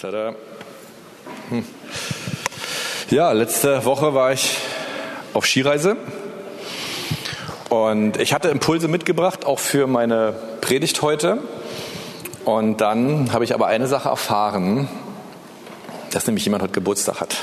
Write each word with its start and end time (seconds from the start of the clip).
Tada. 0.00 0.32
Hm. 1.50 1.62
Ja, 3.10 3.32
letzte 3.32 3.84
Woche 3.84 4.14
war 4.14 4.32
ich 4.32 4.56
auf 5.34 5.44
Skireise 5.44 5.94
und 7.68 8.16
ich 8.18 8.32
hatte 8.32 8.48
Impulse 8.48 8.88
mitgebracht, 8.88 9.44
auch 9.44 9.58
für 9.58 9.86
meine 9.86 10.32
Predigt 10.62 11.02
heute. 11.02 11.40
Und 12.46 12.78
dann 12.80 13.30
habe 13.34 13.44
ich 13.44 13.52
aber 13.52 13.66
eine 13.66 13.88
Sache 13.88 14.08
erfahren, 14.08 14.88
dass 16.12 16.26
nämlich 16.26 16.46
jemand 16.46 16.62
heute 16.62 16.72
Geburtstag 16.72 17.20
hat. 17.20 17.36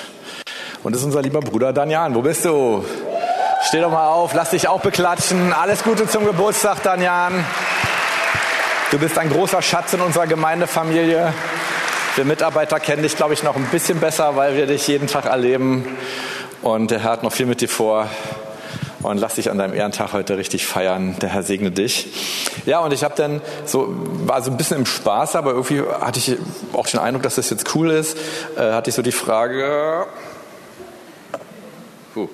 Und 0.82 0.94
das 0.94 1.02
ist 1.02 1.06
unser 1.06 1.22
lieber 1.22 1.42
Bruder 1.42 1.74
Danian. 1.74 2.16
Wo 2.16 2.24
bist 2.24 2.44
du? 2.44 2.84
Steh 3.68 3.82
doch 3.82 3.92
mal 3.92 4.08
auf, 4.08 4.34
lass 4.34 4.50
dich 4.50 4.68
auch 4.68 4.82
beklatschen. 4.82 5.54
Alles 5.54 5.84
Gute 5.84 6.08
zum 6.08 6.26
Geburtstag, 6.26 6.82
Danian. 6.82 7.46
Du 8.90 8.98
bist 8.98 9.16
ein 9.20 9.30
großer 9.30 9.62
Schatz 9.62 9.94
in 9.94 10.02
unserer 10.02 10.26
Gemeindefamilie. 10.26 11.34
Wir 12.18 12.26
Mitarbeiter 12.26 12.80
kennen 12.80 13.04
dich, 13.04 13.16
glaube 13.16 13.36
ich, 13.36 13.44
noch 13.44 13.56
ein 13.56 13.68
bisschen 13.72 14.00
besser, 14.00 14.36
weil 14.36 14.56
wir 14.56 14.66
dich 14.66 14.88
jeden 14.88 15.06
Tag 15.06 15.26
erleben. 15.26 15.86
Und 16.64 16.90
der 16.90 16.98
Herr 17.04 17.12
hat 17.12 17.22
noch 17.22 17.32
viel 17.32 17.46
mit 17.46 17.62
dir 17.62 17.70
vor. 17.70 18.10
Und 19.04 19.20
lass 19.20 19.36
dich 19.36 19.52
an 19.52 19.60
deinem 19.60 19.76
Ehrentag 19.76 20.14
heute 20.14 20.36
richtig 20.36 20.66
feiern. 20.66 21.16
Der 21.22 21.30
Herr 21.30 21.44
segne 21.44 21.70
dich. 21.70 22.08
Ja, 22.66 22.80
und 22.80 22.92
ich 22.92 23.04
habe 23.04 23.14
dann 23.16 23.40
so, 23.66 23.94
war 24.26 24.42
so 24.42 24.50
ein 24.50 24.58
bisschen 24.58 24.78
im 24.78 24.88
Spaß, 24.88 25.36
aber 25.36 25.52
irgendwie 25.52 25.84
hatte 26.02 26.18
ich 26.18 26.38
auch 26.74 26.88
den 26.88 27.00
Eindruck, 27.00 27.22
dass 27.22 27.36
das 27.36 27.52
jetzt 27.52 27.76
cool 27.76 27.92
ist. 27.92 28.18
Äh, 28.58 28.72
hatte 28.72 28.90
ich 28.90 28.96
so 28.96 29.04
die 29.04 29.12
Frage, 29.12 30.08
uh, 32.16 32.28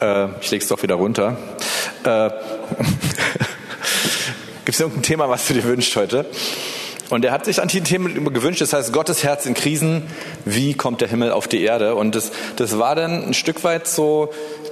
äh, 0.00 0.28
ich 0.40 0.50
lege 0.50 0.62
es 0.62 0.68
doch 0.68 0.82
wieder 0.82 0.94
runter. 0.94 1.36
Äh, 2.04 2.30
Gibt 4.64 4.74
es 4.74 4.80
irgendein 4.80 5.02
Thema, 5.02 5.28
was 5.28 5.46
du 5.48 5.52
dir 5.52 5.64
wünschst 5.64 5.96
heute? 5.96 6.24
Und 7.12 7.26
er 7.26 7.32
hat 7.32 7.44
sich 7.44 7.60
an 7.60 7.68
die 7.68 7.82
Themen 7.82 8.32
gewünscht, 8.32 8.62
das 8.62 8.72
heißt 8.72 8.90
Gottes 8.90 9.22
Herz 9.22 9.44
in 9.44 9.52
Krisen, 9.52 10.04
wie 10.46 10.72
kommt 10.72 11.02
der 11.02 11.08
Himmel 11.08 11.30
auf 11.30 11.46
die 11.46 11.62
Erde? 11.62 11.94
Und 11.94 12.14
das, 12.14 12.32
das 12.56 12.78
war 12.78 12.94
dann 12.94 13.22
ein 13.24 13.34
Stück 13.34 13.64
weit 13.64 13.86
so 13.86 14.30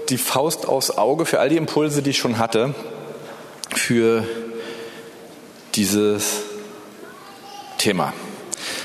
die 0.08 0.16
Faust 0.16 0.66
aufs 0.66 0.90
Auge 0.90 1.26
für 1.26 1.38
all 1.38 1.50
die 1.50 1.58
Impulse, 1.58 2.00
die 2.00 2.10
ich 2.10 2.18
schon 2.18 2.38
hatte, 2.38 2.74
für 3.74 4.24
dieses 5.74 6.36
Thema. 7.76 8.14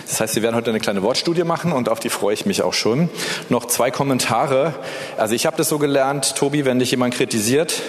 Das 0.06 0.20
heißt, 0.20 0.36
wir 0.36 0.44
werden 0.44 0.58
heute 0.58 0.72
eine 0.72 0.82
kleine 0.82 1.02
Wortstudie 1.02 1.46
machen 1.46 1.72
und 1.72 1.88
auf 1.88 2.02
die 2.02 2.10
freue 2.10 2.34
ich 2.34 2.46
mich 2.46 2.62
auch 2.62 2.74
schon. 2.74 3.10
Noch 3.48 3.68
zwei 3.68 3.90
Kommentare. 3.90 4.74
Also 5.16 5.34
ich 5.34 5.46
habe 5.46 5.56
das 5.56 5.70
so 5.70 5.80
gelernt, 5.80 6.36
Tobi, 6.36 6.66
wenn 6.66 6.80
dich 6.80 6.92
jemand 6.92 7.14
kritisiert, 7.14 7.82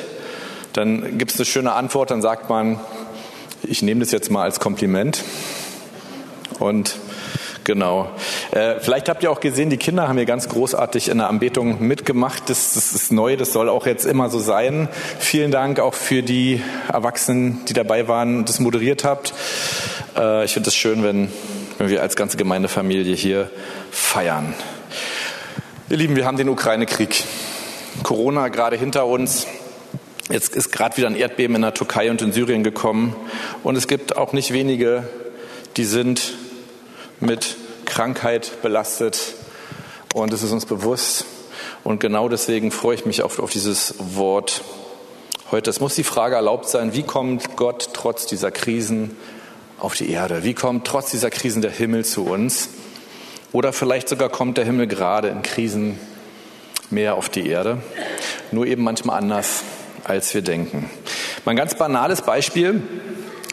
dann 0.74 1.18
gibt 1.18 1.32
es 1.32 1.38
eine 1.38 1.46
schöne 1.46 1.72
Antwort, 1.72 2.12
dann 2.12 2.22
sagt 2.22 2.48
man, 2.48 2.78
ich 3.68 3.82
nehme 3.82 4.00
das 4.00 4.12
jetzt 4.12 4.30
mal 4.30 4.42
als 4.42 4.60
Kompliment. 4.60 5.22
Und 6.58 6.96
genau. 7.64 8.10
Äh, 8.52 8.80
vielleicht 8.80 9.08
habt 9.08 9.22
ihr 9.22 9.30
auch 9.30 9.40
gesehen, 9.40 9.70
die 9.70 9.76
Kinder 9.76 10.08
haben 10.08 10.16
hier 10.16 10.26
ganz 10.26 10.48
großartig 10.48 11.08
in 11.08 11.18
der 11.18 11.28
Anbetung 11.28 11.80
mitgemacht. 11.86 12.48
Das, 12.48 12.74
das 12.74 12.92
ist 12.92 13.12
neu, 13.12 13.36
das 13.36 13.52
soll 13.52 13.68
auch 13.68 13.86
jetzt 13.86 14.06
immer 14.06 14.30
so 14.30 14.38
sein. 14.38 14.88
Vielen 15.18 15.50
Dank 15.50 15.80
auch 15.80 15.94
für 15.94 16.22
die 16.22 16.62
Erwachsenen, 16.92 17.64
die 17.66 17.72
dabei 17.72 18.08
waren 18.08 18.38
und 18.38 18.48
das 18.48 18.60
moderiert 18.60 19.04
habt. 19.04 19.34
Äh, 20.16 20.44
ich 20.44 20.52
finde 20.52 20.68
es 20.68 20.76
schön, 20.76 21.02
wenn, 21.02 21.30
wenn 21.78 21.88
wir 21.88 22.02
als 22.02 22.16
ganze 22.16 22.36
Gemeindefamilie 22.36 23.14
hier 23.14 23.50
feiern. 23.90 24.54
Ihr 25.88 25.98
Lieben, 25.98 26.16
wir 26.16 26.24
haben 26.24 26.36
den 26.36 26.48
Ukraine-Krieg. 26.48 27.24
Corona 28.02 28.48
gerade 28.48 28.76
hinter 28.76 29.06
uns. 29.06 29.46
Jetzt 30.28 30.56
ist 30.56 30.72
gerade 30.72 30.96
wieder 30.96 31.06
ein 31.06 31.14
Erdbeben 31.14 31.54
in 31.54 31.62
der 31.62 31.74
Türkei 31.74 32.10
und 32.10 32.20
in 32.20 32.32
Syrien 32.32 32.64
gekommen. 32.64 33.14
Und 33.62 33.76
es 33.76 33.86
gibt 33.86 34.16
auch 34.16 34.32
nicht 34.32 34.52
wenige, 34.52 35.08
die 35.76 35.84
sind 35.84 36.34
mit 37.20 37.56
Krankheit 37.84 38.60
belastet. 38.60 39.34
Und 40.14 40.32
es 40.32 40.42
ist 40.42 40.50
uns 40.50 40.66
bewusst. 40.66 41.26
Und 41.84 42.00
genau 42.00 42.28
deswegen 42.28 42.72
freue 42.72 42.96
ich 42.96 43.06
mich 43.06 43.22
auf, 43.22 43.38
auf 43.38 43.50
dieses 43.50 43.94
Wort 43.98 44.62
heute. 45.52 45.70
Es 45.70 45.78
muss 45.78 45.94
die 45.94 46.02
Frage 46.02 46.34
erlaubt 46.34 46.68
sein, 46.68 46.92
wie 46.92 47.04
kommt 47.04 47.54
Gott 47.56 47.90
trotz 47.92 48.26
dieser 48.26 48.50
Krisen 48.50 49.16
auf 49.78 49.94
die 49.94 50.10
Erde? 50.10 50.42
Wie 50.42 50.54
kommt 50.54 50.88
trotz 50.88 51.12
dieser 51.12 51.30
Krisen 51.30 51.62
der 51.62 51.70
Himmel 51.70 52.04
zu 52.04 52.24
uns? 52.24 52.70
Oder 53.52 53.72
vielleicht 53.72 54.08
sogar 54.08 54.28
kommt 54.28 54.58
der 54.58 54.64
Himmel 54.64 54.88
gerade 54.88 55.28
in 55.28 55.42
Krisen 55.42 56.00
mehr 56.90 57.14
auf 57.14 57.28
die 57.28 57.48
Erde, 57.48 57.78
nur 58.50 58.66
eben 58.66 58.82
manchmal 58.82 59.18
anders 59.18 59.62
als 60.08 60.32
wir 60.34 60.42
denken. 60.42 60.88
Mein 61.44 61.56
ganz 61.56 61.74
banales 61.74 62.22
Beispiel, 62.22 62.82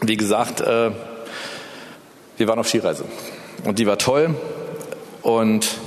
wie 0.02 0.16
gesagt, 0.16 0.60
äh, 0.60 0.90
wir 2.36 2.48
waren 2.48 2.58
auf 2.58 2.68
Skireise 2.68 3.04
und 3.64 3.78
die 3.78 3.86
war 3.86 3.98
toll 3.98 4.34
und 5.22 5.78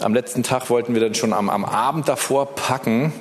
am 0.00 0.14
letzten 0.14 0.42
Tag 0.42 0.68
wollten 0.70 0.94
wir 0.94 1.00
dann 1.00 1.14
schon 1.14 1.32
am, 1.32 1.48
am 1.48 1.64
Abend 1.64 2.08
davor 2.08 2.54
packen 2.54 3.12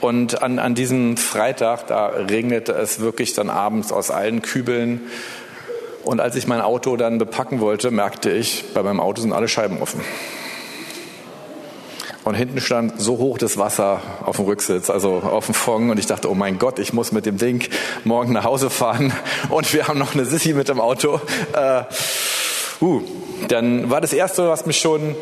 und 0.00 0.42
an, 0.42 0.58
an 0.58 0.74
diesem 0.74 1.16
Freitag, 1.16 1.86
da 1.86 2.06
regnete 2.06 2.72
es 2.72 3.00
wirklich 3.00 3.34
dann 3.34 3.50
abends 3.50 3.92
aus 3.92 4.10
allen 4.10 4.40
Kübeln 4.40 5.02
und 6.04 6.20
als 6.20 6.36
ich 6.36 6.46
mein 6.46 6.60
Auto 6.60 6.96
dann 6.96 7.18
bepacken 7.18 7.60
wollte, 7.60 7.90
merkte 7.90 8.30
ich, 8.30 8.64
bei 8.72 8.82
meinem 8.82 9.00
Auto 9.00 9.20
sind 9.20 9.32
alle 9.32 9.48
Scheiben 9.48 9.82
offen. 9.82 10.00
Und 12.30 12.36
hinten 12.36 12.60
stand 12.60 13.00
so 13.00 13.18
hoch 13.18 13.38
das 13.38 13.58
Wasser 13.58 14.00
auf 14.24 14.36
dem 14.36 14.44
Rücksitz, 14.44 14.88
also 14.88 15.14
auf 15.14 15.46
dem 15.46 15.54
Fong. 15.54 15.90
Und 15.90 15.98
ich 15.98 16.06
dachte, 16.06 16.30
oh 16.30 16.34
mein 16.36 16.60
Gott, 16.60 16.78
ich 16.78 16.92
muss 16.92 17.10
mit 17.10 17.26
dem 17.26 17.38
Ding 17.38 17.68
morgen 18.04 18.32
nach 18.32 18.44
Hause 18.44 18.70
fahren. 18.70 19.12
Und 19.48 19.74
wir 19.74 19.88
haben 19.88 19.98
noch 19.98 20.14
eine 20.14 20.24
Sissi 20.24 20.52
mit 20.52 20.68
dem 20.68 20.80
Auto. 20.80 21.20
Äh, 21.52 21.82
uh, 22.80 23.02
dann 23.48 23.90
war 23.90 24.00
das 24.00 24.12
Erste, 24.12 24.48
was 24.48 24.64
mich 24.64 24.78
schon, 24.78 25.16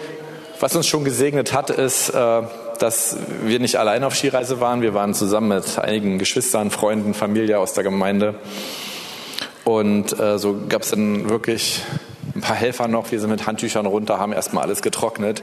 was 0.60 0.76
uns 0.76 0.86
schon 0.86 1.02
gesegnet 1.02 1.54
hat, 1.54 1.70
ist, 1.70 2.10
äh, 2.10 2.42
dass 2.78 3.16
wir 3.42 3.58
nicht 3.58 3.76
alleine 3.76 4.06
auf 4.06 4.14
Skireise 4.14 4.60
waren. 4.60 4.82
Wir 4.82 4.92
waren 4.92 5.14
zusammen 5.14 5.48
mit 5.48 5.78
einigen 5.78 6.18
Geschwistern, 6.18 6.70
Freunden, 6.70 7.14
Familie 7.14 7.58
aus 7.58 7.72
der 7.72 7.84
Gemeinde. 7.84 8.34
Und 9.64 10.20
äh, 10.20 10.38
so 10.38 10.58
gab 10.68 10.82
es 10.82 10.90
dann 10.90 11.30
wirklich 11.30 11.80
ein 12.34 12.42
paar 12.42 12.56
Helfer 12.56 12.86
noch. 12.86 13.10
Wir 13.12 13.18
sind 13.18 13.30
mit 13.30 13.46
Handtüchern 13.46 13.86
runter, 13.86 14.18
haben 14.18 14.34
erstmal 14.34 14.64
alles 14.64 14.82
getrocknet. 14.82 15.42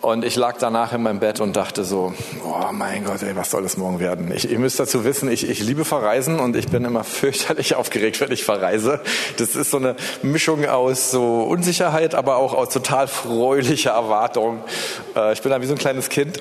Und 0.00 0.24
ich 0.24 0.36
lag 0.36 0.56
danach 0.58 0.92
in 0.92 1.02
meinem 1.02 1.18
Bett 1.18 1.40
und 1.40 1.56
dachte 1.56 1.84
so, 1.84 2.12
oh 2.44 2.72
mein 2.72 3.04
Gott, 3.04 3.22
ey, 3.22 3.34
was 3.34 3.50
soll 3.50 3.62
das 3.62 3.76
morgen 3.76 3.98
werden? 3.98 4.30
Ich, 4.32 4.48
ihr 4.48 4.58
müsst 4.58 4.78
dazu 4.78 5.04
wissen, 5.04 5.30
ich, 5.30 5.48
ich 5.48 5.60
liebe 5.60 5.84
Verreisen 5.84 6.38
und 6.38 6.54
ich 6.56 6.68
bin 6.68 6.84
immer 6.84 7.04
fürchterlich 7.04 7.74
aufgeregt, 7.74 8.20
wenn 8.20 8.30
ich 8.30 8.44
verreise. 8.44 9.00
Das 9.38 9.56
ist 9.56 9.72
so 9.72 9.78
eine 9.78 9.96
Mischung 10.22 10.64
aus 10.66 11.10
so 11.10 11.42
Unsicherheit, 11.42 12.14
aber 12.14 12.36
auch 12.36 12.54
aus 12.54 12.68
total 12.68 13.08
fröhlicher 13.08 13.90
Erwartung. 13.90 14.62
Äh, 15.16 15.32
ich 15.32 15.42
bin 15.42 15.50
da 15.50 15.60
wie 15.60 15.66
so 15.66 15.74
ein 15.74 15.78
kleines 15.78 16.08
Kind. 16.08 16.40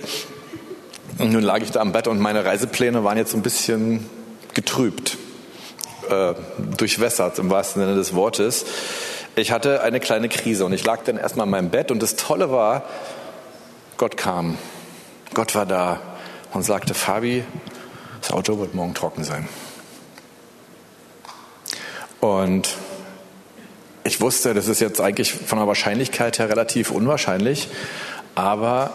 Und 1.17 1.33
nun 1.33 1.41
lag 1.41 1.61
ich 1.61 1.71
da 1.71 1.79
am 1.79 1.93
Bett 1.93 2.07
und 2.07 2.19
meine 2.19 2.45
Reisepläne 2.45 3.03
waren 3.03 3.17
jetzt 3.17 3.31
so 3.31 3.37
ein 3.37 3.43
bisschen 3.43 4.07
getrübt, 4.53 5.17
äh, 6.09 6.33
durchwässert 6.77 7.39
im 7.39 7.49
wahrsten 7.49 7.81
Sinne 7.81 7.95
des 7.95 8.13
Wortes. 8.13 8.65
Ich 9.35 9.51
hatte 9.51 9.81
eine 9.81 9.99
kleine 9.99 10.29
Krise 10.29 10.65
und 10.65 10.73
ich 10.73 10.83
lag 10.83 11.03
dann 11.05 11.17
erstmal 11.17 11.47
in 11.47 11.51
meinem 11.51 11.69
Bett 11.69 11.89
und 11.89 12.03
das 12.03 12.15
Tolle 12.15 12.51
war, 12.51 12.83
Gott 13.97 14.15
kam, 14.15 14.57
Gott 15.33 15.55
war 15.55 15.65
da 15.65 15.99
und 16.53 16.63
sagte, 16.63 16.93
Fabi, 16.93 17.43
das 18.21 18.31
Auto 18.31 18.59
wird 18.59 18.75
morgen 18.75 18.93
trocken 18.93 19.23
sein. 19.23 19.47
Und 22.19 22.75
ich 24.03 24.21
wusste, 24.21 24.53
das 24.53 24.67
ist 24.67 24.79
jetzt 24.79 25.01
eigentlich 25.01 25.33
von 25.33 25.57
der 25.57 25.67
Wahrscheinlichkeit 25.67 26.39
her 26.39 26.49
relativ 26.49 26.91
unwahrscheinlich, 26.91 27.69
aber 28.35 28.93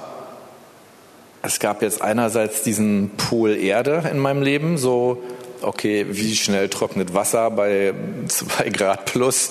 es 1.43 1.59
gab 1.59 1.83
jetzt 1.83 2.01
einerseits 2.01 2.63
diesen 2.63 3.11
Pool 3.17 3.57
Erde 3.57 4.09
in 4.11 4.19
meinem 4.19 4.43
Leben, 4.43 4.79
so, 4.79 5.23
okay, 5.61 6.07
wie 6.11 6.37
schnell 6.37 6.69
trocknet 6.69 7.13
Wasser 7.15 7.51
bei 7.51 7.93
zwei 8.29 8.71
Grad 8.71 9.07
plus, 9.07 9.51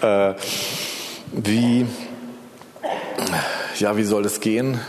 äh, 0.00 0.34
wie, 1.32 1.86
ja, 3.82 3.96
wie 3.96 4.04
soll 4.04 4.22
das 4.22 4.38
gehen? 4.38 4.80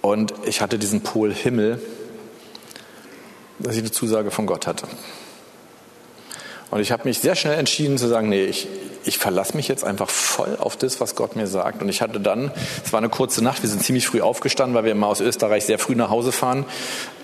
Und 0.00 0.34
ich 0.44 0.60
hatte 0.60 0.80
diesen 0.80 1.02
Pol 1.02 1.32
Himmel, 1.32 1.80
dass 3.60 3.74
ich 3.76 3.82
eine 3.82 3.92
Zusage 3.92 4.32
von 4.32 4.46
Gott 4.46 4.66
hatte. 4.66 4.88
Und 6.72 6.80
ich 6.80 6.90
habe 6.90 7.04
mich 7.04 7.20
sehr 7.20 7.36
schnell 7.36 7.56
entschieden 7.56 7.98
zu 7.98 8.08
sagen, 8.08 8.28
nee, 8.30 8.46
ich, 8.46 8.66
ich 9.04 9.18
verlasse 9.18 9.56
mich 9.56 9.68
jetzt 9.68 9.84
einfach 9.84 10.10
voll 10.10 10.56
auf 10.58 10.76
das, 10.76 11.00
was 11.00 11.14
Gott 11.14 11.36
mir 11.36 11.46
sagt. 11.46 11.82
Und 11.82 11.88
ich 11.88 12.02
hatte 12.02 12.18
dann, 12.18 12.50
es 12.84 12.92
war 12.92 12.98
eine 12.98 13.10
kurze 13.10 13.44
Nacht, 13.44 13.62
wir 13.62 13.70
sind 13.70 13.84
ziemlich 13.84 14.08
früh 14.08 14.22
aufgestanden, 14.22 14.74
weil 14.74 14.82
wir 14.82 14.92
immer 14.92 15.06
aus 15.06 15.20
Österreich 15.20 15.64
sehr 15.64 15.78
früh 15.78 15.94
nach 15.94 16.10
Hause 16.10 16.32
fahren. 16.32 16.64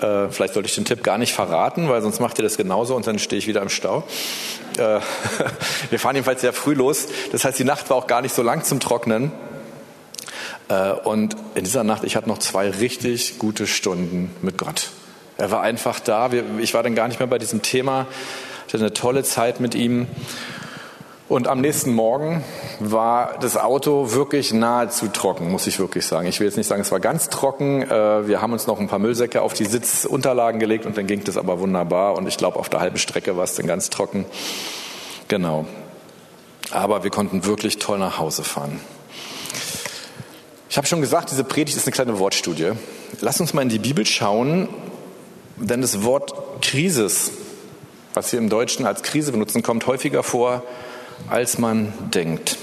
Äh, 0.01 0.29
vielleicht 0.29 0.55
sollte 0.55 0.69
ich 0.69 0.75
den 0.77 0.85
Tipp 0.85 1.03
gar 1.03 1.19
nicht 1.19 1.33
verraten, 1.33 1.89
weil 1.89 2.01
sonst 2.01 2.21
macht 2.21 2.39
ihr 2.39 2.45
das 2.45 2.57
genauso 2.57 2.95
und 2.95 3.09
dann 3.09 3.19
stehe 3.19 3.39
ich 3.39 3.49
wieder 3.49 3.63
im 3.63 3.71
Stau. 3.71 4.05
Äh, 4.77 5.01
wir 5.91 5.99
fahren 5.99 6.15
jedenfalls 6.15 6.43
sehr 6.43 6.53
früh 6.53 6.75
los. 6.75 7.09
Das 7.33 7.45
heißt, 7.45 7.59
die 7.59 7.65
Nacht 7.65 7.91
war 7.91 7.97
auch 7.97 8.07
gar 8.07 8.23
nicht 8.23 8.37
so 8.37 8.43
lang 8.43 8.63
zum 8.63 8.79
Trocknen. 8.79 9.33
Äh, 10.69 10.93
und 10.93 11.37
in 11.55 11.65
dieser 11.65 11.85
Nacht, 11.85 12.05
ich 12.05 12.17
hatte 12.17 12.29
noch 12.29 12.39
zwei 12.39 12.71
richtig 12.71 13.39
gute 13.39 13.67
Stunden 13.67 14.35
mit 14.43 14.59
Gott. 14.59 14.91
Er 15.37 15.51
war 15.51 15.63
einfach 15.63 16.01
da. 16.01 16.31
Ich 16.59 16.75
war 16.75 16.83
dann 16.83 16.95
gar 16.95 17.09
nicht 17.09 17.21
mehr 17.21 17.29
bei 17.29 17.39
diesem 17.39 17.63
Thema. 17.63 18.07
Ich 18.67 18.75
hatte 18.75 18.85
eine 18.85 18.93
tolle 18.93 19.23
Zeit 19.23 19.61
mit 19.61 19.75
ihm. 19.75 20.09
Und 21.29 21.47
am 21.47 21.61
nächsten 21.61 21.93
Morgen 21.93 22.43
war 22.81 23.37
das 23.41 23.59
Auto 23.59 24.13
wirklich 24.13 24.55
nahezu 24.55 25.09
trocken, 25.09 25.51
muss 25.51 25.67
ich 25.67 25.79
wirklich 25.79 26.07
sagen. 26.07 26.27
Ich 26.27 26.41
will 26.41 26.47
jetzt 26.47 26.57
nicht 26.57 26.67
sagen, 26.67 26.81
es 26.81 26.91
war 26.91 27.01
ganz 27.01 27.29
trocken. 27.29 27.83
Äh, 27.83 28.27
wir 28.27 28.41
haben 28.41 28.53
uns 28.55 28.67
noch 28.67 28.81
ein 28.81 28.89
paar 28.89 28.99
Müllsäcke 28.99 29.43
auf 29.43 29.53
die 29.53 29.67
Sitzunterlagen 29.67 30.59
gelegt 30.59 30.87
und 30.87 30.97
dann 30.97 31.07
ging 31.07 31.23
das 31.25 31.37
aber 31.37 31.61
wunderbar. 31.61 32.17
Und 32.17 32.27
ich 32.27 32.39
glaube, 32.39 32.59
auf 32.59 32.71
der 32.71 32.81
halben 32.81 32.97
Strecke 32.97 33.37
war 33.37 33.45
es 33.45 33.55
dann 33.55 33.67
ganz 33.67 33.91
trocken. 33.91 34.25
Genau. 35.29 35.67
Aber 36.71 37.05
wir 37.05 37.11
konnten 37.11 37.45
wirklich 37.45 37.79
toll 37.79 37.99
nach 37.99 38.19
Hause 38.19 38.43
fahren. 38.43 38.81
Ich 40.71 40.77
habe 40.77 40.87
schon 40.87 41.01
gesagt, 41.01 41.31
diese 41.31 41.45
Predigt 41.45 41.77
ist 41.77 41.87
eine 41.87 41.93
kleine 41.93 42.19
Wortstudie. 42.19 42.73
Lass 43.21 43.41
uns 43.41 43.55
mal 43.55 43.63
in 43.63 43.71
die 43.71 43.79
Bibel 43.79 44.05
schauen, 44.05 44.69
denn 45.57 45.81
das 45.81 46.05
Wort 46.05 46.63
Krisis, 46.63 47.31
was 48.13 48.33
wir 48.33 48.39
im 48.39 48.51
Deutschen 48.51 48.85
als 48.87 49.03
Krise 49.03 49.33
benutzen, 49.33 49.63
kommt 49.63 49.87
häufiger 49.87 50.23
vor 50.23 50.63
als 51.29 51.59
man 51.59 51.93
denkt. 52.15 52.59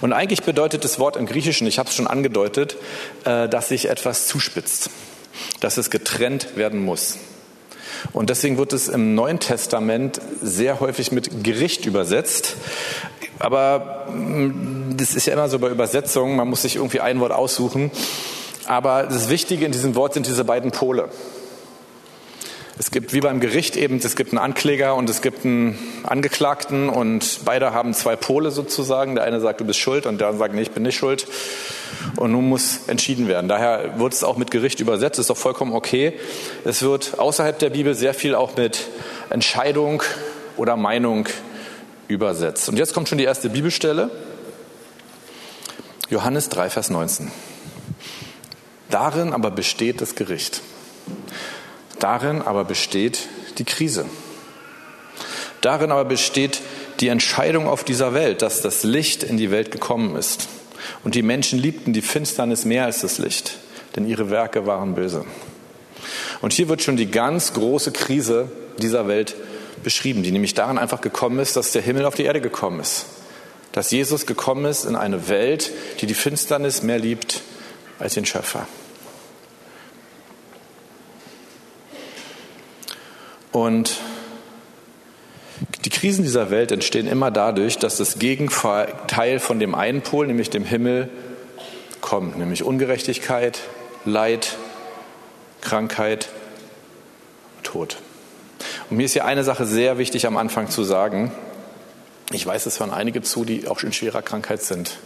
Und 0.00 0.12
eigentlich 0.12 0.42
bedeutet 0.42 0.84
das 0.84 0.98
Wort 0.98 1.16
im 1.16 1.26
Griechischen, 1.26 1.66
ich 1.66 1.78
habe 1.78 1.88
es 1.88 1.94
schon 1.94 2.06
angedeutet, 2.06 2.76
äh, 3.24 3.48
dass 3.48 3.68
sich 3.68 3.88
etwas 3.88 4.26
zuspitzt, 4.26 4.90
dass 5.60 5.76
es 5.76 5.90
getrennt 5.90 6.56
werden 6.56 6.84
muss. 6.84 7.16
Und 8.12 8.30
deswegen 8.30 8.58
wird 8.58 8.72
es 8.72 8.88
im 8.88 9.14
Neuen 9.14 9.40
Testament 9.40 10.20
sehr 10.42 10.80
häufig 10.80 11.12
mit 11.12 11.42
Gericht 11.42 11.86
übersetzt. 11.86 12.56
Aber 13.38 14.06
mm, 14.10 14.96
das 14.96 15.14
ist 15.14 15.26
ja 15.26 15.34
immer 15.34 15.48
so 15.48 15.58
bei 15.58 15.68
Übersetzungen, 15.68 16.36
man 16.36 16.48
muss 16.48 16.62
sich 16.62 16.76
irgendwie 16.76 17.00
ein 17.00 17.20
Wort 17.20 17.32
aussuchen. 17.32 17.90
Aber 18.66 19.04
das 19.04 19.28
Wichtige 19.28 19.64
in 19.64 19.72
diesem 19.72 19.94
Wort 19.94 20.14
sind 20.14 20.26
diese 20.26 20.44
beiden 20.44 20.70
Pole. 20.70 21.08
Es 22.78 22.90
gibt 22.90 23.14
wie 23.14 23.20
beim 23.20 23.40
Gericht 23.40 23.74
eben, 23.76 23.96
es 23.96 24.16
gibt 24.16 24.32
einen 24.32 24.38
Ankläger 24.38 24.96
und 24.96 25.08
es 25.08 25.22
gibt 25.22 25.46
einen 25.46 25.78
Angeklagten 26.02 26.90
und 26.90 27.40
beide 27.46 27.72
haben 27.72 27.94
zwei 27.94 28.16
Pole 28.16 28.50
sozusagen. 28.50 29.14
Der 29.14 29.24
eine 29.24 29.40
sagt, 29.40 29.60
du 29.60 29.64
bist 29.64 29.78
schuld 29.78 30.04
und 30.04 30.20
der 30.20 30.28
andere 30.28 30.40
sagt, 30.40 30.54
nee, 30.54 30.60
ich 30.60 30.72
bin 30.72 30.82
nicht 30.82 30.96
schuld. 30.96 31.26
Und 32.16 32.32
nun 32.32 32.48
muss 32.48 32.80
entschieden 32.86 33.28
werden. 33.28 33.48
Daher 33.48 33.98
wird 33.98 34.12
es 34.12 34.24
auch 34.24 34.36
mit 34.36 34.50
Gericht 34.50 34.80
übersetzt, 34.80 35.18
ist 35.18 35.30
doch 35.30 35.38
vollkommen 35.38 35.72
okay. 35.72 36.14
Es 36.64 36.82
wird 36.82 37.18
außerhalb 37.18 37.58
der 37.58 37.70
Bibel 37.70 37.94
sehr 37.94 38.12
viel 38.12 38.34
auch 38.34 38.56
mit 38.58 38.88
Entscheidung 39.30 40.02
oder 40.58 40.76
Meinung 40.76 41.20
übersetzt. 41.20 41.55
Und 42.68 42.78
jetzt 42.78 42.94
kommt 42.94 43.08
schon 43.08 43.18
die 43.18 43.24
erste 43.24 43.50
Bibelstelle. 43.50 44.10
Johannes 46.08 46.48
3, 46.48 46.70
Vers 46.70 46.90
19. 46.90 47.32
Darin 48.90 49.32
aber 49.32 49.50
besteht 49.50 50.00
das 50.00 50.14
Gericht. 50.14 50.62
Darin 51.98 52.42
aber 52.42 52.64
besteht 52.64 53.28
die 53.58 53.64
Krise. 53.64 54.06
Darin 55.60 55.90
aber 55.90 56.04
besteht 56.04 56.60
die 57.00 57.08
Entscheidung 57.08 57.66
auf 57.66 57.82
dieser 57.82 58.14
Welt, 58.14 58.42
dass 58.42 58.62
das 58.62 58.84
Licht 58.84 59.24
in 59.24 59.36
die 59.36 59.50
Welt 59.50 59.72
gekommen 59.72 60.14
ist. 60.14 60.48
Und 61.02 61.14
die 61.14 61.22
Menschen 61.22 61.58
liebten 61.58 61.92
die 61.92 62.02
Finsternis 62.02 62.64
mehr 62.64 62.84
als 62.84 63.00
das 63.00 63.18
Licht, 63.18 63.58
denn 63.96 64.06
ihre 64.06 64.30
Werke 64.30 64.66
waren 64.66 64.94
böse. 64.94 65.24
Und 66.40 66.52
hier 66.52 66.68
wird 66.68 66.82
schon 66.82 66.96
die 66.96 67.10
ganz 67.10 67.54
große 67.54 67.90
Krise 67.90 68.50
dieser 68.78 69.08
Welt 69.08 69.34
beschrieben, 69.82 70.22
die 70.22 70.32
nämlich 70.32 70.54
daran 70.54 70.78
einfach 70.78 71.00
gekommen 71.00 71.38
ist, 71.38 71.56
dass 71.56 71.72
der 71.72 71.82
Himmel 71.82 72.04
auf 72.04 72.14
die 72.14 72.24
Erde 72.24 72.40
gekommen 72.40 72.80
ist. 72.80 73.06
Dass 73.72 73.90
Jesus 73.90 74.26
gekommen 74.26 74.64
ist 74.64 74.84
in 74.84 74.96
eine 74.96 75.28
Welt, 75.28 75.70
die 76.00 76.06
die 76.06 76.14
Finsternis 76.14 76.82
mehr 76.82 76.98
liebt 76.98 77.42
als 77.98 78.14
den 78.14 78.26
Schöpfer. 78.26 78.66
Und 83.52 83.96
die 85.84 85.90
Krisen 85.90 86.24
dieser 86.24 86.50
Welt 86.50 86.72
entstehen 86.72 87.06
immer 87.06 87.30
dadurch, 87.30 87.78
dass 87.78 87.96
das 87.96 88.18
Gegenteil 88.18 89.38
von 89.38 89.58
dem 89.58 89.74
einen 89.74 90.02
Pol, 90.02 90.26
nämlich 90.26 90.50
dem 90.50 90.64
Himmel, 90.64 91.08
kommt, 92.00 92.36
nämlich 92.38 92.64
Ungerechtigkeit, 92.64 93.60
Leid, 94.04 94.56
Krankheit, 95.60 96.28
Tod. 97.62 97.96
Und 98.90 98.98
mir 98.98 99.04
ist 99.04 99.12
hier 99.12 99.24
eine 99.24 99.44
Sache 99.44 99.66
sehr 99.66 99.98
wichtig 99.98 100.26
am 100.26 100.36
Anfang 100.36 100.70
zu 100.70 100.84
sagen. 100.84 101.32
Ich 102.32 102.46
weiß, 102.46 102.66
es 102.66 102.80
hören 102.80 102.92
einige 102.92 103.22
zu, 103.22 103.44
die 103.44 103.68
auch 103.68 103.82
in 103.82 103.92
schwerer 103.92 104.22
Krankheit 104.22 104.62
sind. 104.62 104.98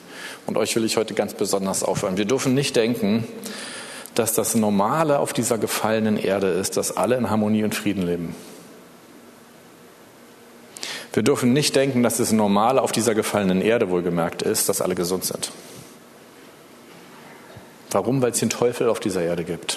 Und 0.47 0.56
euch 0.56 0.75
will 0.77 0.85
ich 0.85 0.97
heute 0.97 1.15
ganz 1.15 1.35
besonders 1.35 1.82
aufhören. 1.82 2.17
Wir 2.17 2.25
dürfen 2.25 2.55
nicht 2.55 2.77
denken, 2.77 3.27
dass 4.15 4.32
das 4.35 4.55
Normale 4.55 5.19
auf 5.19 5.32
dieser 5.32 5.59
gefallenen 5.59 6.17
Erde 6.17 6.49
ist, 6.49 6.77
dass 6.77 6.97
alle 6.97 7.17
in 7.17 7.31
Harmonie 7.31 7.65
und 7.65 7.75
Frieden 7.75 8.03
leben. 8.03 8.35
Wir 11.12 11.23
dürfen 11.23 11.53
nicht 11.53 11.75
denken, 11.75 12.03
dass 12.03 12.19
das 12.19 12.33
Normale 12.33 12.83
auf 12.83 12.93
dieser 12.93 13.15
gefallenen 13.15 13.62
Erde 13.62 13.91
wohlgemerkt 13.91 14.43
ist, 14.43 14.69
dass 14.69 14.81
alle 14.81 14.94
gesund 14.94 15.25
sind. 15.25 15.50
Warum? 17.91 18.23
Weil 18.23 18.31
es 18.31 18.38
den 18.38 18.50
Teufel 18.50 18.88
auf 18.88 19.00
dieser 19.00 19.23
Erde 19.23 19.44
gibt. 19.44 19.76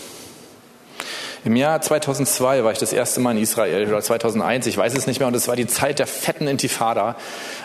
Im 1.46 1.58
Jahr 1.58 1.82
2002 1.82 2.64
war 2.64 2.72
ich 2.72 2.78
das 2.78 2.94
erste 2.94 3.20
Mal 3.20 3.32
in 3.32 3.44
Israel 3.44 3.90
oder 3.90 4.02
2001, 4.02 4.66
ich 4.66 4.78
weiß 4.78 4.96
es 4.96 5.08
nicht 5.08 5.20
mehr, 5.20 5.28
und 5.28 5.36
es 5.36 5.50
war 5.50 5.58
die 5.58 5.68
Zeit 5.68 6.00
der 6.00 6.08
fetten 6.08 6.48
Intifada. 6.48 7.18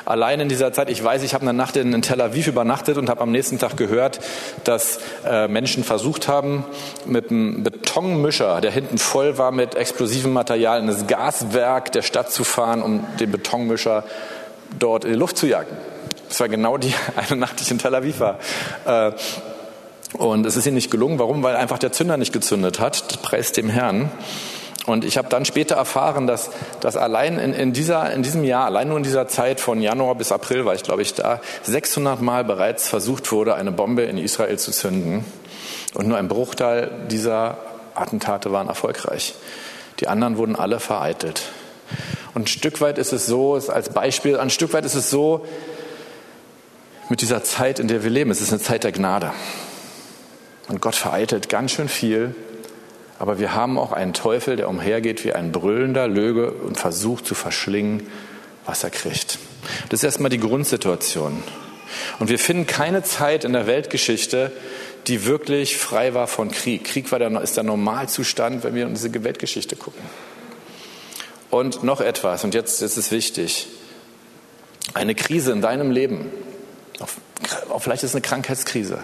Allein 0.05 0.41
in 0.41 0.49
dieser 0.49 0.73
Zeit, 0.73 0.91
ich 0.91 1.03
weiß, 1.03 1.23
ich 1.23 1.33
habe 1.33 1.43
eine 1.43 1.53
Nacht 1.53 1.77
in 1.77 2.03
Tel 2.03 2.21
Aviv 2.21 2.49
übernachtet 2.49 2.99
und 2.99 3.09
habe 3.09 3.21
am 3.21 3.31
nächsten 3.31 3.61
Tag 3.61 3.77
gehört, 3.77 4.19
dass 4.65 4.99
äh, 5.25 5.47
Menschen 5.47 5.85
versucht 5.85 6.27
haben, 6.27 6.65
mit 7.07 7.31
einem 7.31 7.63
Betonmischer, 7.63 8.61
der 8.61 8.73
hinten 8.73 8.99
voll 8.99 9.39
war 9.39 9.53
mit 9.53 9.77
explosivem 9.77 10.33
Material, 10.33 10.81
in 10.81 10.89
das 10.89 11.07
Gaswerk 11.07 11.93
der 11.93 12.03
Stadt 12.03 12.33
zu 12.33 12.43
fahren, 12.43 12.83
um 12.83 13.07
den 13.21 13.31
Betonmischer 13.31 14.03
dort 14.77 15.05
in 15.05 15.13
die 15.13 15.19
Luft 15.19 15.39
zu 15.39 15.47
jagen. 15.47 15.77
Das 16.29 16.41
war 16.41 16.49
genau 16.49 16.79
die 16.79 16.95
eine 17.17 17.39
Nacht, 17.39 17.61
die 17.61 17.63
ich 17.63 17.71
in 17.71 17.79
Tel 17.79 17.95
Aviv 17.95 18.19
war. 18.19 18.39
Äh, 18.85 19.13
und 20.14 20.46
es 20.46 20.56
ist 20.56 20.66
ihnen 20.66 20.76
nicht 20.76 20.90
gelungen. 20.90 21.19
Warum? 21.19 21.43
Weil 21.43 21.56
einfach 21.56 21.78
der 21.78 21.93
Zünder 21.93 22.16
nicht 22.16 22.32
gezündet 22.32 22.81
hat. 22.81 23.22
Preis 23.22 23.52
dem 23.52 23.69
Herrn. 23.69 24.10
Und 24.87 25.05
ich 25.05 25.19
habe 25.19 25.28
dann 25.28 25.44
später 25.44 25.75
erfahren, 25.75 26.26
dass, 26.26 26.50
dass 26.81 26.96
allein 26.96 27.38
in, 27.38 27.52
in, 27.52 27.72
dieser, 27.75 28.10
in 28.10 28.22
diesem 28.22 28.43
Jahr, 28.43 28.64
allein 28.64 28.88
nur 28.88 28.96
in 28.96 29.02
dieser 29.02 29.28
Zeit 29.28 29.60
von 29.60 29.82
Januar 29.82 30.14
bis 30.14 30.32
April 30.32 30.64
war 30.64 30.75
ich, 30.75 30.82
glaube 30.82 31.02
ich, 31.02 31.12
da, 31.12 31.40
600 31.62 32.22
Mal 32.22 32.43
bereits 32.43 32.88
versucht 32.88 33.31
wurde, 33.31 33.55
eine 33.55 33.70
Bombe 33.70 34.02
in 34.05 34.16
Israel 34.16 34.58
zu 34.58 34.70
zünden. 34.70 35.26
Und 35.93 36.08
nur 36.08 36.16
ein 36.16 36.28
Bruchteil 36.28 36.90
dieser 37.10 37.58
Attentate 37.94 38.50
waren 38.50 38.69
erfolgreich. 38.69 39.34
Die 40.00 40.08
anderen 40.08 40.38
wurden 40.38 40.56
alle 40.56 40.81
vereitelt. 40.81 41.43
Und 42.32 42.43
ein 42.43 42.46
Stück 42.46 42.81
weit 42.81 42.96
ist 42.96 43.12
es 43.12 43.26
so, 43.26 43.55
als 43.55 43.90
Beispiel, 43.90 44.38
ein 44.38 44.49
Stück 44.49 44.72
weit 44.72 44.87
ist 44.87 44.94
es 44.94 45.10
so 45.10 45.44
mit 47.10 47.20
dieser 47.20 47.43
Zeit, 47.44 47.78
in 47.78 47.88
der 47.88 48.05
wir 48.05 48.10
leben. 48.10 48.31
Es 48.31 48.40
ist 48.40 48.52
eine 48.52 48.60
Zeit 48.60 48.84
der 48.84 48.93
Gnade. 48.93 49.32
Und 50.69 50.81
Gott 50.81 50.94
vereitelt 50.94 51.48
ganz 51.48 51.72
schön 51.72 51.89
viel. 51.89 52.34
Aber 53.19 53.39
wir 53.39 53.55
haben 53.55 53.79
auch 53.79 53.93
einen 53.93 54.13
Teufel, 54.13 54.56
der 54.56 54.69
umhergeht 54.69 55.25
wie 55.25 55.32
ein 55.32 55.51
brüllender 55.51 56.06
Löwe 56.06 56.53
und 56.53 56.79
versucht 56.79 57.27
zu 57.27 57.34
verschlingen, 57.34 58.06
was 58.65 58.84
er 58.84 58.91
kriegt. 58.91 59.39
Das 59.89 60.01
ist 60.01 60.05
erstmal 60.05 60.31
die 60.31 60.39
Grundsituation. 60.39 61.43
Und 62.19 62.29
wir 62.29 62.39
finden 62.39 62.67
keine 62.67 63.03
Zeit 63.03 63.44
in 63.44 63.55
der 63.55 63.67
Weltgeschichte, 63.67 64.53
die 65.06 65.25
wirklich 65.25 65.79
frei 65.79 66.15
war 66.15 66.27
von 66.27 66.51
Krieg. 66.51 66.84
Krieg 66.84 67.10
war 67.10 67.19
der, 67.19 67.41
ist 67.41 67.56
der 67.56 67.65
Normalzustand, 67.65 68.63
wenn 68.63 68.75
wir 68.75 68.87
in 68.87 68.94
diese 68.94 69.13
Weltgeschichte 69.25 69.75
gucken. 69.75 70.03
Und 71.51 71.82
noch 71.82 72.01
etwas, 72.01 72.44
und 72.44 72.55
jetzt 72.55 72.82
ist 72.82 72.98
es 72.98 73.10
wichtig. 73.10 73.69
Eine 74.93 75.15
Krise 75.15 75.53
in 75.53 75.63
deinem 75.63 75.91
Leben, 75.91 76.31
vielleicht 77.79 78.03
ist 78.03 78.10
es 78.10 78.15
eine 78.15 78.22
Krankheitskrise, 78.22 78.98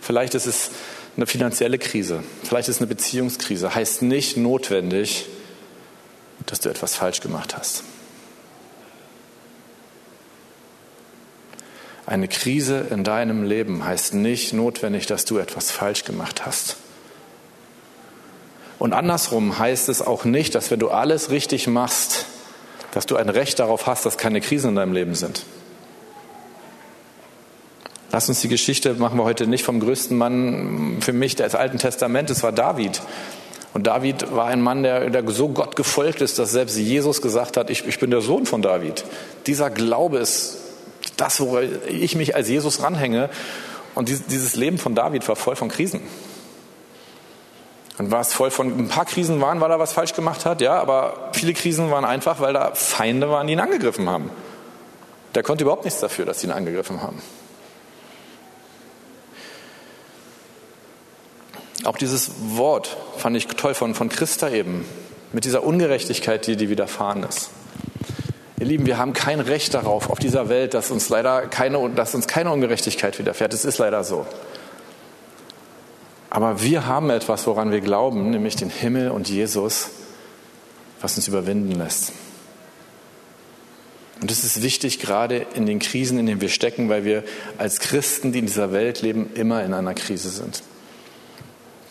vielleicht 0.00 0.34
ist 0.34 0.46
es 0.46 0.70
eine 1.16 1.26
finanzielle 1.26 1.78
Krise, 1.78 2.22
vielleicht 2.44 2.68
ist 2.68 2.76
es 2.76 2.80
eine 2.80 2.88
Beziehungskrise, 2.88 3.74
heißt 3.74 4.02
nicht 4.02 4.36
notwendig, 4.36 5.26
dass 6.46 6.60
du 6.60 6.68
etwas 6.68 6.94
falsch 6.94 7.20
gemacht 7.20 7.56
hast. 7.56 7.84
Eine 12.06 12.26
Krise 12.26 12.86
in 12.90 13.04
deinem 13.04 13.44
Leben 13.44 13.84
heißt 13.84 14.14
nicht 14.14 14.52
notwendig, 14.52 15.06
dass 15.06 15.24
du 15.24 15.38
etwas 15.38 15.70
falsch 15.70 16.04
gemacht 16.04 16.44
hast. 16.44 16.76
Und 18.80 18.94
andersrum 18.94 19.58
heißt 19.58 19.88
es 19.88 20.02
auch 20.02 20.24
nicht, 20.24 20.54
dass 20.54 20.70
wenn 20.70 20.80
du 20.80 20.88
alles 20.88 21.30
richtig 21.30 21.66
machst, 21.68 22.24
dass 22.92 23.06
du 23.06 23.16
ein 23.16 23.28
Recht 23.28 23.58
darauf 23.58 23.86
hast, 23.86 24.06
dass 24.06 24.18
keine 24.18 24.40
Krisen 24.40 24.70
in 24.70 24.76
deinem 24.76 24.92
Leben 24.92 25.14
sind. 25.14 25.44
Lass 28.12 28.28
uns 28.28 28.40
die 28.40 28.48
Geschichte 28.48 28.94
machen 28.94 29.18
wir 29.18 29.24
heute 29.24 29.46
nicht 29.46 29.64
vom 29.64 29.78
größten 29.78 30.16
Mann 30.18 30.98
für 31.00 31.12
mich 31.12 31.36
des 31.36 31.54
Alten 31.54 31.78
Testamentes, 31.78 32.42
war 32.42 32.50
David. 32.50 33.00
Und 33.72 33.86
David 33.86 34.34
war 34.34 34.46
ein 34.46 34.60
Mann, 34.60 34.82
der, 34.82 35.10
der 35.10 35.28
so 35.30 35.48
Gott 35.48 35.76
gefolgt 35.76 36.20
ist, 36.20 36.38
dass 36.40 36.50
selbst 36.50 36.76
Jesus 36.76 37.22
gesagt 37.22 37.56
hat, 37.56 37.70
ich, 37.70 37.86
ich 37.86 38.00
bin 38.00 38.10
der 38.10 38.20
Sohn 38.20 38.46
von 38.46 38.62
David. 38.62 39.04
Dieser 39.46 39.70
Glaube 39.70 40.18
ist 40.18 40.58
das, 41.16 41.40
wo 41.40 41.58
ich 41.58 42.16
mich 42.16 42.34
als 42.34 42.48
Jesus 42.48 42.82
ranhänge. 42.82 43.30
Und 43.94 44.08
dieses 44.08 44.56
Leben 44.56 44.78
von 44.78 44.96
David 44.96 45.28
war 45.28 45.36
voll 45.36 45.54
von 45.54 45.68
Krisen. 45.68 46.00
Und 47.98 48.10
war 48.10 48.22
es 48.22 48.32
voll 48.32 48.50
von, 48.50 48.76
ein 48.76 48.88
paar 48.88 49.04
Krisen 49.04 49.40
waren, 49.40 49.60
weil 49.60 49.70
er 49.70 49.78
was 49.78 49.92
falsch 49.92 50.14
gemacht 50.14 50.46
hat, 50.46 50.62
ja, 50.62 50.80
aber 50.80 51.30
viele 51.32 51.52
Krisen 51.52 51.90
waren 51.90 52.04
einfach, 52.04 52.40
weil 52.40 52.54
da 52.54 52.72
Feinde 52.74 53.28
waren, 53.28 53.46
die 53.46 53.52
ihn 53.52 53.60
angegriffen 53.60 54.08
haben. 54.08 54.30
Der 55.34 55.42
konnte 55.42 55.62
überhaupt 55.64 55.84
nichts 55.84 56.00
dafür, 56.00 56.24
dass 56.24 56.40
sie 56.40 56.46
ihn 56.46 56.52
angegriffen 56.52 57.02
haben. 57.02 57.20
Auch 61.84 61.96
dieses 61.96 62.30
Wort 62.56 62.96
fand 63.16 63.36
ich 63.36 63.46
toll 63.46 63.74
von, 63.74 63.94
von 63.94 64.08
Christa 64.08 64.50
eben, 64.50 64.84
mit 65.32 65.44
dieser 65.44 65.62
Ungerechtigkeit, 65.64 66.46
die, 66.46 66.56
die 66.56 66.68
widerfahren 66.68 67.22
ist. 67.22 67.50
Ihr 68.58 68.66
Lieben, 68.66 68.84
wir 68.84 68.98
haben 68.98 69.14
kein 69.14 69.40
Recht 69.40 69.72
darauf, 69.72 70.10
auf 70.10 70.18
dieser 70.18 70.50
Welt, 70.50 70.74
dass 70.74 70.90
uns 70.90 71.08
leider 71.08 71.46
keine, 71.46 71.88
dass 71.90 72.14
uns 72.14 72.26
keine 72.26 72.50
Ungerechtigkeit 72.50 73.18
widerfährt. 73.18 73.54
Es 73.54 73.64
ist 73.64 73.78
leider 73.78 74.04
so. 74.04 74.26
Aber 76.28 76.62
wir 76.62 76.86
haben 76.86 77.08
etwas, 77.10 77.46
woran 77.46 77.70
wir 77.70 77.80
glauben, 77.80 78.30
nämlich 78.30 78.56
den 78.56 78.70
Himmel 78.70 79.10
und 79.10 79.28
Jesus, 79.28 79.90
was 81.00 81.16
uns 81.16 81.26
überwinden 81.26 81.72
lässt. 81.72 82.12
Und 84.20 84.30
das 84.30 84.44
ist 84.44 84.62
wichtig, 84.62 85.00
gerade 85.00 85.46
in 85.54 85.64
den 85.64 85.78
Krisen, 85.78 86.18
in 86.18 86.26
denen 86.26 86.42
wir 86.42 86.50
stecken, 86.50 86.90
weil 86.90 87.04
wir 87.04 87.24
als 87.56 87.80
Christen, 87.80 88.32
die 88.32 88.40
in 88.40 88.46
dieser 88.46 88.70
Welt 88.72 89.00
leben, 89.00 89.30
immer 89.34 89.64
in 89.64 89.72
einer 89.72 89.94
Krise 89.94 90.28
sind. 90.28 90.62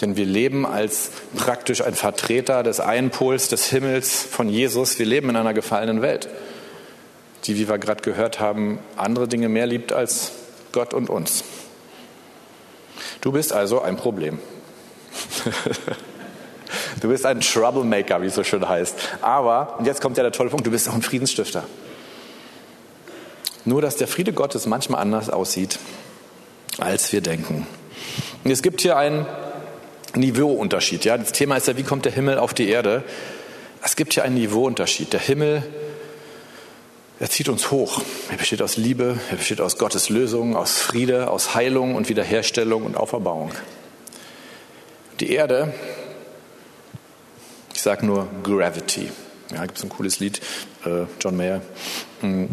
Denn 0.02 0.16
wir 0.16 0.26
leben 0.26 0.66
als 0.66 1.12
praktisch 1.36 1.84
ein 1.84 1.94
Vertreter 1.94 2.64
des 2.64 2.80
einen 2.80 3.10
Pols 3.10 3.50
des 3.50 3.66
Himmels 3.66 4.24
von 4.24 4.48
Jesus. 4.50 4.98
Wir 4.98 5.06
leben 5.06 5.30
in 5.30 5.36
einer 5.36 5.54
gefallenen 5.54 6.02
Welt 6.02 6.30
die, 7.46 7.58
wie 7.58 7.68
wir 7.68 7.78
gerade 7.78 8.02
gehört 8.02 8.40
haben, 8.40 8.80
andere 8.96 9.28
Dinge 9.28 9.50
mehr 9.50 9.66
liebt 9.66 9.92
als 9.92 10.32
Gott 10.72 10.94
und 10.94 11.10
uns. 11.10 11.44
Du 13.22 13.32
bist 13.32 13.54
also 13.54 13.82
ein 13.82 13.98
Problem. 13.98 14.40
du 17.02 17.10
bist 17.10 17.26
ein 17.26 17.42
Troublemaker, 17.42 18.22
wie 18.22 18.28
es 18.28 18.36
so 18.36 18.44
schön 18.44 18.68
heißt. 18.68 18.96
Aber, 19.22 19.80
und 19.80 19.86
jetzt 19.86 20.02
kommt 20.02 20.18
ja 20.18 20.24
der 20.24 20.32
tolle 20.32 20.50
Punkt, 20.50 20.68
du 20.68 20.72
bist 20.72 20.88
auch 20.90 20.94
ein 20.94 21.02
Friedensstifter. 21.02 21.64
Nur, 23.66 23.82
dass 23.82 23.98
der 23.98 24.08
Friede 24.08 24.32
Gottes 24.34 24.66
manchmal 24.66 25.02
anders 25.02 25.30
aussieht, 25.30 25.80
als 26.78 27.12
wir 27.12 27.22
denken. 27.22 27.68
Und 28.44 28.52
es 28.52 28.62
gibt 28.62 28.82
hier 28.82 28.96
einen 28.98 29.26
Niveauunterschied. 30.16 31.06
Ja? 31.06 31.18
Das 31.18 31.32
Thema 31.32 31.58
ist 31.58 31.68
ja, 31.68 31.78
wie 31.78 31.84
kommt 31.84 32.06
der 32.06 32.12
Himmel 32.12 32.40
auf 32.40 32.54
die 32.54 32.70
Erde? 32.70 33.04
Es 33.84 33.96
gibt 33.96 34.14
hier 34.14 34.24
einen 34.24 34.36
Niveauunterschied. 34.36 35.14
Der 35.14 35.20
Himmel 35.20 35.64
er 37.22 37.30
zieht 37.30 37.50
uns 37.50 37.70
hoch. 37.70 38.02
Er 38.32 38.38
besteht 38.38 38.62
aus 38.62 38.78
Liebe, 38.78 39.20
er 39.30 39.36
besteht 39.36 39.60
aus 39.60 39.78
Gottes 39.78 40.08
Lösung, 40.08 40.56
aus 40.56 40.78
Friede, 40.78 41.30
aus 41.30 41.54
Heilung 41.54 41.96
und 41.96 42.08
Wiederherstellung 42.08 42.84
und 42.84 42.96
Auferbauung. 42.96 43.52
Die 45.20 45.34
Erde, 45.34 45.74
ich 47.74 47.82
sage 47.82 48.06
nur 48.06 48.30
Gravity. 48.44 49.12
Ja, 49.54 49.66
gibt 49.66 49.78
es 49.78 49.84
ein 49.84 49.90
cooles 49.90 50.22
Lied, 50.22 50.40
äh, 50.86 51.08
John 51.20 51.36
Mayer. 51.36 51.62
Hm. 52.22 52.50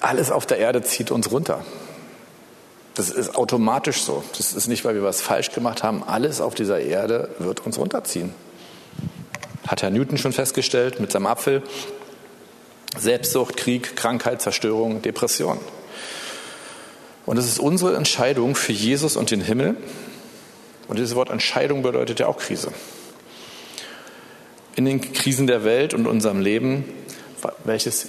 Alles 0.00 0.30
auf 0.30 0.46
der 0.46 0.56
Erde 0.56 0.82
zieht 0.82 1.10
uns 1.10 1.30
runter. 1.30 1.62
Das 2.94 3.10
ist 3.10 3.36
automatisch 3.36 4.02
so. 4.02 4.24
Das 4.36 4.52
ist 4.52 4.66
nicht, 4.66 4.84
weil 4.84 4.94
wir 4.94 5.02
was 5.02 5.20
falsch 5.20 5.52
gemacht 5.52 5.82
haben. 5.82 6.02
Alles 6.02 6.40
auf 6.40 6.54
dieser 6.54 6.80
Erde 6.80 7.30
wird 7.38 7.64
uns 7.64 7.78
runterziehen. 7.78 8.34
Hat 9.66 9.82
Herr 9.82 9.90
Newton 9.90 10.18
schon 10.18 10.32
festgestellt 10.32 11.00
mit 11.00 11.12
seinem 11.12 11.26
Apfel. 11.26 11.62
Selbstsucht, 12.98 13.56
Krieg, 13.56 13.94
Krankheit, 13.94 14.42
Zerstörung, 14.42 15.00
Depression. 15.02 15.58
Und 17.26 17.36
es 17.36 17.46
ist 17.46 17.60
unsere 17.60 17.96
Entscheidung 17.96 18.56
für 18.56 18.72
Jesus 18.72 19.16
und 19.16 19.30
den 19.30 19.40
Himmel. 19.40 19.76
Und 20.88 20.98
dieses 20.98 21.14
Wort 21.14 21.30
Entscheidung 21.30 21.82
bedeutet 21.82 22.18
ja 22.18 22.26
auch 22.26 22.38
Krise. 22.38 22.72
In 24.74 24.84
den 24.84 25.12
Krisen 25.12 25.46
der 25.46 25.62
Welt 25.62 25.94
und 25.94 26.08
unserem 26.08 26.40
Leben, 26.40 26.84
welches 27.64 28.08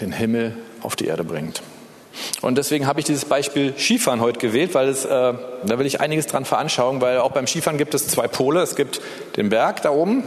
den 0.00 0.12
Himmel 0.12 0.56
auf 0.82 0.94
die 0.94 1.06
Erde 1.06 1.24
bringt. 1.24 1.62
Und 2.40 2.56
deswegen 2.56 2.86
habe 2.86 3.00
ich 3.00 3.06
dieses 3.06 3.24
Beispiel 3.24 3.74
Skifahren 3.76 4.20
heute 4.20 4.38
gewählt, 4.38 4.74
weil 4.74 4.88
es, 4.88 5.04
äh, 5.04 5.08
da 5.08 5.78
will 5.78 5.86
ich 5.86 6.00
einiges 6.00 6.26
dran 6.26 6.44
veranschauungen, 6.44 7.00
weil 7.00 7.18
auch 7.18 7.32
beim 7.32 7.46
Skifahren 7.46 7.78
gibt 7.78 7.94
es 7.94 8.08
zwei 8.08 8.28
Pole. 8.28 8.60
Es 8.62 8.76
gibt 8.76 9.00
den 9.36 9.48
Berg 9.50 9.82
da 9.82 9.90
oben 9.90 10.24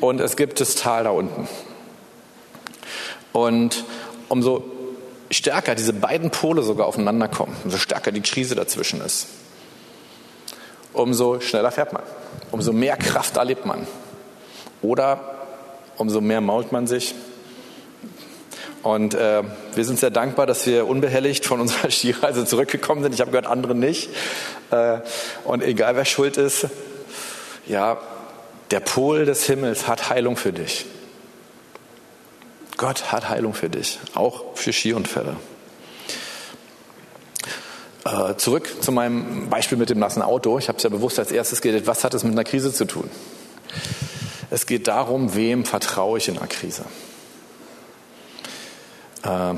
und 0.00 0.20
es 0.20 0.36
gibt 0.36 0.60
das 0.60 0.74
Tal 0.74 1.04
da 1.04 1.10
unten. 1.10 1.48
Und 3.32 3.84
umso 4.28 4.64
stärker 5.30 5.74
diese 5.74 5.92
beiden 5.92 6.30
Pole 6.30 6.62
sogar 6.62 6.86
aufeinander 6.86 7.28
kommen, 7.28 7.56
umso 7.64 7.78
stärker 7.78 8.12
die 8.12 8.20
Krise 8.20 8.54
dazwischen 8.54 9.00
ist, 9.00 9.26
umso 10.92 11.40
schneller 11.40 11.72
fährt 11.72 11.92
man, 11.92 12.02
umso 12.52 12.72
mehr 12.72 12.96
Kraft 12.96 13.36
erlebt 13.36 13.66
man. 13.66 13.86
Oder 14.82 15.34
umso 15.96 16.20
mehr 16.20 16.40
mault 16.40 16.72
man 16.72 16.86
sich. 16.86 17.14
Und 18.84 19.14
äh, 19.14 19.42
wir 19.74 19.84
sind 19.86 19.98
sehr 19.98 20.10
dankbar, 20.10 20.44
dass 20.46 20.66
wir 20.66 20.86
unbehelligt 20.86 21.46
von 21.46 21.60
unserer 21.62 21.90
Skireise 21.90 22.44
zurückgekommen 22.44 23.02
sind. 23.02 23.14
Ich 23.14 23.20
habe 23.20 23.30
gehört, 23.30 23.46
andere 23.46 23.74
nicht. 23.74 24.10
Äh, 24.70 24.98
und 25.44 25.62
egal 25.62 25.96
wer 25.96 26.04
schuld 26.04 26.36
ist, 26.36 26.68
ja, 27.66 27.98
der 28.70 28.80
Pol 28.80 29.24
des 29.24 29.46
Himmels 29.46 29.88
hat 29.88 30.10
Heilung 30.10 30.36
für 30.36 30.52
dich. 30.52 30.84
Gott 32.76 33.10
hat 33.10 33.30
Heilung 33.30 33.54
für 33.54 33.70
dich, 33.70 34.00
auch 34.14 34.54
für 34.54 34.72
Skiunfälle. 34.72 35.36
Äh, 38.04 38.34
zurück 38.36 38.68
zu 38.82 38.92
meinem 38.92 39.48
Beispiel 39.48 39.78
mit 39.78 39.88
dem 39.88 39.98
nassen 39.98 40.20
Auto. 40.20 40.58
Ich 40.58 40.68
habe 40.68 40.76
es 40.76 40.84
ja 40.84 40.90
bewusst 40.90 41.18
als 41.18 41.32
erstes 41.32 41.62
geredet. 41.62 41.86
Was 41.86 42.04
hat 42.04 42.12
es 42.12 42.22
mit 42.22 42.32
einer 42.32 42.44
Krise 42.44 42.70
zu 42.70 42.84
tun? 42.84 43.08
Es 44.50 44.66
geht 44.66 44.88
darum, 44.88 45.34
wem 45.34 45.64
vertraue 45.64 46.18
ich 46.18 46.28
in 46.28 46.36
einer 46.36 46.48
Krise. 46.48 46.84
Äh, 49.24 49.54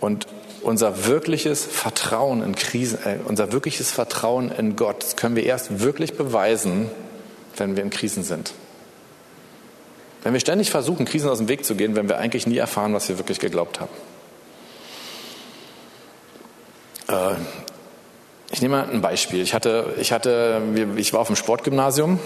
und 0.00 0.26
unser 0.62 1.06
wirkliches 1.06 1.64
Vertrauen 1.64 2.42
in 2.42 2.54
Krisen, 2.54 2.98
äh, 3.04 3.18
unser 3.24 3.52
wirkliches 3.52 3.90
Vertrauen 3.90 4.50
in 4.50 4.76
Gott 4.76 5.16
können 5.16 5.36
wir 5.36 5.44
erst 5.44 5.80
wirklich 5.80 6.14
beweisen, 6.14 6.90
wenn 7.56 7.76
wir 7.76 7.82
in 7.82 7.90
Krisen 7.90 8.24
sind. 8.24 8.52
Wenn 10.22 10.32
wir 10.32 10.40
ständig 10.40 10.70
versuchen, 10.70 11.06
Krisen 11.06 11.30
aus 11.30 11.38
dem 11.38 11.48
Weg 11.48 11.64
zu 11.64 11.76
gehen, 11.76 11.94
werden 11.94 12.08
wir 12.08 12.18
eigentlich 12.18 12.48
nie 12.48 12.56
erfahren, 12.56 12.92
was 12.94 13.08
wir 13.08 13.16
wirklich 13.16 13.38
geglaubt 13.38 13.80
haben. 13.80 13.92
Äh, 17.08 17.36
ich 18.56 18.62
nehme 18.62 18.78
mal 18.78 18.88
ein 18.90 19.02
Beispiel. 19.02 19.42
Ich 19.42 19.52
hatte, 19.52 19.92
ich 20.00 20.12
hatte, 20.12 20.62
ich 20.96 21.12
war 21.12 21.20
auf 21.20 21.26
dem 21.26 21.36
Sportgymnasium, 21.36 22.18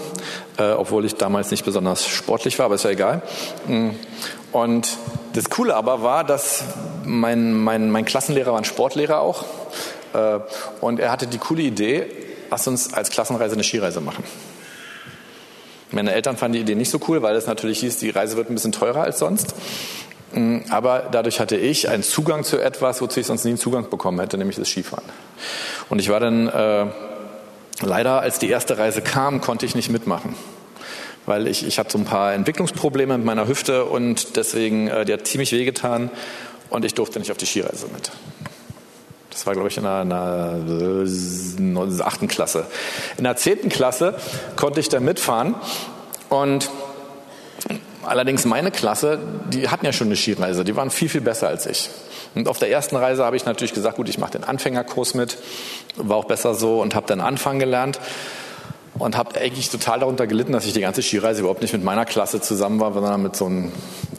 äh, 0.57 0.71
obwohl 0.71 1.03
ich 1.03 1.15
damals 1.15 1.51
nicht 1.51 1.65
besonders 1.65 2.07
sportlich 2.07 2.57
war, 2.57 2.67
aber 2.67 2.75
ist 2.75 2.85
ja 2.85 2.91
egal. 2.91 3.21
Mm. 3.67 3.89
Und 4.53 4.97
das 5.33 5.49
Coole 5.49 5.75
aber 5.75 6.03
war, 6.03 6.23
dass 6.23 6.63
mein, 7.03 7.51
mein, 7.51 7.91
mein 7.91 8.05
Klassenlehrer 8.05 8.53
war 8.53 8.59
ein 8.59 8.63
Sportlehrer 8.63 9.19
auch. 9.19 9.43
Äh, 10.13 10.39
und 10.79 11.01
er 11.01 11.11
hatte 11.11 11.27
die 11.27 11.37
coole 11.37 11.63
Idee, 11.63 12.05
lass 12.49 12.65
uns 12.65 12.93
als 12.93 13.09
Klassenreise 13.09 13.55
eine 13.55 13.65
Skireise 13.65 13.99
machen. 13.99 14.23
Meine 15.91 16.13
Eltern 16.13 16.37
fanden 16.37 16.53
die 16.53 16.61
Idee 16.61 16.75
nicht 16.75 16.91
so 16.91 17.01
cool, 17.09 17.21
weil 17.21 17.35
es 17.35 17.45
natürlich 17.45 17.81
hieß, 17.81 17.97
die 17.97 18.09
Reise 18.09 18.37
wird 18.37 18.49
ein 18.49 18.53
bisschen 18.53 18.71
teurer 18.71 19.01
als 19.01 19.19
sonst. 19.19 19.53
Mm, 20.33 20.59
aber 20.69 21.09
dadurch 21.11 21.39
hatte 21.39 21.57
ich 21.57 21.89
einen 21.89 22.03
Zugang 22.03 22.43
zu 22.43 22.59
etwas, 22.59 23.01
wozu 23.01 23.19
ich 23.19 23.25
sonst 23.25 23.43
nie 23.43 23.51
einen 23.51 23.57
Zugang 23.57 23.89
bekommen 23.89 24.19
hätte, 24.19 24.37
nämlich 24.37 24.57
das 24.57 24.69
Skifahren. 24.69 25.05
Und 25.89 25.99
ich 25.99 26.09
war 26.09 26.19
dann 26.19 26.47
äh, 26.47 26.85
leider, 27.81 28.21
als 28.21 28.39
die 28.39 28.49
erste 28.49 28.77
Reise 28.77 29.01
kam, 29.01 29.41
konnte 29.41 29.65
ich 29.65 29.75
nicht 29.75 29.89
mitmachen. 29.89 30.35
Weil 31.25 31.47
ich, 31.47 31.65
ich 31.65 31.77
hatte 31.77 31.91
so 31.91 31.97
ein 31.97 32.05
paar 32.05 32.33
Entwicklungsprobleme 32.33 33.17
mit 33.17 33.25
meiner 33.25 33.47
Hüfte 33.47 33.85
und 33.85 34.37
deswegen, 34.37 34.87
äh, 34.87 35.05
die 35.05 35.13
hat 35.13 35.27
ziemlich 35.27 35.51
wehgetan 35.51 36.09
und 36.69 36.85
ich 36.85 36.93
durfte 36.93 37.19
nicht 37.19 37.31
auf 37.31 37.37
die 37.37 37.45
Skireise 37.45 37.87
mit. 37.93 38.11
Das 39.29 39.45
war, 39.45 39.53
glaube 39.53 39.69
ich, 39.69 39.77
in 39.77 39.83
der, 39.83 40.01
in 41.57 41.97
der 41.97 42.05
achten 42.05 42.27
Klasse. 42.27 42.65
In 43.17 43.23
der 43.23 43.37
zehnten 43.37 43.69
Klasse 43.69 44.15
konnte 44.55 44.79
ich 44.79 44.89
da 44.89 44.99
mitfahren 44.99 45.55
und 46.29 46.69
allerdings 48.03 48.45
meine 48.45 48.71
Klasse, 48.71 49.19
die 49.51 49.69
hatten 49.69 49.85
ja 49.85 49.93
schon 49.93 50.07
eine 50.07 50.15
Skireise, 50.15 50.63
die 50.63 50.75
waren 50.75 50.89
viel, 50.89 51.09
viel 51.09 51.21
besser 51.21 51.47
als 51.47 51.65
ich. 51.65 51.89
Und 52.35 52.47
auf 52.47 52.59
der 52.59 52.71
ersten 52.71 52.95
Reise 52.95 53.25
habe 53.25 53.35
ich 53.35 53.45
natürlich 53.45 53.73
gesagt, 53.73 53.97
gut, 53.97 54.07
ich 54.07 54.17
mache 54.17 54.31
den 54.31 54.43
Anfängerkurs 54.43 55.13
mit, 55.13 55.37
war 55.97 56.17
auch 56.17 56.25
besser 56.25 56.53
so 56.53 56.81
und 56.81 56.95
habe 56.95 57.07
dann 57.07 57.19
Anfang 57.19 57.59
gelernt 57.59 57.99
und 58.97 59.17
habe 59.17 59.39
eigentlich 59.39 59.69
total 59.69 59.99
darunter 59.99 60.27
gelitten, 60.27 60.53
dass 60.53 60.65
ich 60.65 60.73
die 60.73 60.81
ganze 60.81 61.01
Skireise 61.01 61.41
überhaupt 61.41 61.61
nicht 61.61 61.73
mit 61.73 61.83
meiner 61.83 62.05
Klasse 62.05 62.41
zusammen 62.41 62.79
war, 62.79 62.93
sondern 62.93 63.21
mit 63.21 63.35
so 63.35 63.45
einem, 63.45 63.71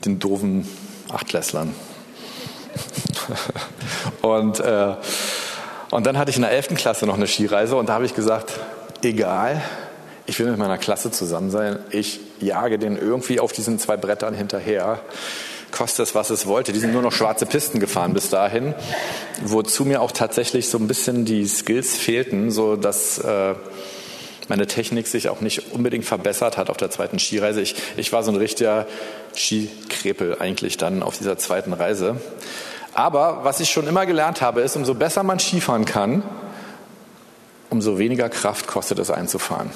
den 0.04 0.18
doofen 0.18 0.68
Achtklässlern. 1.10 1.74
und, 4.22 4.60
äh, 4.60 4.94
und 5.90 6.06
dann 6.06 6.18
hatte 6.18 6.30
ich 6.30 6.36
in 6.36 6.42
der 6.42 6.52
11. 6.52 6.74
Klasse 6.74 7.06
noch 7.06 7.14
eine 7.14 7.26
Skireise 7.26 7.76
und 7.76 7.88
da 7.88 7.94
habe 7.94 8.06
ich 8.06 8.14
gesagt, 8.14 8.52
egal, 9.02 9.62
ich 10.26 10.38
will 10.38 10.46
mit 10.46 10.58
meiner 10.58 10.78
Klasse 10.78 11.10
zusammen 11.10 11.50
sein, 11.50 11.78
ich 11.90 12.20
jage 12.40 12.78
den 12.78 12.96
irgendwie 12.96 13.40
auf 13.40 13.52
diesen 13.52 13.78
zwei 13.78 13.96
Brettern 13.96 14.34
hinterher, 14.34 15.00
kostet 15.72 16.06
es, 16.06 16.14
was 16.14 16.30
es 16.30 16.46
wollte. 16.46 16.72
Die 16.72 16.78
sind 16.78 16.92
nur 16.92 17.02
noch 17.02 17.12
schwarze 17.12 17.46
Pisten 17.46 17.80
gefahren 17.80 18.14
bis 18.14 18.28
dahin, 18.28 18.74
wozu 19.42 19.84
mir 19.84 20.02
auch 20.02 20.12
tatsächlich 20.12 20.68
so 20.68 20.78
ein 20.78 20.86
bisschen 20.86 21.24
die 21.24 21.46
Skills 21.46 21.96
fehlten, 21.96 22.50
so 22.50 22.76
dass 22.76 23.18
äh, 23.18 23.54
meine 24.48 24.66
Technik 24.66 25.06
sich 25.06 25.28
auch 25.28 25.40
nicht 25.40 25.72
unbedingt 25.72 26.04
verbessert 26.04 26.56
hat 26.56 26.68
auf 26.70 26.76
der 26.76 26.90
zweiten 26.90 27.18
Skireise. 27.18 27.60
Ich, 27.60 27.74
ich 27.96 28.12
war 28.12 28.22
so 28.22 28.30
ein 28.30 28.36
richtiger 28.36 28.86
Skikrepel 29.34 30.36
eigentlich 30.38 30.76
dann 30.76 31.02
auf 31.02 31.16
dieser 31.16 31.38
zweiten 31.38 31.72
Reise. 31.72 32.20
Aber 32.94 33.40
was 33.44 33.60
ich 33.60 33.70
schon 33.70 33.86
immer 33.86 34.04
gelernt 34.04 34.42
habe, 34.42 34.60
ist, 34.60 34.76
umso 34.76 34.94
besser 34.94 35.22
man 35.22 35.38
Skifahren 35.38 35.86
kann, 35.86 36.22
umso 37.70 37.98
weniger 37.98 38.28
Kraft 38.28 38.66
kostet 38.66 38.98
es 38.98 39.10
einzufahren. 39.10 39.70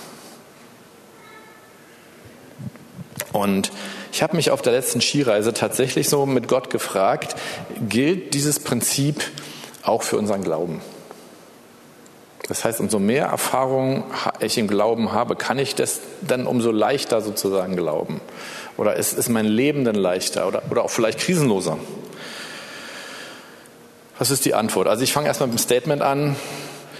Und 3.33 3.71
ich 4.13 4.23
habe 4.23 4.37
mich 4.37 4.51
auf 4.51 4.63
der 4.63 4.73
letzten 4.73 5.01
Skireise 5.01 5.53
tatsächlich 5.53 6.09
so 6.09 6.27
mit 6.27 6.49
Gott 6.49 6.71
gefragt, 6.71 7.37
gilt 7.89 8.35
dieses 8.35 8.61
Prinzip 8.61 9.23
auch 9.83 10.03
für 10.03 10.17
unseren 10.17 10.43
Glauben? 10.43 10.81
Das 12.49 12.65
heißt, 12.65 12.81
umso 12.81 12.99
mehr 12.99 13.27
Erfahrung 13.27 14.05
ich 14.41 14.57
im 14.57 14.69
Glauben 14.69 15.13
habe, 15.13 15.35
kann 15.35 15.59
ich 15.59 15.75
das 15.75 16.01
dann 16.23 16.47
umso 16.47 16.71
leichter 16.71 17.21
sozusagen 17.21 17.77
glauben. 17.77 18.21
Oder 18.77 18.95
ist, 18.95 19.15
ist 19.15 19.29
mein 19.29 19.47
Leben 19.47 19.85
dann 19.85 19.97
leichter 19.97 20.47
oder, 20.47 20.63
oder 20.71 20.85
auch 20.85 20.91
vielleicht 20.91 21.19
krisenloser? 21.19 21.77
Was 24.19 24.31
ist 24.31 24.45
die 24.45 24.55
Antwort? 24.55 24.87
Also 24.87 25.03
ich 25.03 25.13
fange 25.13 25.27
erstmal 25.27 25.49
mit 25.49 25.59
dem 25.59 25.63
Statement 25.63 26.03
an. 26.03 26.37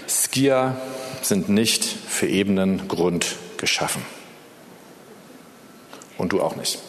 Skier 0.07 0.75
sind 1.21 1.49
nicht 1.49 1.83
für 1.83 2.27
ebenen 2.27 2.87
Grund 2.87 3.35
geschaffen. 3.57 4.05
Und 6.17 6.33
du 6.33 6.41
auch 6.41 6.55
nicht. 6.55 6.79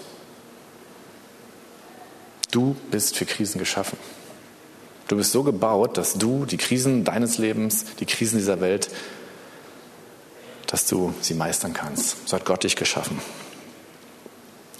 Du 2.50 2.76
bist 2.90 3.16
für 3.16 3.26
Krisen 3.26 3.58
geschaffen. 3.58 3.98
Du 5.08 5.16
bist 5.16 5.32
so 5.32 5.42
gebaut, 5.42 5.96
dass 5.96 6.14
du 6.14 6.44
die 6.44 6.56
Krisen 6.56 7.04
deines 7.04 7.38
Lebens, 7.38 7.84
die 7.98 8.06
Krisen 8.06 8.38
dieser 8.38 8.60
Welt, 8.60 8.88
dass 10.66 10.86
du 10.86 11.14
sie 11.20 11.34
meistern 11.34 11.72
kannst. 11.72 12.28
So 12.28 12.36
hat 12.36 12.44
Gott 12.44 12.62
dich 12.62 12.76
geschaffen. 12.76 13.20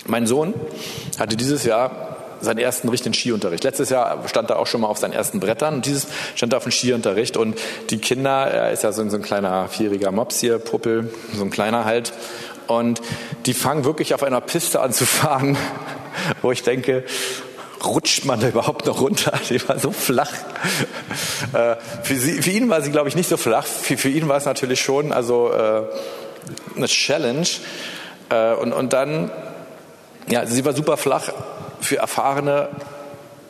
Mein 0.07 0.26
Sohn 0.26 0.55
hatte 1.19 1.37
dieses 1.37 1.64
Jahr 1.64 2.17
seinen 2.40 2.59
ersten 2.59 2.88
richtigen 2.88 3.14
Skiunterricht. 3.14 3.64
Letztes 3.64 3.90
Jahr 3.90 4.26
stand 4.28 4.50
er 4.50 4.59
auch 4.59 4.67
schon 4.67 4.83
mal 4.83 4.88
auf 4.88 4.99
seinen 4.99 5.12
ersten 5.12 5.40
Brettern 5.40 5.75
und 5.75 5.87
dieses 5.87 6.07
stand 6.35 6.52
er 6.52 6.59
auf 6.59 6.62
dem 6.62 6.73
Skiunterricht 6.73 7.37
und 7.37 7.59
die 7.90 7.99
Kinder, 7.99 8.47
er 8.47 8.71
ist 8.71 8.85
ja 8.85 8.93
so 8.93 9.02
ein, 9.02 9.11
so 9.11 9.17
ein 9.17 9.23
kleiner 9.23 9.69
vierjähriger 9.69 10.12
Mops 10.12 10.40
hier, 10.40 10.59
Puppel, 10.59 11.12
so 11.35 11.43
ein 11.43 11.50
kleiner 11.50 11.85
halt 11.85 12.12
und 12.69 13.01
die 13.47 13.55
fangen 13.55 13.85
wirklich 13.85 14.15
auf 14.15 14.23
einer 14.23 14.41
Piste 14.41 14.81
an 14.81 14.93
zu 14.93 15.07
fahren, 15.07 15.57
wo 16.43 16.53
ich 16.53 16.63
denke, 16.63 17.05
rutscht 17.85 18.25
man 18.25 18.41
da 18.41 18.49
überhaupt 18.49 18.87
noch 18.87 19.01
runter? 19.01 19.33
Die 19.51 19.67
war 19.69 19.79
so 19.79 19.93
flach. 19.93 20.33
Äh, 21.53 21.77
für, 22.03 22.17
sie, 22.17 22.43
für 22.43 22.51
ihn 22.51 22.69
war 22.69 22.83
sie, 22.83 22.91
glaube 22.91 23.09
ich, 23.09 23.17
nicht 23.17 23.29
so 23.29 23.37
flach. 23.37 23.65
Für, 23.65 23.97
für 23.97 24.09
ihn 24.09 24.29
war 24.29 24.37
es 24.37 24.45
natürlich 24.45 24.81
schon 24.81 25.13
also 25.13 25.53
äh, 25.53 25.83
eine 26.77 26.87
Challenge. 26.87 27.47
Äh, 28.31 28.55
und, 28.55 28.73
und 28.73 28.93
dann, 28.93 29.31
ja, 30.29 30.47
sie 30.47 30.65
war 30.65 30.75
super 30.75 30.97
flach 30.97 31.33
für 31.81 31.97
erfahrene 31.97 32.69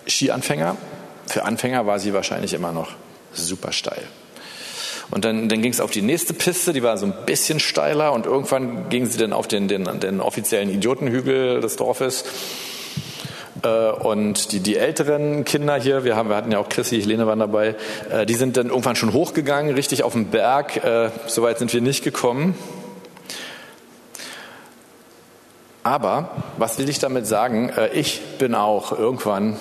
Skianfänger. 0.07 0.77
Für 1.27 1.45
Anfänger 1.45 1.87
war 1.87 1.99
sie 1.99 2.15
wahrscheinlich 2.15 2.55
immer 2.55 2.73
noch 2.73 2.91
super 3.33 3.73
steil. 3.73 4.03
Und 5.11 5.25
dann, 5.25 5.49
dann 5.49 5.63
ging 5.63 5.73
es 5.73 5.81
auf 5.81 5.91
die 5.91 6.03
nächste 6.03 6.35
Piste, 6.35 6.73
die 6.73 6.83
war 6.83 6.99
so 6.99 7.07
ein 7.07 7.15
bisschen 7.25 7.61
steiler 7.61 8.13
und 8.13 8.27
irgendwann 8.27 8.91
ging 8.91 9.07
sie 9.07 9.19
dann 9.19 9.33
auf 9.33 9.49
den, 9.49 9.67
den, 9.67 9.85
den 10.01 10.21
offiziellen 10.21 10.69
Idiotenhügel 10.69 11.61
des 11.61 11.77
Dorfes. 11.77 12.25
Äh, 13.63 13.91
und 13.91 14.53
die, 14.53 14.61
die 14.61 14.77
älteren 14.77 15.45
Kinder 15.45 15.77
hier, 15.77 16.05
wir, 16.05 16.15
haben, 16.15 16.29
wir 16.29 16.37
hatten 16.37 16.53
ja 16.53 16.59
auch 16.59 16.69
Chrissy, 16.69 17.01
Helene 17.01 17.27
waren 17.27 17.39
dabei, 17.39 17.75
äh, 18.11 18.27
die 18.27 18.35
sind 18.35 18.57
dann 18.57 18.69
irgendwann 18.69 18.97
schon 18.97 19.13
hochgegangen, 19.13 19.75
richtig 19.75 20.03
auf 20.03 20.13
den 20.13 20.27
Berg. 20.27 20.85
Äh, 20.85 21.11
Soweit 21.27 21.59
sind 21.59 21.73
wir 21.73 21.81
nicht 21.81 22.05
gekommen. 22.05 22.55
Aber 25.83 26.31
was 26.59 26.79
will 26.79 26.89
ich 26.89 26.99
damit 26.99 27.27
sagen? 27.27 27.73
Ich 27.95 28.21
bin 28.39 28.55
auch 28.55 28.93
irgendwann 28.93 29.59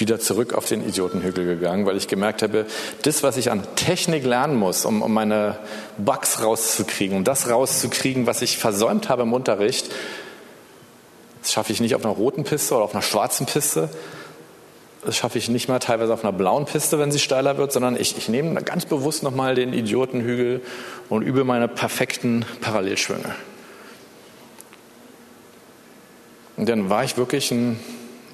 wieder 0.00 0.18
zurück 0.18 0.54
auf 0.54 0.66
den 0.66 0.86
Idiotenhügel 0.86 1.44
gegangen, 1.44 1.86
weil 1.86 1.96
ich 1.96 2.08
gemerkt 2.08 2.42
habe, 2.42 2.66
das, 3.02 3.22
was 3.22 3.36
ich 3.36 3.50
an 3.50 3.62
Technik 3.76 4.24
lernen 4.24 4.56
muss, 4.56 4.84
um, 4.84 5.02
um 5.02 5.12
meine 5.12 5.58
Bugs 5.98 6.42
rauszukriegen, 6.42 7.16
um 7.16 7.24
das 7.24 7.48
rauszukriegen, 7.48 8.26
was 8.26 8.42
ich 8.42 8.58
versäumt 8.58 9.08
habe 9.08 9.22
im 9.22 9.32
Unterricht, 9.32 9.90
das 11.42 11.52
schaffe 11.52 11.72
ich 11.72 11.80
nicht 11.80 11.94
auf 11.94 12.04
einer 12.04 12.14
roten 12.14 12.44
Piste 12.44 12.74
oder 12.74 12.84
auf 12.84 12.94
einer 12.94 13.02
schwarzen 13.02 13.46
Piste. 13.46 13.88
Das 15.04 15.16
schaffe 15.16 15.38
ich 15.38 15.48
nicht 15.48 15.68
mal 15.68 15.78
teilweise 15.78 16.12
auf 16.12 16.22
einer 16.22 16.32
blauen 16.32 16.66
Piste, 16.66 16.98
wenn 16.98 17.10
sie 17.10 17.18
steiler 17.18 17.56
wird, 17.56 17.72
sondern 17.72 17.96
ich, 17.96 18.18
ich 18.18 18.28
nehme 18.28 18.62
ganz 18.62 18.84
bewusst 18.84 19.22
nochmal 19.22 19.54
den 19.54 19.72
Idiotenhügel 19.72 20.60
und 21.08 21.22
übe 21.22 21.44
meine 21.44 21.68
perfekten 21.68 22.44
Parallelschwünge. 22.60 23.34
Und 26.58 26.68
dann 26.68 26.90
war 26.90 27.04
ich 27.04 27.16
wirklich 27.16 27.50
ein, 27.50 27.80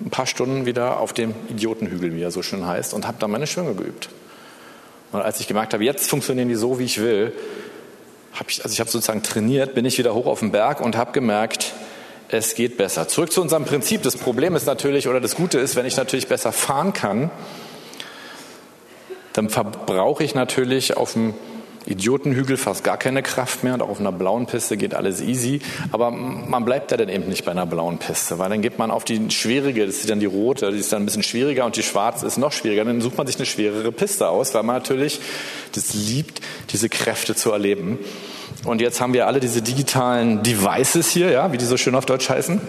ein 0.05 0.11
paar 0.11 0.27
Stunden 0.27 0.67
wieder 0.67 1.01
auf 1.01 1.13
dem 1.13 1.35
Idiotenhügel, 1.49 2.15
wie 2.15 2.23
er 2.23 2.31
so 2.31 2.43
schön 2.43 2.67
heißt, 2.67 2.95
und 2.95 3.07
habe 3.07 3.19
da 3.19 3.29
meine 3.29 3.47
Schwünge 3.47 3.75
geübt. 3.75 4.09
Und 5.13 5.23
als 5.23 5.41
ich 5.41 5.47
gemerkt 5.47 5.73
habe, 5.73 5.85
jetzt 5.85 6.11
funktionieren 6.11 6.49
die 6.49 6.55
so, 6.55 6.79
wie 6.79 6.85
ich 6.85 7.01
will, 7.01 7.33
habe 8.35 8.51
ich, 8.51 8.63
also 8.63 8.73
ich 8.73 8.81
habe 8.81 8.91
sozusagen 8.91 9.23
trainiert, 9.23 9.75
bin 9.75 9.85
ich 9.85 9.97
wieder 9.99 10.15
hoch 10.15 10.27
auf 10.27 10.41
den 10.41 10.53
Berg 10.53 10.81
und 10.81 10.97
habe 10.97 11.13
gemerkt, 11.13 11.73
es 12.29 12.55
geht 12.55 12.77
besser. 12.77 13.09
Zurück 13.09 13.33
zu 13.33 13.41
unserem 13.41 13.65
Prinzip. 13.65 14.03
Das 14.03 14.17
Problem 14.17 14.57
ist 14.57 14.67
natürlich, 14.67 15.09
oder 15.09 15.21
das 15.21 15.37
Gute 15.37 15.59
ist, 15.59 15.77
wenn 15.77 15.87
ich 15.87 15.97
natürlich 15.97 16.27
besser 16.27 16.53
fahren 16.53 16.93
kann, 16.93 17.31
dann 19.33 19.49
verbrauche 19.49 20.25
ich 20.25 20.35
natürlich 20.35 20.97
auf 20.97 21.13
dem 21.13 21.35
Idiotenhügel 21.87 22.57
fast 22.57 22.83
gar 22.85 22.97
keine 22.97 23.23
Kraft 23.23 23.63
mehr 23.63 23.75
und 23.75 23.83
auch 23.83 23.89
auf 23.89 24.01
einer 24.01 24.13
blauen 24.13 24.47
Piste 24.47 24.77
geht 24.77 24.95
alles 24.95 25.21
easy. 25.21 25.61
Aber 25.93 26.11
man 26.11 26.65
bleibt 26.65 26.91
da 26.93 26.97
dann 26.97 27.09
eben 27.09 27.29
nicht 27.29 27.45
bei 27.45 27.53
einer 27.53 27.67
blauen 27.67 27.99
Piste, 27.99 28.39
weil 28.39 28.51
dann 28.51 28.61
geht 28.61 28.79
man 28.79 28.91
auf 28.91 29.05
die 29.05 29.31
schwierige, 29.31 29.87
das 29.87 29.97
ist 29.97 30.11
dann 30.11 30.21
die 30.21 30.27
rote, 30.27 30.73
die 30.73 30.79
ist 30.79 30.93
dann 30.93 31.03
ein 31.03 31.07
bisschen 31.07 31.23
schwieriger 31.23 31.65
und 31.65 31.77
die 31.77 31.83
schwarze 31.83 32.27
ist 32.27 32.39
noch 32.39 32.53
schwieriger. 32.53 32.85
Dann 32.85 33.01
sucht 33.01 33.17
man 33.17 33.27
sich 33.27 33.37
eine 33.37 33.47
schwerere 33.47 33.93
Piste 33.93 34.29
aus, 34.29 34.53
weil 34.55 34.65
man 34.65 34.77
natürlich 34.77 35.21
das 35.75 35.95
liebt, 35.95 36.41
diese 36.71 36.89
Kräfte 36.89 37.35
zu 37.35 37.53
erleben. 37.53 37.99
Und 38.65 38.81
jetzt 38.81 39.01
haben 39.01 39.13
wir 39.13 39.27
alle 39.27 39.39
diese 39.39 39.63
digitalen 39.63 40.43
Devices 40.43 41.09
hier, 41.11 41.31
ja, 41.31 41.53
wie 41.53 41.59
die 41.59 41.65
so 41.65 41.77
schön 41.77 41.95
auf 41.95 42.07
Deutsch 42.07 42.29
heißen. 42.29 42.61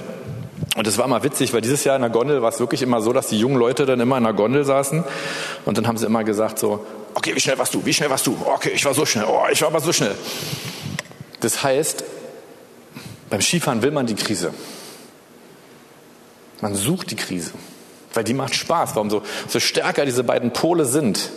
Und 0.76 0.86
das 0.86 1.00
war 1.00 1.06
immer 1.06 1.24
witzig, 1.24 1.54
weil 1.54 1.62
dieses 1.62 1.84
Jahr 1.86 1.96
in 1.96 2.04
der 2.04 2.12
Gondel 2.12 2.44
war 2.44 2.50
es 2.50 2.60
wirklich 2.60 2.84
immer 2.84 3.02
so, 3.02 3.12
dass 3.12 3.30
die 3.30 3.40
jungen 3.40 3.58
Leute 3.58 3.88
dann 3.88 4.00
immer 4.00 4.18
in 4.18 4.24
der 4.24 4.34
Gondel 4.34 4.64
saßen 4.64 5.04
und 5.66 5.78
dann 5.78 5.88
haben 5.88 5.98
sie 5.98 6.06
immer 6.06 6.24
gesagt 6.24 6.60
so, 6.60 6.86
okay, 7.18 7.36
wie 7.36 7.40
schnell 7.40 7.58
warst 7.58 7.74
du, 7.74 7.84
wie 7.84 7.94
schnell 7.94 8.12
warst 8.12 8.28
du, 8.28 8.38
okay, 8.46 8.70
ich 8.70 8.86
war 8.86 8.94
so 8.94 9.04
schnell, 9.04 9.26
oh, 9.28 9.46
ich 9.52 9.60
war 9.62 9.70
aber 9.70 9.82
so 9.82 9.92
schnell. 9.92 10.16
Das 11.40 11.64
heißt, 11.64 12.04
beim 13.32 13.42
Skifahren 13.42 13.82
will 13.82 13.90
man 13.90 14.06
die 14.06 14.14
Krise. 14.14 14.54
Man 16.62 16.76
sucht 16.76 17.10
die 17.10 17.16
Krise, 17.16 17.52
weil 18.14 18.24
die 18.24 18.36
macht 18.36 18.54
Spaß, 18.54 18.96
weil 18.96 19.02
umso 19.02 19.24
so 19.48 19.60
stärker 19.60 20.06
diese 20.06 20.24
beiden 20.24 20.54
Pole 20.54 20.86
sind, 20.86 21.32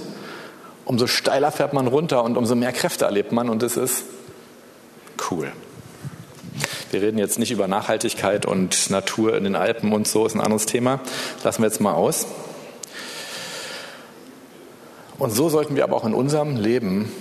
umso 0.84 1.06
steiler 1.06 1.50
fährt 1.50 1.72
man 1.72 1.86
runter 1.86 2.24
und 2.24 2.36
umso 2.36 2.54
mehr 2.54 2.72
Kräfte 2.72 3.06
erlebt 3.06 3.32
man 3.32 3.48
und 3.48 3.62
das 3.62 3.78
ist 3.78 4.04
cool. 5.30 5.50
Wir 6.90 7.00
reden 7.00 7.16
jetzt 7.16 7.38
nicht 7.38 7.52
über 7.52 7.68
Nachhaltigkeit 7.68 8.44
und 8.44 8.90
Natur 8.90 9.34
in 9.34 9.44
den 9.44 9.56
Alpen 9.56 9.92
und 9.94 10.06
so, 10.06 10.26
ist 10.26 10.34
ein 10.34 10.40
anderes 10.40 10.66
Thema. 10.66 11.00
Lassen 11.42 11.62
wir 11.62 11.68
jetzt 11.68 11.80
mal 11.80 11.94
aus. 11.94 12.26
Und 15.20 15.32
so 15.32 15.50
sollten 15.50 15.76
wir 15.76 15.84
aber 15.84 15.96
auch 15.96 16.06
in 16.06 16.14
unserem 16.14 16.56
Leben, 16.56 17.12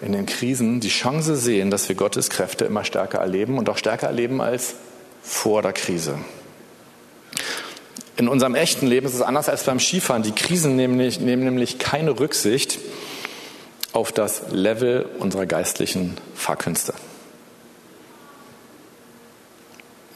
in 0.00 0.12
den 0.12 0.26
Krisen, 0.26 0.78
die 0.78 0.88
Chance 0.88 1.36
sehen, 1.36 1.72
dass 1.72 1.88
wir 1.88 1.96
Gottes 1.96 2.30
Kräfte 2.30 2.64
immer 2.66 2.84
stärker 2.84 3.18
erleben 3.18 3.58
und 3.58 3.68
auch 3.68 3.78
stärker 3.78 4.06
erleben 4.06 4.40
als 4.40 4.76
vor 5.22 5.60
der 5.60 5.72
Krise. 5.72 6.18
In 8.16 8.28
unserem 8.28 8.54
echten 8.54 8.86
Leben 8.86 9.06
ist 9.06 9.14
es 9.14 9.22
anders 9.22 9.48
als 9.48 9.64
beim 9.64 9.80
Skifahren. 9.80 10.22
Die 10.22 10.30
Krisen 10.30 10.76
nehmen 10.76 10.96
nämlich, 10.96 11.18
nehmen 11.18 11.42
nämlich 11.42 11.80
keine 11.80 12.18
Rücksicht 12.18 12.78
auf 13.92 14.12
das 14.12 14.42
Level 14.52 15.06
unserer 15.18 15.46
geistlichen 15.46 16.14
Fahrkünste 16.36 16.94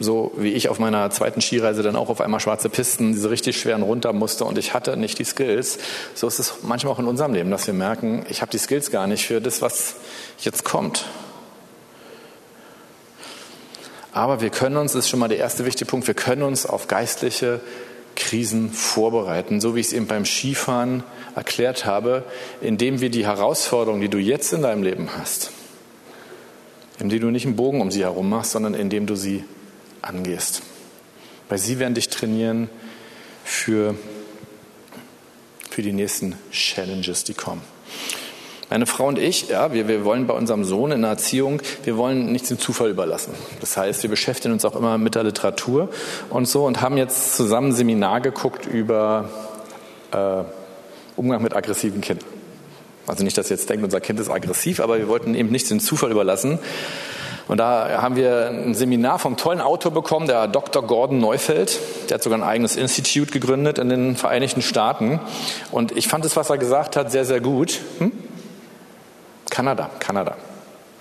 so 0.00 0.32
wie 0.36 0.52
ich 0.52 0.70
auf 0.70 0.78
meiner 0.78 1.10
zweiten 1.10 1.42
Skireise 1.42 1.82
dann 1.82 1.94
auch 1.94 2.08
auf 2.08 2.22
einmal 2.22 2.40
schwarze 2.40 2.70
Pisten, 2.70 3.12
diese 3.12 3.30
richtig 3.30 3.60
schweren 3.60 3.82
runter 3.82 4.14
musste 4.14 4.46
und 4.46 4.56
ich 4.56 4.72
hatte 4.72 4.96
nicht 4.96 5.18
die 5.18 5.24
Skills. 5.24 5.78
So 6.14 6.26
ist 6.26 6.38
es 6.38 6.54
manchmal 6.62 6.94
auch 6.94 6.98
in 6.98 7.06
unserem 7.06 7.34
Leben, 7.34 7.50
dass 7.50 7.66
wir 7.66 7.74
merken, 7.74 8.24
ich 8.28 8.40
habe 8.40 8.50
die 8.50 8.58
Skills 8.58 8.90
gar 8.90 9.06
nicht 9.06 9.26
für 9.26 9.40
das, 9.40 9.60
was 9.60 9.96
jetzt 10.40 10.64
kommt. 10.64 11.04
Aber 14.12 14.40
wir 14.40 14.50
können 14.50 14.78
uns, 14.78 14.92
das 14.92 15.04
ist 15.04 15.10
schon 15.10 15.20
mal 15.20 15.28
der 15.28 15.38
erste 15.38 15.66
wichtige 15.66 15.88
Punkt, 15.88 16.06
wir 16.06 16.14
können 16.14 16.42
uns 16.42 16.66
auf 16.66 16.88
geistliche 16.88 17.60
Krisen 18.16 18.72
vorbereiten, 18.72 19.60
so 19.60 19.76
wie 19.76 19.80
ich 19.80 19.88
es 19.88 19.92
eben 19.92 20.06
beim 20.06 20.24
Skifahren 20.24 21.04
erklärt 21.36 21.84
habe, 21.84 22.24
indem 22.60 23.00
wir 23.00 23.10
die 23.10 23.24
Herausforderungen, 23.24 24.00
die 24.00 24.08
du 24.08 24.18
jetzt 24.18 24.52
in 24.52 24.62
deinem 24.62 24.82
Leben 24.82 25.10
hast, 25.18 25.52
indem 26.98 27.20
du 27.20 27.30
nicht 27.30 27.46
einen 27.46 27.56
Bogen 27.56 27.80
um 27.80 27.90
sie 27.90 28.02
herum 28.02 28.30
machst, 28.30 28.52
sondern 28.52 28.74
indem 28.74 29.06
du 29.06 29.14
sie 29.14 29.44
angehst. 30.02 30.62
Weil 31.48 31.58
sie 31.58 31.78
werden 31.78 31.94
dich 31.94 32.08
trainieren 32.08 32.70
für, 33.44 33.94
für 35.70 35.82
die 35.82 35.92
nächsten 35.92 36.36
Challenges, 36.52 37.24
die 37.24 37.34
kommen. 37.34 37.62
Meine 38.70 38.86
Frau 38.86 39.08
und 39.08 39.18
ich, 39.18 39.48
ja, 39.48 39.72
wir, 39.72 39.88
wir 39.88 40.04
wollen 40.04 40.28
bei 40.28 40.34
unserem 40.34 40.62
Sohn 40.62 40.92
in 40.92 41.00
der 41.00 41.10
Erziehung, 41.10 41.60
wir 41.82 41.96
wollen 41.96 42.30
nichts 42.30 42.50
dem 42.50 42.60
Zufall 42.60 42.88
überlassen. 42.88 43.34
Das 43.60 43.76
heißt, 43.76 44.04
wir 44.04 44.10
beschäftigen 44.10 44.54
uns 44.54 44.64
auch 44.64 44.76
immer 44.76 44.96
mit 44.96 45.16
der 45.16 45.24
Literatur 45.24 45.88
und 46.28 46.46
so 46.46 46.66
und 46.66 46.80
haben 46.80 46.96
jetzt 46.96 47.36
zusammen 47.36 47.70
ein 47.70 47.72
Seminar 47.72 48.20
geguckt 48.20 48.66
über 48.66 49.28
äh, 50.12 50.44
Umgang 51.16 51.42
mit 51.42 51.56
aggressiven 51.56 52.00
Kindern. 52.00 52.28
Also 53.08 53.24
nicht, 53.24 53.36
dass 53.36 53.50
ihr 53.50 53.56
jetzt 53.56 53.68
denkt, 53.68 53.82
unser 53.82 54.00
Kind 54.00 54.20
ist 54.20 54.30
aggressiv, 54.30 54.78
aber 54.78 54.98
wir 54.98 55.08
wollten 55.08 55.34
eben 55.34 55.50
nichts 55.50 55.68
dem 55.68 55.80
Zufall 55.80 56.12
überlassen. 56.12 56.60
Und 57.50 57.56
da 57.56 58.00
haben 58.00 58.14
wir 58.14 58.46
ein 58.46 58.74
Seminar 58.74 59.18
vom 59.18 59.36
tollen 59.36 59.60
Autor 59.60 59.90
bekommen, 59.90 60.28
der 60.28 60.46
Dr. 60.46 60.86
Gordon 60.86 61.18
Neufeld. 61.18 61.80
Der 62.08 62.14
hat 62.14 62.22
sogar 62.22 62.38
ein 62.38 62.44
eigenes 62.44 62.76
Institut 62.76 63.32
gegründet 63.32 63.80
in 63.80 63.88
den 63.88 64.14
Vereinigten 64.14 64.62
Staaten. 64.62 65.18
Und 65.72 65.90
ich 65.90 66.06
fand 66.06 66.24
das, 66.24 66.36
was 66.36 66.48
er 66.48 66.58
gesagt 66.58 66.94
hat, 66.94 67.10
sehr, 67.10 67.24
sehr 67.24 67.40
gut. 67.40 67.80
Hm? 67.98 68.12
Kanada, 69.50 69.90
Kanada, 69.98 70.36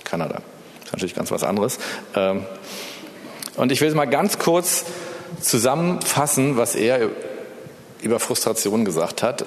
Kanada. 0.03 0.37
Das 0.37 0.85
ist 0.85 0.91
natürlich 0.93 1.13
ganz 1.13 1.29
was 1.29 1.43
anderes. 1.43 1.77
Ähm, 2.15 2.43
und 3.55 3.71
ich 3.71 3.79
will 3.79 3.89
es 3.89 3.93
mal 3.93 4.05
ganz 4.05 4.39
kurz 4.39 4.85
zusammenfassen, 5.41 6.57
was 6.57 6.73
er 6.73 7.09
über 8.01 8.19
Frustration 8.19 8.85
gesagt 8.85 9.21
hat. 9.21 9.45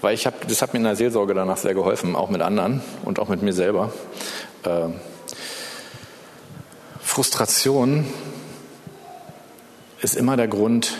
Weil 0.00 0.14
ich 0.14 0.26
habe, 0.26 0.36
das 0.46 0.62
hat 0.62 0.74
mir 0.74 0.78
in 0.78 0.84
der 0.84 0.94
Seelsorge 0.94 1.34
danach 1.34 1.56
sehr 1.56 1.74
geholfen, 1.74 2.14
auch 2.14 2.30
mit 2.30 2.40
anderen 2.40 2.82
und 3.04 3.18
auch 3.18 3.26
mit 3.26 3.42
mir 3.42 3.52
selber. 3.52 3.90
Frustration 7.16 8.04
ist 10.02 10.16
immer 10.16 10.36
der 10.36 10.48
Grund, 10.48 10.98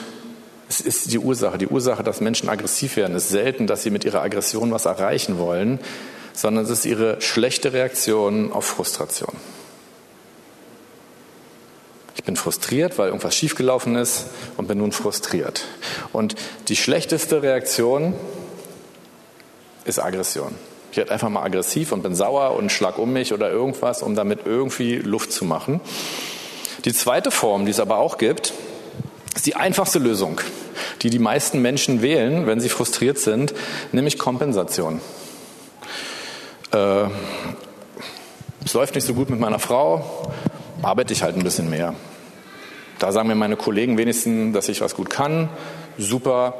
es 0.66 0.80
ist 0.80 1.12
die 1.12 1.18
Ursache. 1.18 1.58
Die 1.58 1.66
Ursache, 1.66 2.02
dass 2.02 2.22
Menschen 2.22 2.48
aggressiv 2.48 2.96
werden, 2.96 3.14
ist 3.14 3.28
selten, 3.28 3.66
dass 3.66 3.82
sie 3.82 3.90
mit 3.90 4.06
ihrer 4.06 4.22
Aggression 4.22 4.72
was 4.72 4.86
erreichen 4.86 5.38
wollen, 5.38 5.78
sondern 6.32 6.64
es 6.64 6.70
ist 6.70 6.86
ihre 6.86 7.20
schlechte 7.20 7.74
Reaktion 7.74 8.50
auf 8.50 8.64
Frustration. 8.64 9.36
Ich 12.14 12.24
bin 12.24 12.36
frustriert, 12.36 12.96
weil 12.96 13.08
irgendwas 13.08 13.36
schiefgelaufen 13.36 13.94
ist 13.96 14.28
und 14.56 14.68
bin 14.68 14.78
nun 14.78 14.92
frustriert. 14.92 15.66
Und 16.14 16.34
die 16.68 16.76
schlechteste 16.76 17.42
Reaktion 17.42 18.14
ist 19.84 19.98
Aggression. 19.98 20.54
Ich 20.90 20.96
werde 20.96 21.12
einfach 21.12 21.28
mal 21.28 21.42
aggressiv 21.42 21.92
und 21.92 22.02
bin 22.02 22.14
sauer 22.14 22.54
und 22.56 22.72
schlag 22.72 22.98
um 22.98 23.12
mich 23.12 23.32
oder 23.32 23.50
irgendwas, 23.50 24.02
um 24.02 24.14
damit 24.14 24.40
irgendwie 24.46 24.96
Luft 24.96 25.32
zu 25.32 25.44
machen. 25.44 25.80
Die 26.84 26.92
zweite 26.92 27.30
Form, 27.30 27.64
die 27.64 27.70
es 27.70 27.80
aber 27.80 27.98
auch 27.98 28.18
gibt, 28.18 28.52
ist 29.34 29.46
die 29.46 29.56
einfachste 29.56 29.98
Lösung, 29.98 30.40
die 31.02 31.10
die 31.10 31.18
meisten 31.18 31.60
Menschen 31.60 32.00
wählen, 32.00 32.46
wenn 32.46 32.60
sie 32.60 32.68
frustriert 32.68 33.18
sind, 33.18 33.54
nämlich 33.92 34.18
Kompensation. 34.18 35.00
Äh, 36.72 37.04
es 38.64 38.74
läuft 38.74 38.94
nicht 38.94 39.06
so 39.06 39.14
gut 39.14 39.30
mit 39.30 39.38
meiner 39.38 39.58
Frau, 39.58 40.32
arbeite 40.82 41.12
ich 41.12 41.22
halt 41.22 41.36
ein 41.36 41.44
bisschen 41.44 41.70
mehr. 41.70 41.94
Da 42.98 43.12
sagen 43.12 43.28
mir 43.28 43.34
meine 43.34 43.56
Kollegen 43.56 43.98
wenigstens, 43.98 44.54
dass 44.54 44.68
ich 44.68 44.80
was 44.80 44.94
gut 44.94 45.10
kann. 45.10 45.50
Super, 45.98 46.54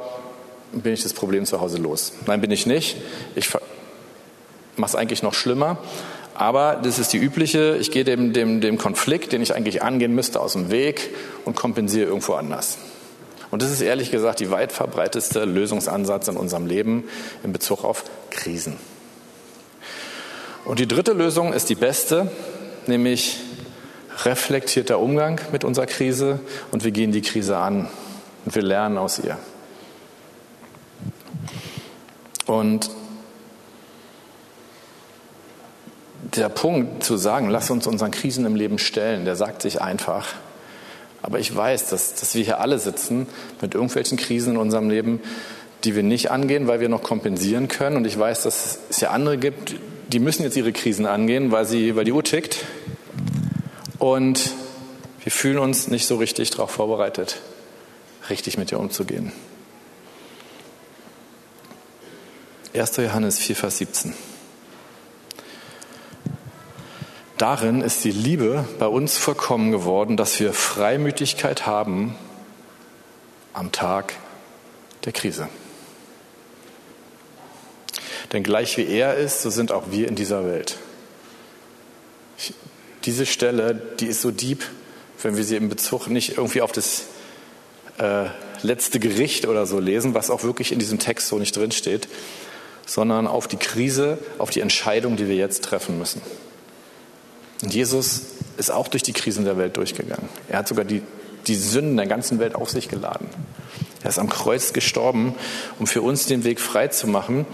bin 0.71 0.93
ich 0.93 1.03
das 1.03 1.13
Problem 1.13 1.45
zu 1.45 1.61
Hause 1.61 1.77
los. 1.77 2.13
Nein, 2.27 2.41
bin 2.41 2.51
ich 2.51 2.65
nicht. 2.65 2.97
Ich 3.35 3.49
mache 4.77 4.89
es 4.89 4.95
eigentlich 4.95 5.23
noch 5.23 5.33
schlimmer. 5.33 5.77
Aber 6.33 6.75
das 6.75 6.99
ist 6.99 7.13
die 7.13 7.17
übliche, 7.17 7.77
ich 7.77 7.89
gehe 7.89 8.03
dem, 8.03 8.31
dem, 8.31 8.61
dem 8.61 8.77
Konflikt, 8.77 9.31
den 9.31 9.41
ich 9.41 9.55
eigentlich 9.55 9.81
angehen 9.81 10.13
müsste, 10.13 10.39
aus 10.39 10.53
dem 10.53 10.69
Weg 10.69 11.09
und 11.45 11.55
kompensiere 11.55 12.07
irgendwo 12.07 12.33
anders. 12.33 12.77
Und 13.49 13.61
das 13.61 13.71
ist 13.71 13.81
ehrlich 13.81 14.11
gesagt 14.11 14.39
die 14.39 14.51
weit 14.51 14.71
verbreiteste 14.71 15.45
Lösungsansatz 15.45 16.27
in 16.27 16.37
unserem 16.37 16.67
Leben 16.67 17.05
in 17.43 17.53
Bezug 17.53 17.83
auf 17.83 18.03
Krisen. 18.29 18.77
Und 20.65 20.79
die 20.79 20.87
dritte 20.87 21.13
Lösung 21.13 21.53
ist 21.53 21.69
die 21.69 21.75
beste, 21.75 22.29
nämlich 22.87 23.39
reflektierter 24.25 24.99
Umgang 24.99 25.39
mit 25.51 25.63
unserer 25.63 25.85
Krise 25.85 26.39
und 26.71 26.83
wir 26.83 26.91
gehen 26.91 27.11
die 27.11 27.21
Krise 27.21 27.57
an 27.57 27.87
und 28.45 28.53
wir 28.53 28.61
lernen 28.61 28.97
aus 28.97 29.19
ihr. 29.19 29.37
Und 32.45 32.89
der 36.37 36.49
Punkt 36.49 37.03
zu 37.03 37.17
sagen, 37.17 37.49
lass 37.49 37.69
uns 37.69 37.87
unseren 37.87 38.11
Krisen 38.11 38.45
im 38.45 38.55
Leben 38.55 38.79
stellen, 38.79 39.25
der 39.25 39.35
sagt 39.35 39.61
sich 39.61 39.81
einfach. 39.81 40.27
Aber 41.21 41.39
ich 41.39 41.53
weiß, 41.53 41.89
dass, 41.89 42.15
dass 42.15 42.35
wir 42.35 42.43
hier 42.43 42.59
alle 42.59 42.79
sitzen 42.79 43.27
mit 43.61 43.73
irgendwelchen 43.73 44.17
Krisen 44.17 44.53
in 44.53 44.57
unserem 44.57 44.89
Leben, 44.89 45.19
die 45.83 45.95
wir 45.95 46.03
nicht 46.03 46.31
angehen, 46.31 46.67
weil 46.67 46.79
wir 46.79 46.89
noch 46.89 47.03
kompensieren 47.03 47.67
können. 47.67 47.97
Und 47.97 48.07
ich 48.07 48.17
weiß, 48.17 48.43
dass 48.43 48.79
es 48.89 49.01
ja 49.01 49.09
andere 49.09 49.37
gibt, 49.37 49.75
die 50.07 50.19
müssen 50.19 50.43
jetzt 50.43 50.55
ihre 50.55 50.71
Krisen 50.71 51.05
angehen, 51.05 51.51
weil, 51.51 51.65
sie, 51.65 51.95
weil 51.95 52.05
die 52.05 52.13
Uhr 52.13 52.23
tickt. 52.23 52.65
Und 53.99 54.51
wir 55.23 55.31
fühlen 55.31 55.57
uns 55.57 55.87
nicht 55.87 56.07
so 56.07 56.15
richtig 56.15 56.51
darauf 56.51 56.71
vorbereitet, 56.71 57.41
richtig 58.29 58.57
mit 58.57 58.71
ihr 58.71 58.79
umzugehen. 58.79 59.31
1. 62.73 62.97
Johannes 62.97 63.39
4, 63.39 63.55
Vers 63.55 63.77
17. 63.79 64.13
Darin 67.37 67.81
ist 67.81 68.03
die 68.03 68.11
Liebe 68.11 68.65
bei 68.79 68.87
uns 68.87 69.17
vollkommen 69.17 69.71
geworden, 69.71 70.17
dass 70.17 70.39
wir 70.39 70.53
Freimütigkeit 70.53 71.67
haben 71.67 72.15
am 73.53 73.71
Tag 73.71 74.13
der 75.05 75.13
Krise. 75.13 75.47
Denn 78.33 78.41
gleich 78.41 78.77
wie 78.77 78.87
er 78.87 79.15
ist, 79.15 79.43
so 79.43 79.51
sind 79.51 79.71
auch 79.71 79.91
wir 79.91 80.07
in 80.07 80.15
dieser 80.15 80.45
Welt. 80.45 80.77
diese 83.05 83.25
Stelle, 83.25 83.75
die 83.99 84.07
ist 84.07 84.21
so 84.21 84.31
deep, 84.31 84.65
wenn 85.21 85.37
wir 85.37 85.43
sie 85.43 85.55
im 85.55 85.69
Bezug 85.69 86.07
nicht 86.07 86.37
irgendwie 86.37 86.61
auf 86.61 86.71
das 86.71 87.05
äh, 87.99 88.25
letzte 88.63 88.99
Gericht 88.99 89.47
oder 89.47 89.65
so 89.65 89.79
lesen, 89.79 90.13
was 90.13 90.29
auch 90.29 90.43
wirklich 90.43 90.71
in 90.71 90.79
diesem 90.79 90.99
Text 90.99 91.27
so 91.27 91.37
nicht 91.37 91.55
drinsteht, 91.55 92.07
sondern 92.85 93.27
auf 93.27 93.47
die 93.47 93.57
Krise, 93.57 94.17
auf 94.39 94.49
die 94.49 94.59
Entscheidung, 94.59 95.15
die 95.15 95.27
wir 95.29 95.35
jetzt 95.35 95.63
treffen 95.63 95.97
müssen. 95.97 96.21
Und 97.61 97.73
Jesus 97.73 98.21
ist 98.57 98.71
auch 98.71 98.87
durch 98.87 99.03
die 99.03 99.13
Krisen 99.13 99.45
der 99.45 99.57
Welt 99.57 99.77
durchgegangen. 99.77 100.29
Er 100.47 100.59
hat 100.59 100.67
sogar 100.67 100.85
die, 100.85 101.01
die 101.47 101.55
Sünden 101.55 101.97
der 101.97 102.07
ganzen 102.07 102.39
Welt 102.39 102.55
auf 102.55 102.69
sich 102.69 102.89
geladen. 102.89 103.27
Er 104.03 104.09
ist 104.09 104.19
am 104.19 104.29
Kreuz 104.29 104.73
gestorben, 104.73 105.35
um 105.79 105.87
für 105.87 106.01
uns 106.01 106.25
den 106.25 106.43
Weg 106.43 106.59
frei 106.59 106.87
zu 106.87 107.07
machen. 107.07 107.45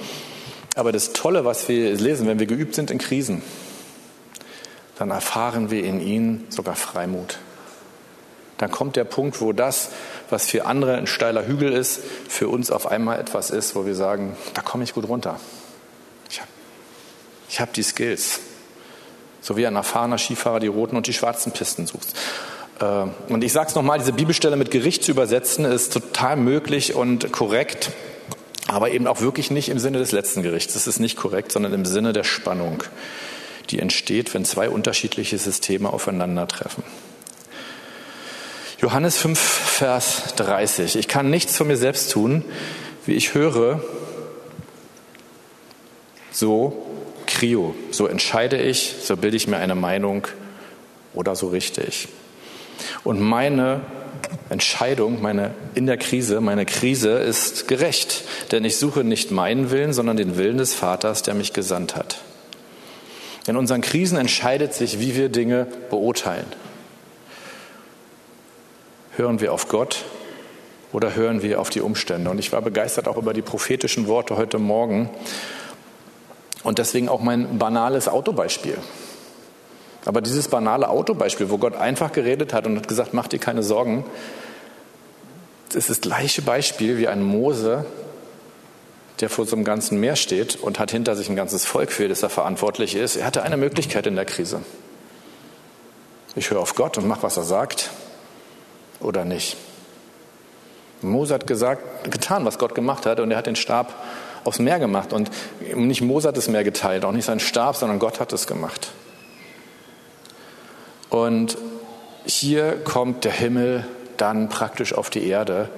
Aber 0.75 0.91
das 0.91 1.13
Tolle, 1.13 1.45
was 1.45 1.67
wir 1.69 1.95
lesen, 1.95 2.27
wenn 2.27 2.39
wir 2.39 2.47
geübt 2.47 2.75
sind 2.75 2.91
in 2.91 2.97
Krisen, 2.97 3.41
dann 4.97 5.11
erfahren 5.11 5.71
wir 5.71 5.83
in 5.83 5.99
ihnen 5.99 6.45
sogar 6.49 6.75
Freimut. 6.75 7.37
Dann 8.57 8.71
kommt 8.71 8.95
der 8.95 9.03
Punkt, 9.03 9.41
wo 9.41 9.51
das, 9.51 9.89
was 10.29 10.45
für 10.45 10.65
andere 10.65 10.95
ein 10.95 11.07
steiler 11.07 11.47
Hügel 11.47 11.73
ist, 11.73 11.99
für 12.29 12.47
uns 12.47 12.71
auf 12.71 12.87
einmal 12.87 13.19
etwas 13.19 13.49
ist, 13.49 13.75
wo 13.75 13.85
wir 13.85 13.95
sagen, 13.95 14.35
da 14.53 14.61
komme 14.61 14.83
ich 14.83 14.93
gut 14.93 15.07
runter. 15.07 15.39
Ich 16.29 16.39
habe 16.39 16.49
ich 17.49 17.59
hab 17.59 17.73
die 17.73 17.83
Skills 17.83 18.39
so 19.43 19.57
wie 19.57 19.67
ein 19.67 19.75
erfahrener 19.75 20.17
Skifahrer 20.17 20.59
die 20.59 20.67
roten 20.67 20.95
und 20.95 21.05
die 21.05 21.13
schwarzen 21.13 21.51
Pisten 21.51 21.85
sucht. 21.85 22.07
Äh, 22.79 23.05
und 23.31 23.43
ich 23.43 23.53
sage 23.53 23.67
es 23.67 23.75
nochmal, 23.75 23.99
diese 23.99 24.13
Bibelstelle 24.13 24.55
mit 24.55 24.71
Gericht 24.71 25.03
zu 25.03 25.11
übersetzen, 25.11 25.65
ist 25.65 25.93
total 25.93 26.37
möglich 26.37 26.95
und 26.95 27.31
korrekt, 27.31 27.91
aber 28.67 28.91
eben 28.91 29.05
auch 29.05 29.21
wirklich 29.21 29.51
nicht 29.51 29.69
im 29.69 29.77
Sinne 29.77 29.99
des 29.99 30.13
letzten 30.13 30.41
Gerichts. 30.41 30.73
Das 30.73 30.87
ist 30.87 30.99
nicht 30.99 31.17
korrekt, 31.17 31.51
sondern 31.51 31.73
im 31.73 31.85
Sinne 31.85 32.13
der 32.13 32.23
Spannung, 32.23 32.83
die 33.69 33.79
entsteht, 33.79 34.33
wenn 34.33 34.45
zwei 34.45 34.69
unterschiedliche 34.69 35.37
Systeme 35.37 35.91
aufeinandertreffen. 35.91 36.83
Johannes 38.79 39.17
5, 39.17 39.39
Vers 39.39 40.33
30. 40.37 40.95
Ich 40.95 41.07
kann 41.07 41.29
nichts 41.29 41.55
von 41.55 41.67
mir 41.67 41.77
selbst 41.77 42.11
tun, 42.11 42.43
wie 43.05 43.13
ich 43.13 43.33
höre, 43.33 43.81
so 46.31 46.82
Krio. 47.25 47.75
So 47.91 48.07
entscheide 48.07 48.61
ich, 48.61 48.95
so 49.01 49.17
bilde 49.17 49.37
ich 49.37 49.47
mir 49.47 49.57
eine 49.57 49.75
Meinung 49.75 50.27
oder 51.13 51.35
so 51.35 51.47
richte 51.47 51.81
ich. 51.81 52.07
Und 53.03 53.19
meine 53.19 53.81
Entscheidung, 54.49 55.21
meine 55.21 55.53
in 55.75 55.85
der 55.85 55.97
Krise, 55.97 56.41
meine 56.41 56.65
Krise 56.65 57.11
ist 57.11 57.67
gerecht, 57.67 58.23
denn 58.51 58.65
ich 58.65 58.77
suche 58.77 59.03
nicht 59.03 59.31
meinen 59.31 59.71
Willen, 59.71 59.93
sondern 59.93 60.17
den 60.17 60.37
Willen 60.37 60.57
des 60.57 60.73
Vaters, 60.73 61.23
der 61.23 61.33
mich 61.33 61.53
gesandt 61.53 61.95
hat. 61.95 62.19
In 63.47 63.57
unseren 63.57 63.81
Krisen 63.81 64.17
entscheidet 64.17 64.73
sich, 64.73 64.99
wie 64.99 65.15
wir 65.15 65.29
Dinge 65.29 65.67
beurteilen. 65.89 66.45
Hören 69.15 69.41
wir 69.41 69.53
auf 69.53 69.67
Gott 69.67 70.05
oder 70.91 71.15
hören 71.15 71.43
wir 71.43 71.59
auf 71.59 71.69
die 71.69 71.81
Umstände? 71.81 72.29
Und 72.29 72.39
ich 72.39 72.51
war 72.51 72.61
begeistert 72.61 73.07
auch 73.07 73.17
über 73.17 73.33
die 73.33 73.41
prophetischen 73.41 74.07
Worte 74.07 74.37
heute 74.37 74.59
Morgen 74.59 75.09
und 76.63 76.79
deswegen 76.79 77.09
auch 77.09 77.21
mein 77.21 77.57
banales 77.57 78.07
Autobeispiel. 78.07 78.77
Aber 80.05 80.21
dieses 80.21 80.47
banale 80.47 80.89
Autobeispiel, 80.89 81.49
wo 81.49 81.57
Gott 81.57 81.75
einfach 81.75 82.11
geredet 82.11 82.53
hat 82.53 82.65
und 82.65 82.75
hat 82.75 82.87
gesagt, 82.87 83.13
mach 83.13 83.27
dir 83.27 83.39
keine 83.39 83.63
Sorgen, 83.63 84.05
das 85.69 85.75
ist 85.75 85.89
das 85.89 86.01
gleiche 86.01 86.41
Beispiel 86.41 86.97
wie 86.97 87.07
ein 87.07 87.23
Mose, 87.23 87.85
der 89.21 89.29
vor 89.29 89.45
so 89.45 89.55
einem 89.55 89.63
ganzen 89.63 89.99
Meer 89.99 90.15
steht 90.15 90.55
und 90.55 90.79
hat 90.79 90.91
hinter 90.91 91.15
sich 91.15 91.29
ein 91.29 91.35
ganzes 91.35 91.65
Volk, 91.65 91.91
für 91.91 92.07
das 92.07 92.23
er 92.23 92.29
verantwortlich 92.29 92.95
ist. 92.95 93.15
Er 93.15 93.25
hatte 93.25 93.43
eine 93.43 93.57
Möglichkeit 93.57 94.05
in 94.05 94.15
der 94.15 94.25
Krise. 94.25 94.61
Ich 96.35 96.49
höre 96.49 96.59
auf 96.59 96.75
Gott 96.75 96.97
und 96.97 97.07
mache, 97.07 97.23
was 97.23 97.37
er 97.37 97.43
sagt 97.43 97.91
oder 98.99 99.23
nicht. 99.23 99.55
Mose 101.01 101.33
hat 101.33 101.47
gesagt, 101.47 102.11
getan, 102.11 102.45
was 102.45 102.57
Gott 102.57 102.75
gemacht 102.75 103.05
hat 103.05 103.19
und 103.19 103.31
er 103.31 103.37
hat 103.37 103.45
den 103.45 103.55
Stab 103.55 103.93
aufs 104.43 104.59
Meer 104.59 104.79
gemacht 104.79 105.13
und 105.13 105.31
nicht 105.75 106.01
Mose 106.01 106.27
hat 106.27 106.37
das 106.37 106.47
Meer 106.47 106.63
geteilt, 106.63 107.05
auch 107.05 107.11
nicht 107.11 107.25
sein 107.25 107.39
Stab, 107.39 107.75
sondern 107.75 107.99
Gott 107.99 108.19
hat 108.19 108.33
es 108.33 108.47
gemacht. 108.47 108.91
Und 111.09 111.57
hier 112.25 112.73
kommt 112.83 113.23
der 113.23 113.31
Himmel 113.31 113.85
dann 114.17 114.49
praktisch 114.49 114.93
auf 114.93 115.09
die 115.09 115.27
Erde, 115.27 115.69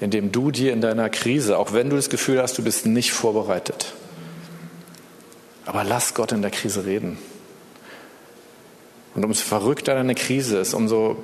indem 0.00 0.32
du 0.32 0.50
dir 0.50 0.72
in 0.72 0.80
deiner 0.80 1.10
Krise, 1.10 1.58
auch 1.58 1.72
wenn 1.72 1.90
du 1.90 1.96
das 1.96 2.10
Gefühl 2.10 2.40
hast, 2.40 2.56
du 2.58 2.64
bist 2.64 2.86
nicht 2.86 3.12
vorbereitet, 3.12 3.92
aber 5.66 5.84
lass 5.84 6.14
Gott 6.14 6.32
in 6.32 6.42
der 6.42 6.50
Krise 6.50 6.84
reden. 6.86 7.18
Und 9.14 9.24
umso 9.24 9.44
verrückter 9.44 9.94
deine 9.94 10.14
Krise 10.14 10.58
ist, 10.58 10.72
umso 10.72 11.16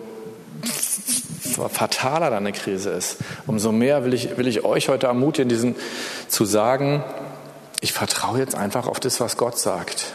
fataler 1.68 2.30
deine 2.30 2.52
Krise 2.52 2.90
ist, 2.90 3.18
umso 3.46 3.72
mehr 3.72 4.04
will 4.04 4.14
ich, 4.14 4.36
will 4.36 4.46
ich 4.46 4.64
euch 4.64 4.88
heute 4.88 5.06
ermutigen, 5.06 5.48
diesen 5.48 5.76
zu 6.28 6.44
sagen, 6.44 7.04
ich 7.80 7.92
vertraue 7.92 8.38
jetzt 8.38 8.54
einfach 8.54 8.86
auf 8.86 9.00
das, 9.00 9.20
was 9.20 9.36
Gott 9.36 9.58
sagt 9.58 10.12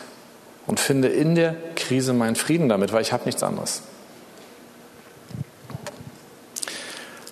und 0.68 0.80
finde 0.80 1.08
in 1.08 1.36
der 1.36 1.56
Krise 1.76 2.14
meinen 2.14 2.36
Frieden 2.36 2.70
damit, 2.70 2.94
weil 2.94 3.02
ich 3.02 3.14
habe 3.14 3.26
nichts 3.26 3.44
anderes. 3.44 3.82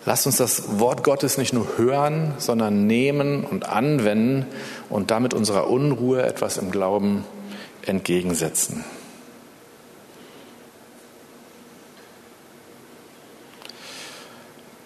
Lasst 0.06 0.26
uns 0.26 0.38
das 0.38 0.80
Wort 0.80 1.04
Gottes 1.04 1.38
nicht 1.38 1.54
nur 1.54 1.78
hören, 1.78 2.34
sondern 2.38 2.88
nehmen 2.88 3.44
und 3.44 3.70
anwenden 3.70 4.46
und 4.90 5.12
damit 5.12 5.34
unserer 5.34 5.70
Unruhe 5.70 6.24
etwas 6.24 6.58
im 6.58 6.72
Glauben 6.72 7.26
entgegensetzen. 7.86 8.84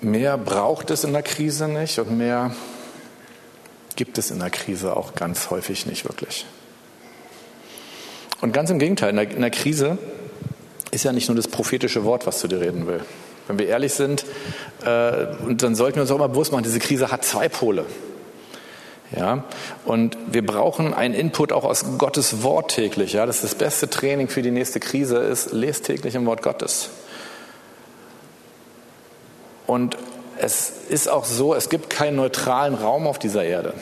Mehr 0.03 0.37
braucht 0.37 0.91
es 0.91 1.05
in 1.05 1.13
der 1.13 1.23
Krise 1.23 1.67
nicht 1.69 1.97
und 1.97 2.17
mehr 2.17 2.51
gibt 3.95 4.17
es 4.17 4.31
in 4.31 4.39
der 4.39 4.49
Krise 4.49 4.97
auch 4.97 5.15
ganz 5.15 5.49
häufig 5.49 5.85
nicht 5.85 6.03
wirklich. 6.03 6.45
Und 8.41 8.51
ganz 8.51 8.69
im 8.69 8.79
Gegenteil, 8.79 9.11
in 9.11 9.15
der, 9.15 9.31
in 9.31 9.41
der 9.41 9.49
Krise 9.49 9.97
ist 10.91 11.05
ja 11.05 11.13
nicht 11.13 11.29
nur 11.29 11.37
das 11.37 11.47
prophetische 11.47 12.03
Wort, 12.03 12.27
was 12.27 12.39
zu 12.39 12.49
dir 12.49 12.59
reden 12.59 12.85
will. 12.85 12.99
Wenn 13.47 13.59
wir 13.59 13.67
ehrlich 13.67 13.93
sind, 13.93 14.25
äh, 14.85 15.27
und 15.45 15.63
dann 15.63 15.75
sollten 15.75 15.95
wir 15.95 16.01
uns 16.01 16.11
auch 16.11 16.17
mal 16.17 16.27
bewusst 16.27 16.51
machen, 16.51 16.63
diese 16.63 16.79
Krise 16.79 17.09
hat 17.09 17.23
zwei 17.23 17.47
Pole. 17.47 17.85
Ja, 19.15 19.45
und 19.85 20.17
wir 20.31 20.45
brauchen 20.45 20.93
einen 20.93 21.13
Input 21.13 21.53
auch 21.53 21.63
aus 21.63 21.97
Gottes 21.97 22.43
Wort 22.43 22.71
täglich. 22.71 23.13
Ja, 23.13 23.25
das 23.25 23.37
ist 23.37 23.43
das 23.43 23.55
beste 23.55 23.89
Training 23.89 24.27
für 24.27 24.41
die 24.41 24.51
nächste 24.51 24.79
Krise 24.79 25.17
ist, 25.17 25.53
lest 25.53 25.85
täglich 25.85 26.15
im 26.15 26.25
Wort 26.25 26.41
Gottes. 26.41 26.89
Und 29.67 29.97
es 30.37 30.69
ist 30.89 31.07
auch 31.07 31.25
so, 31.25 31.53
es 31.55 31.69
gibt 31.69 31.89
keinen 31.89 32.17
neutralen 32.17 32.73
Raum 32.73 33.07
auf 33.07 33.19
dieser 33.19 33.43
Erde. 33.43 33.73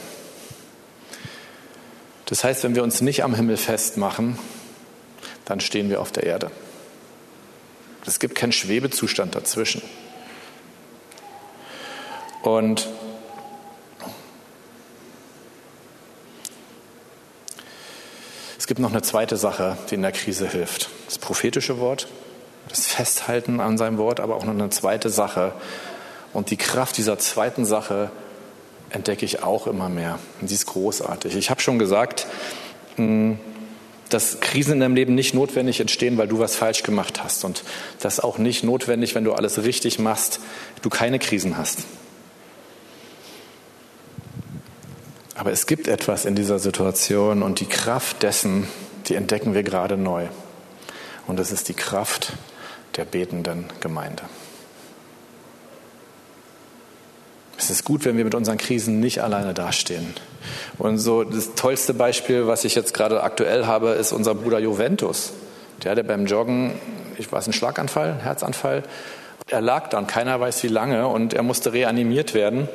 Das 2.25 2.43
heißt, 2.43 2.63
wenn 2.63 2.75
wir 2.75 2.83
uns 2.83 3.01
nicht 3.01 3.23
am 3.23 3.35
Himmel 3.35 3.57
festmachen, 3.57 4.37
dann 5.45 5.59
stehen 5.59 5.89
wir 5.89 5.99
auf 5.99 6.11
der 6.11 6.23
Erde. 6.23 6.51
Es 8.05 8.19
gibt 8.19 8.35
keinen 8.35 8.51
Schwebezustand 8.51 9.35
dazwischen. 9.35 9.81
Und 12.41 12.87
es 18.57 18.65
gibt 18.65 18.79
noch 18.79 18.91
eine 18.91 19.01
zweite 19.01 19.37
Sache, 19.37 19.77
die 19.89 19.95
in 19.95 20.01
der 20.01 20.11
Krise 20.11 20.47
hilft. 20.47 20.89
Das 21.05 21.19
prophetische 21.19 21.79
Wort 21.79 22.07
das 22.69 22.87
Festhalten 22.87 23.59
an 23.59 23.77
seinem 23.77 23.97
Wort, 23.97 24.19
aber 24.19 24.35
auch 24.35 24.45
noch 24.45 24.53
eine 24.53 24.69
zweite 24.69 25.09
Sache. 25.09 25.53
Und 26.33 26.51
die 26.51 26.57
Kraft 26.57 26.97
dieser 26.97 27.19
zweiten 27.19 27.65
Sache 27.65 28.11
entdecke 28.89 29.25
ich 29.25 29.43
auch 29.43 29.67
immer 29.67 29.89
mehr. 29.89 30.19
Und 30.39 30.47
sie 30.47 30.55
ist 30.55 30.65
großartig. 30.67 31.35
Ich 31.35 31.49
habe 31.49 31.61
schon 31.61 31.79
gesagt, 31.79 32.27
hm, 32.95 33.39
dass 34.09 34.39
Krisen 34.41 34.73
in 34.73 34.79
deinem 34.81 34.95
Leben 34.95 35.15
nicht 35.15 35.33
notwendig 35.33 35.79
entstehen, 35.79 36.17
weil 36.17 36.27
du 36.27 36.39
was 36.39 36.55
falsch 36.55 36.83
gemacht 36.83 37.23
hast. 37.23 37.45
Und 37.45 37.63
das 37.99 38.19
auch 38.19 38.37
nicht 38.37 38.63
notwendig, 38.63 39.15
wenn 39.15 39.23
du 39.23 39.33
alles 39.33 39.63
richtig 39.63 39.99
machst, 39.99 40.39
du 40.81 40.89
keine 40.89 41.19
Krisen 41.19 41.57
hast. 41.57 41.79
Aber 45.35 45.51
es 45.51 45.65
gibt 45.65 45.87
etwas 45.87 46.25
in 46.25 46.35
dieser 46.35 46.59
Situation 46.59 47.41
und 47.41 47.61
die 47.61 47.65
Kraft 47.65 48.21
dessen, 48.21 48.67
die 49.07 49.15
entdecken 49.15 49.53
wir 49.53 49.63
gerade 49.63 49.97
neu. 49.97 50.27
Und 51.25 51.39
es 51.39 51.51
ist 51.51 51.69
die 51.69 51.73
Kraft 51.73 52.33
der 52.95 53.05
betenden 53.05 53.65
Gemeinde. 53.79 54.23
Es 57.57 57.69
ist 57.69 57.85
gut, 57.85 58.05
wenn 58.05 58.17
wir 58.17 58.23
mit 58.23 58.33
unseren 58.33 58.57
Krisen 58.57 58.99
nicht 58.99 59.21
alleine 59.21 59.53
dastehen. 59.53 60.15
Und 60.79 60.97
so 60.97 61.23
das 61.23 61.53
tollste 61.53 61.93
Beispiel, 61.93 62.47
was 62.47 62.65
ich 62.65 62.73
jetzt 62.73 62.93
gerade 62.93 63.21
aktuell 63.21 63.67
habe, 63.67 63.89
ist 63.89 64.13
unser 64.13 64.33
Bruder 64.33 64.57
Juventus. 64.57 65.33
Der 65.83 65.91
hatte 65.91 66.03
beim 66.03 66.25
Joggen, 66.25 66.73
ich 67.17 67.31
weiß, 67.31 67.45
einen 67.45 67.53
Schlaganfall, 67.53 68.09
einen 68.09 68.19
Herzanfall. 68.21 68.83
Er 69.47 69.61
lag 69.61 69.89
dann, 69.89 70.07
keiner 70.07 70.39
weiß 70.39 70.63
wie 70.63 70.69
lange, 70.69 71.07
und 71.07 71.35
er 71.35 71.43
musste 71.43 71.71
reanimiert 71.71 72.33
werden. 72.33 72.67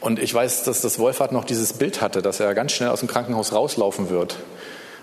Und 0.00 0.18
ich 0.18 0.32
weiß, 0.32 0.64
dass 0.64 0.80
das 0.80 0.98
Wolfhard 0.98 1.32
noch 1.32 1.44
dieses 1.44 1.74
Bild 1.74 2.00
hatte, 2.00 2.22
dass 2.22 2.40
er 2.40 2.54
ganz 2.54 2.72
schnell 2.72 2.88
aus 2.88 3.00
dem 3.00 3.08
Krankenhaus 3.08 3.52
rauslaufen 3.52 4.08
wird 4.08 4.38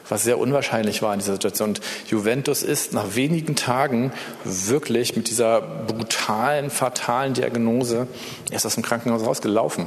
was 0.10 0.24
sehr 0.24 0.39
unwahrscheinlich 0.39 1.02
war 1.02 1.13
in 1.13 1.19
dieser 1.19 1.34
Situation. 1.34 1.69
Und 1.69 1.82
Juventus 2.08 2.63
ist 2.63 2.93
nach 2.93 3.15
wenigen 3.15 3.56
Tagen 3.56 4.12
wirklich 4.43 5.15
mit 5.15 5.30
dieser 5.30 5.62
brutalen, 5.62 6.69
fatalen 6.69 7.34
Diagnose 7.34 8.08
erst 8.52 8.65
aus 8.65 8.74
dem 8.74 8.84
Krankenhaus 8.84 9.26
rausgelaufen. 9.26 9.86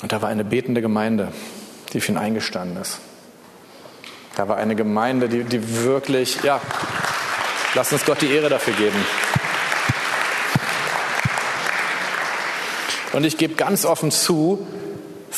Und 0.00 0.12
da 0.12 0.22
war 0.22 0.28
eine 0.28 0.44
betende 0.44 0.80
Gemeinde, 0.80 1.32
die 1.92 2.00
für 2.00 2.12
ihn 2.12 2.18
eingestanden 2.18 2.80
ist. 2.80 2.98
Da 4.36 4.48
war 4.48 4.56
eine 4.56 4.76
Gemeinde, 4.76 5.28
die, 5.28 5.42
die 5.42 5.82
wirklich, 5.82 6.42
ja, 6.44 6.60
lasst 7.74 7.92
uns 7.92 8.04
Gott 8.04 8.22
die 8.22 8.30
Ehre 8.30 8.48
dafür 8.48 8.74
geben. 8.74 9.04
Und 13.12 13.24
ich 13.24 13.36
gebe 13.36 13.54
ganz 13.54 13.84
offen 13.84 14.12
zu, 14.12 14.64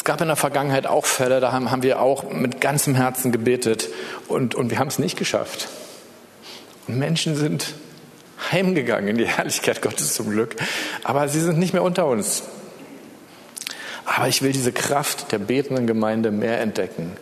es 0.01 0.05
gab 0.05 0.19
in 0.23 0.29
der 0.29 0.37
Vergangenheit 0.37 0.87
auch 0.87 1.05
Fälle, 1.05 1.41
da 1.41 1.53
haben, 1.53 1.71
haben 1.71 1.83
wir 1.83 2.01
auch 2.01 2.31
mit 2.31 2.63
ganzem 2.63 2.95
Herzen 2.95 3.33
gebetet 3.33 3.91
und, 4.29 4.55
und 4.55 4.71
wir 4.71 4.79
haben 4.79 4.89
es 4.89 4.99
nicht 4.99 5.19
geschafft. 5.19 5.69
Und 6.89 6.99
Menschen 6.99 7.37
sind 7.37 7.75
heimgegangen 8.51 9.09
in 9.09 9.19
die 9.19 9.27
Herrlichkeit 9.27 9.83
Gottes 9.83 10.15
zum 10.15 10.31
Glück, 10.31 10.57
aber 11.05 11.29
sie 11.29 11.43
sind 11.43 11.59
nicht 11.59 11.75
mehr 11.75 11.83
unter 11.83 12.07
uns. 12.07 12.45
Aber 14.07 14.27
ich 14.27 14.41
will 14.41 14.53
diese 14.53 14.73
Kraft 14.73 15.33
der 15.33 15.39
betenden 15.39 15.87
Gemeinde 15.87 16.31
mehr 16.31 16.63
entdecken. 16.63 17.19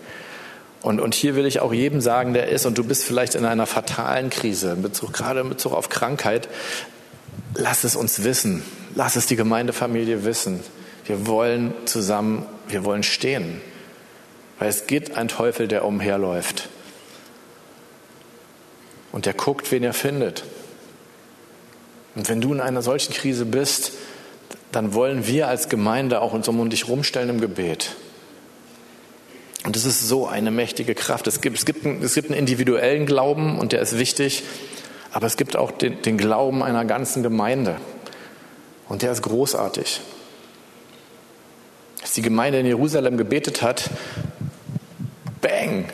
Und, 0.80 1.00
und 1.00 1.14
hier 1.14 1.34
will 1.34 1.46
ich 1.46 1.58
auch 1.58 1.72
jedem 1.72 2.00
sagen, 2.00 2.32
der 2.32 2.46
ist, 2.46 2.64
und 2.64 2.78
du 2.78 2.84
bist 2.84 3.02
vielleicht 3.02 3.34
in 3.34 3.44
einer 3.44 3.66
fatalen 3.66 4.30
Krise, 4.30 4.74
in 4.74 4.82
Bezug, 4.82 5.12
gerade 5.12 5.40
in 5.40 5.48
Bezug 5.48 5.72
auf 5.72 5.88
Krankheit, 5.88 6.48
lass 7.56 7.82
es 7.82 7.96
uns 7.96 8.22
wissen. 8.22 8.62
Lass 8.94 9.16
es 9.16 9.26
die 9.26 9.34
Gemeindefamilie 9.34 10.24
wissen. 10.24 10.60
Wir 11.08 11.26
wollen 11.26 11.72
zusammen, 11.86 12.46
wir 12.68 12.84
wollen 12.84 13.02
stehen. 13.02 13.62
Weil 14.58 14.68
es 14.68 14.86
gibt 14.86 15.16
einen 15.16 15.28
Teufel, 15.28 15.66
der 15.66 15.84
umherläuft. 15.84 16.68
Und 19.10 19.24
der 19.24 19.32
guckt, 19.32 19.72
wen 19.72 19.82
er 19.82 19.94
findet. 19.94 20.44
Und 22.14 22.28
wenn 22.28 22.42
du 22.42 22.52
in 22.52 22.60
einer 22.60 22.82
solchen 22.82 23.14
Krise 23.14 23.46
bist, 23.46 23.92
dann 24.70 24.92
wollen 24.92 25.26
wir 25.26 25.48
als 25.48 25.70
Gemeinde 25.70 26.20
auch 26.20 26.34
uns 26.34 26.46
um 26.46 26.68
dich 26.68 26.88
rumstellen 26.88 27.30
im 27.30 27.40
Gebet. 27.40 27.96
Und 29.64 29.76
das 29.76 29.86
ist 29.86 30.06
so 30.06 30.26
eine 30.26 30.50
mächtige 30.50 30.94
Kraft. 30.94 31.26
Es 31.26 31.40
gibt, 31.40 31.56
es 31.56 31.64
gibt, 31.64 31.86
einen, 31.86 32.02
es 32.02 32.14
gibt 32.14 32.30
einen 32.30 32.38
individuellen 32.38 33.06
Glauben 33.06 33.58
und 33.58 33.72
der 33.72 33.80
ist 33.80 33.98
wichtig, 33.98 34.42
aber 35.10 35.26
es 35.26 35.38
gibt 35.38 35.56
auch 35.56 35.70
den, 35.70 36.02
den 36.02 36.18
Glauben 36.18 36.62
einer 36.62 36.84
ganzen 36.84 37.22
Gemeinde. 37.22 37.76
Und 38.88 39.00
der 39.00 39.12
ist 39.12 39.22
großartig. 39.22 40.00
Als 42.08 42.14
die 42.14 42.22
Gemeinde 42.22 42.58
in 42.58 42.64
Jerusalem 42.64 43.18
gebetet 43.18 43.60
hat, 43.60 43.90
bang, 45.42 45.84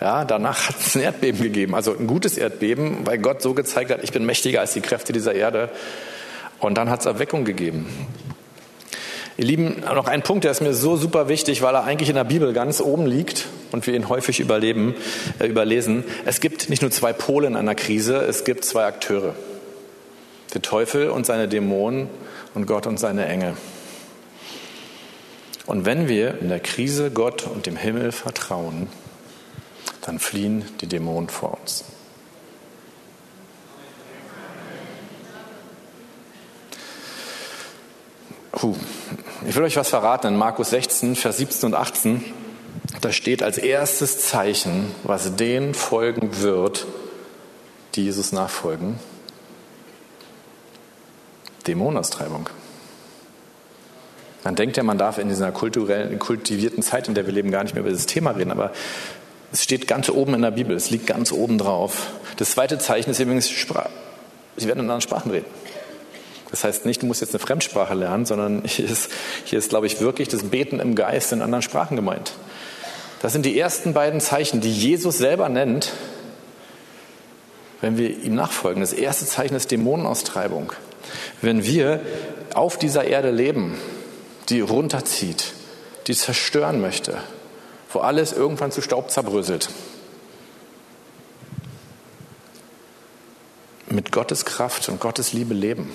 ja, 0.00 0.24
danach 0.24 0.70
hat 0.70 0.76
es 0.80 0.94
ein 0.94 1.02
Erdbeben 1.02 1.42
gegeben, 1.42 1.74
also 1.74 1.94
ein 1.94 2.06
gutes 2.06 2.38
Erdbeben, 2.38 3.06
weil 3.06 3.18
Gott 3.18 3.42
so 3.42 3.52
gezeigt 3.52 3.90
hat, 3.90 4.02
ich 4.02 4.12
bin 4.12 4.24
mächtiger 4.24 4.60
als 4.60 4.72
die 4.72 4.80
Kräfte 4.80 5.12
dieser 5.12 5.34
Erde. 5.34 5.68
Und 6.58 6.78
dann 6.78 6.88
hat 6.88 7.00
es 7.00 7.06
Erweckung 7.06 7.44
gegeben. 7.44 7.84
Ihr 9.36 9.44
Lieben, 9.44 9.82
noch 9.94 10.08
ein 10.08 10.22
Punkt, 10.22 10.44
der 10.44 10.52
ist 10.52 10.62
mir 10.62 10.72
so 10.72 10.96
super 10.96 11.28
wichtig, 11.28 11.60
weil 11.60 11.74
er 11.74 11.84
eigentlich 11.84 12.08
in 12.08 12.14
der 12.14 12.24
Bibel 12.24 12.54
ganz 12.54 12.80
oben 12.80 13.04
liegt 13.04 13.48
und 13.72 13.86
wir 13.86 13.92
ihn 13.92 14.08
häufig 14.08 14.40
überleben, 14.40 14.94
äh, 15.38 15.48
überlesen. 15.48 16.02
Es 16.24 16.40
gibt 16.40 16.70
nicht 16.70 16.80
nur 16.80 16.90
zwei 16.90 17.12
Pole 17.12 17.46
in 17.46 17.56
einer 17.56 17.74
Krise, 17.74 18.16
es 18.16 18.44
gibt 18.44 18.64
zwei 18.64 18.86
Akteure. 18.86 19.34
Der 20.54 20.62
Teufel 20.62 21.10
und 21.10 21.26
seine 21.26 21.46
Dämonen 21.46 22.08
und 22.54 22.64
Gott 22.64 22.86
und 22.86 22.98
seine 22.98 23.26
Engel. 23.26 23.54
Und 25.72 25.86
wenn 25.86 26.06
wir 26.06 26.38
in 26.42 26.50
der 26.50 26.60
Krise 26.60 27.10
Gott 27.10 27.46
und 27.46 27.64
dem 27.64 27.76
Himmel 27.76 28.12
vertrauen, 28.12 28.88
dann 30.02 30.18
fliehen 30.18 30.66
die 30.82 30.86
Dämonen 30.86 31.30
vor 31.30 31.58
uns. 31.58 31.86
Puh. 38.50 38.76
Ich 39.48 39.56
will 39.56 39.62
euch 39.62 39.78
was 39.78 39.88
verraten. 39.88 40.26
In 40.26 40.36
Markus 40.36 40.68
16, 40.68 41.16
Vers 41.16 41.38
17 41.38 41.68
und 41.68 41.74
18, 41.74 42.22
da 43.00 43.10
steht 43.10 43.42
als 43.42 43.56
erstes 43.56 44.26
Zeichen, 44.26 44.94
was 45.04 45.36
denen 45.36 45.72
folgen 45.72 46.42
wird, 46.42 46.86
die 47.94 48.04
Jesus 48.04 48.32
nachfolgen, 48.32 48.98
Dämonenaustreibung. 51.66 52.50
Man 54.44 54.56
denkt 54.56 54.76
ja, 54.76 54.82
man 54.82 54.98
darf 54.98 55.18
in 55.18 55.28
dieser 55.28 55.52
kulturellen, 55.52 56.18
kultivierten 56.18 56.82
Zeit, 56.82 57.08
in 57.08 57.14
der 57.14 57.26
wir 57.26 57.32
leben, 57.32 57.50
gar 57.50 57.62
nicht 57.62 57.74
mehr 57.74 57.82
über 57.82 57.90
dieses 57.90 58.06
Thema 58.06 58.32
reden, 58.32 58.50
aber 58.50 58.72
es 59.52 59.62
steht 59.62 59.86
ganz 59.86 60.08
oben 60.08 60.34
in 60.34 60.42
der 60.42 60.50
Bibel, 60.50 60.74
es 60.74 60.90
liegt 60.90 61.06
ganz 61.06 61.30
oben 61.30 61.58
drauf. 61.58 62.10
Das 62.36 62.52
zweite 62.52 62.78
Zeichen 62.78 63.10
ist 63.10 63.20
übrigens, 63.20 63.48
sie 63.48 64.66
werden 64.66 64.78
in 64.78 64.80
anderen 64.80 65.00
Sprachen 65.00 65.30
reden. 65.30 65.46
Das 66.50 66.64
heißt 66.64 66.86
nicht, 66.86 67.02
du 67.02 67.06
musst 67.06 67.20
jetzt 67.20 67.34
eine 67.34 67.38
Fremdsprache 67.38 67.94
lernen, 67.94 68.26
sondern 68.26 68.62
hier 68.66 68.84
ist, 68.84 69.10
hier 69.44 69.58
ist, 69.58 69.70
glaube 69.70 69.86
ich, 69.86 70.00
wirklich 70.00 70.28
das 70.28 70.44
Beten 70.44 70.80
im 70.80 70.94
Geist 70.94 71.32
in 71.32 71.42
anderen 71.42 71.62
Sprachen 71.62 71.96
gemeint. 71.96 72.32
Das 73.20 73.32
sind 73.32 73.46
die 73.46 73.58
ersten 73.58 73.94
beiden 73.94 74.20
Zeichen, 74.20 74.60
die 74.60 74.72
Jesus 74.72 75.18
selber 75.18 75.48
nennt, 75.48 75.92
wenn 77.80 77.96
wir 77.96 78.10
ihm 78.22 78.34
nachfolgen. 78.34 78.80
Das 78.80 78.92
erste 78.92 79.26
Zeichen 79.26 79.54
ist 79.54 79.70
Dämonenaustreibung. 79.70 80.72
Wenn 81.40 81.64
wir 81.64 82.00
auf 82.54 82.78
dieser 82.78 83.04
Erde 83.04 83.30
leben, 83.30 83.78
die 84.48 84.60
runterzieht, 84.60 85.54
die 86.06 86.14
zerstören 86.14 86.80
möchte, 86.80 87.18
wo 87.92 88.00
alles 88.00 88.32
irgendwann 88.32 88.72
zu 88.72 88.82
Staub 88.82 89.10
zerbröselt. 89.10 89.68
Mit 93.88 94.10
Gottes 94.10 94.44
Kraft 94.44 94.88
und 94.88 95.00
Gottes 95.00 95.32
Liebe 95.32 95.54
leben 95.54 95.92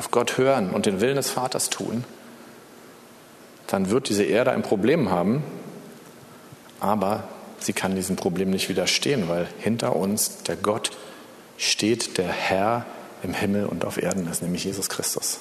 auf 0.00 0.10
Gott 0.10 0.38
hören 0.38 0.70
und 0.70 0.86
den 0.86 1.02
Willen 1.02 1.16
des 1.16 1.28
Vaters 1.28 1.68
tun, 1.68 2.04
dann 3.66 3.90
wird 3.90 4.08
diese 4.08 4.24
Erde 4.24 4.50
ein 4.50 4.62
Problem 4.62 5.10
haben, 5.10 5.44
aber 6.80 7.24
sie 7.58 7.74
kann 7.74 7.94
diesem 7.94 8.16
Problem 8.16 8.48
nicht 8.48 8.70
widerstehen, 8.70 9.28
weil 9.28 9.46
hinter 9.58 9.94
uns 9.94 10.42
der 10.44 10.56
Gott 10.56 10.92
steht, 11.58 12.16
der 12.16 12.28
Herr 12.28 12.86
im 13.22 13.34
Himmel 13.34 13.66
und 13.66 13.84
auf 13.84 14.02
Erden 14.02 14.26
ist, 14.26 14.40
nämlich 14.40 14.64
Jesus 14.64 14.88
Christus. 14.88 15.40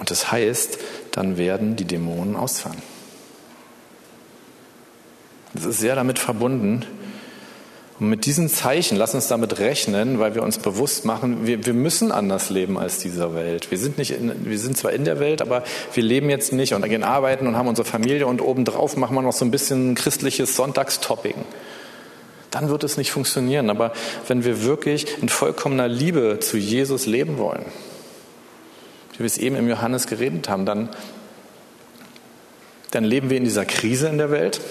Und 0.00 0.10
das 0.10 0.32
heißt, 0.32 0.78
dann 1.12 1.36
werden 1.36 1.76
die 1.76 1.84
Dämonen 1.84 2.34
ausfahren. 2.34 2.82
Das 5.54 5.64
ist 5.66 5.78
sehr 5.78 5.94
damit 5.94 6.18
verbunden, 6.18 6.84
und 8.00 8.08
mit 8.08 8.24
diesen 8.24 8.48
Zeichen, 8.48 8.96
lass 8.96 9.14
uns 9.14 9.28
damit 9.28 9.58
rechnen, 9.58 10.18
weil 10.18 10.34
wir 10.34 10.42
uns 10.42 10.56
bewusst 10.56 11.04
machen, 11.04 11.46
wir, 11.46 11.66
wir 11.66 11.74
müssen 11.74 12.10
anders 12.12 12.48
leben 12.48 12.78
als 12.78 12.98
dieser 12.98 13.34
Welt. 13.34 13.70
Wir 13.70 13.76
sind, 13.76 13.98
nicht 13.98 14.12
in, 14.12 14.46
wir 14.46 14.58
sind 14.58 14.78
zwar 14.78 14.92
in 14.92 15.04
der 15.04 15.20
Welt, 15.20 15.42
aber 15.42 15.64
wir 15.92 16.02
leben 16.02 16.30
jetzt 16.30 16.54
nicht 16.54 16.72
und 16.72 16.82
gehen 16.88 17.04
arbeiten 17.04 17.46
und 17.46 17.56
haben 17.56 17.68
unsere 17.68 17.86
Familie 17.86 18.26
und 18.26 18.40
obendrauf 18.40 18.96
machen 18.96 19.14
wir 19.14 19.20
noch 19.20 19.34
so 19.34 19.44
ein 19.44 19.50
bisschen 19.50 19.94
christliches 19.94 20.56
Sonntagstopping. 20.56 21.34
Dann 22.50 22.70
wird 22.70 22.84
es 22.84 22.96
nicht 22.96 23.12
funktionieren. 23.12 23.68
Aber 23.68 23.92
wenn 24.26 24.44
wir 24.44 24.64
wirklich 24.64 25.06
in 25.20 25.28
vollkommener 25.28 25.86
Liebe 25.86 26.38
zu 26.40 26.56
Jesus 26.56 27.04
leben 27.04 27.36
wollen, 27.36 27.66
wie 29.20 29.24
wir 29.24 29.26
es 29.26 29.36
eben 29.36 29.54
im 29.54 29.68
Johannes 29.68 30.06
geredet 30.06 30.48
haben, 30.48 30.64
dann, 30.64 30.88
dann 32.90 33.04
leben 33.04 33.28
wir 33.28 33.36
in 33.36 33.44
dieser 33.44 33.66
Krise 33.66 34.08
in 34.08 34.16
der 34.16 34.30
Welt, 34.30 34.62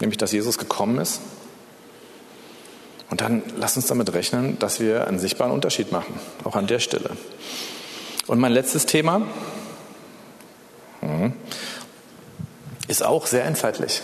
nämlich 0.00 0.16
dass 0.16 0.32
Jesus 0.32 0.56
gekommen 0.56 0.96
ist 0.96 1.20
und 3.10 3.20
dann 3.20 3.42
lass 3.58 3.76
uns 3.76 3.86
damit 3.86 4.14
rechnen, 4.14 4.58
dass 4.60 4.80
wir 4.80 5.06
einen 5.06 5.18
sichtbaren 5.18 5.52
Unterschied 5.52 5.92
machen, 5.92 6.18
auch 6.44 6.56
an 6.56 6.66
der 6.66 6.78
Stelle. 6.78 7.10
Und 8.26 8.40
mein 8.40 8.52
letztes 8.52 8.86
Thema 8.86 9.20
hm, 11.00 11.34
ist 12.88 13.04
auch 13.04 13.26
sehr 13.26 13.44
endzeitlich. 13.44 14.00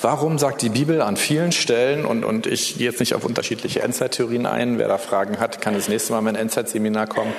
Warum 0.00 0.38
sagt 0.38 0.62
die 0.62 0.68
Bibel 0.68 1.02
an 1.02 1.16
vielen 1.16 1.50
Stellen, 1.50 2.04
und, 2.04 2.24
und 2.24 2.46
ich 2.46 2.78
gehe 2.78 2.88
jetzt 2.88 3.00
nicht 3.00 3.14
auf 3.14 3.24
unterschiedliche 3.24 3.82
Endzeittheorien 3.82 4.46
ein, 4.46 4.78
wer 4.78 4.86
da 4.86 4.96
Fragen 4.96 5.40
hat, 5.40 5.60
kann 5.60 5.74
das 5.74 5.88
nächste 5.88 6.12
Mal 6.12 6.20
mein 6.20 6.36
Endzeitseminar 6.36 7.08
kommen. 7.08 7.32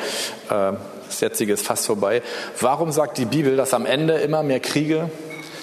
Äh, 0.50 0.74
das 1.08 1.22
jetzige 1.22 1.54
ist 1.54 1.66
fast 1.66 1.86
vorbei. 1.86 2.22
Warum 2.60 2.92
sagt 2.92 3.18
die 3.18 3.26
Bibel, 3.26 3.56
dass 3.56 3.74
am 3.74 3.86
Ende 3.86 4.16
immer 4.16 4.44
mehr 4.44 4.60
Kriege, 4.60 5.10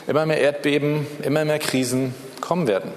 immer 0.07 0.25
mehr 0.25 0.41
Erdbeben, 0.41 1.07
immer 1.23 1.45
mehr 1.45 1.59
Krisen 1.59 2.15
kommen 2.41 2.67
werden? 2.67 2.91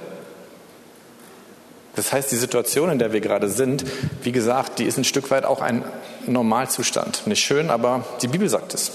Das 1.98 2.14
heißt, 2.14 2.32
die 2.32 2.38
Situation, 2.38 2.90
in 2.90 3.00
der 3.00 3.12
wir 3.12 3.20
gerade 3.20 3.50
sind, 3.50 3.84
wie 4.24 4.32
gesagt, 4.32 4.80
die 4.80 4.86
ist 4.86 4.98
ein 4.98 5.04
Stück 5.04 5.30
weit 5.30 5.44
auch 5.44 5.60
ein 5.60 5.84
Normalzustand. 6.26 7.28
Nicht 7.28 7.44
schön, 7.44 7.70
aber 7.70 8.06
die 8.22 8.30
Bibel 8.30 8.48
sagt 8.48 8.74
es. 8.74 8.92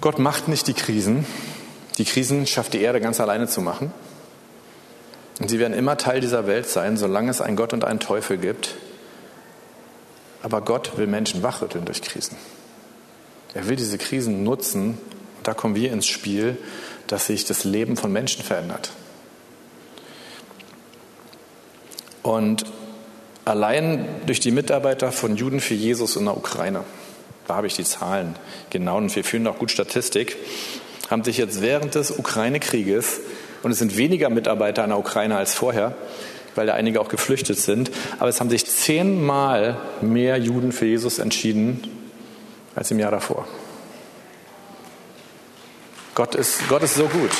Gott 0.00 0.18
macht 0.18 0.48
nicht 0.48 0.66
die 0.66 0.72
Krisen. 0.72 1.26
Die 2.00 2.06
Krisen 2.06 2.46
schafft 2.46 2.72
die 2.72 2.80
Erde 2.80 2.98
ganz 2.98 3.20
alleine 3.20 3.46
zu 3.46 3.60
machen. 3.60 3.92
Und 5.38 5.50
sie 5.50 5.58
werden 5.58 5.74
immer 5.74 5.98
Teil 5.98 6.22
dieser 6.22 6.46
Welt 6.46 6.66
sein, 6.66 6.96
solange 6.96 7.30
es 7.30 7.42
einen 7.42 7.56
Gott 7.56 7.74
und 7.74 7.84
einen 7.84 8.00
Teufel 8.00 8.38
gibt. 8.38 8.74
Aber 10.42 10.62
Gott 10.62 10.96
will 10.96 11.06
Menschen 11.06 11.42
wachrütteln 11.42 11.84
durch 11.84 12.00
Krisen. 12.00 12.38
Er 13.52 13.68
will 13.68 13.76
diese 13.76 13.98
Krisen 13.98 14.44
nutzen. 14.44 14.96
Und 15.36 15.46
da 15.46 15.52
kommen 15.52 15.74
wir 15.74 15.92
ins 15.92 16.06
Spiel, 16.06 16.56
dass 17.06 17.26
sich 17.26 17.44
das 17.44 17.64
Leben 17.64 17.98
von 17.98 18.10
Menschen 18.10 18.42
verändert. 18.42 18.92
Und 22.22 22.64
allein 23.44 24.08
durch 24.24 24.40
die 24.40 24.52
Mitarbeiter 24.52 25.12
von 25.12 25.36
Juden 25.36 25.60
für 25.60 25.74
Jesus 25.74 26.16
in 26.16 26.24
der 26.24 26.36
Ukraine, 26.38 26.82
da 27.46 27.56
habe 27.56 27.66
ich 27.66 27.76
die 27.76 27.84
Zahlen 27.84 28.36
genau 28.70 28.96
und 28.96 29.14
wir 29.14 29.22
führen 29.22 29.46
auch 29.46 29.58
gut 29.58 29.70
Statistik, 29.70 30.38
haben 31.10 31.24
sich 31.24 31.38
jetzt 31.38 31.60
während 31.60 31.96
des 31.96 32.16
Ukraine-Krieges, 32.16 33.20
und 33.62 33.72
es 33.72 33.78
sind 33.78 33.96
weniger 33.96 34.30
Mitarbeiter 34.30 34.84
in 34.84 34.90
der 34.90 34.98
Ukraine 34.98 35.36
als 35.36 35.52
vorher, 35.54 35.94
weil 36.54 36.66
da 36.66 36.74
einige 36.74 37.00
auch 37.00 37.08
geflüchtet 37.08 37.58
sind, 37.58 37.90
aber 38.18 38.28
es 38.28 38.40
haben 38.40 38.48
sich 38.48 38.64
zehnmal 38.64 39.76
mehr 40.00 40.38
Juden 40.38 40.72
für 40.72 40.86
Jesus 40.86 41.18
entschieden 41.18 41.82
als 42.74 42.90
im 42.90 42.98
Jahr 42.98 43.10
davor. 43.10 43.46
Gott 46.14 46.34
ist, 46.34 46.68
Gott 46.68 46.82
ist 46.82 46.94
so 46.94 47.06
gut. 47.06 47.30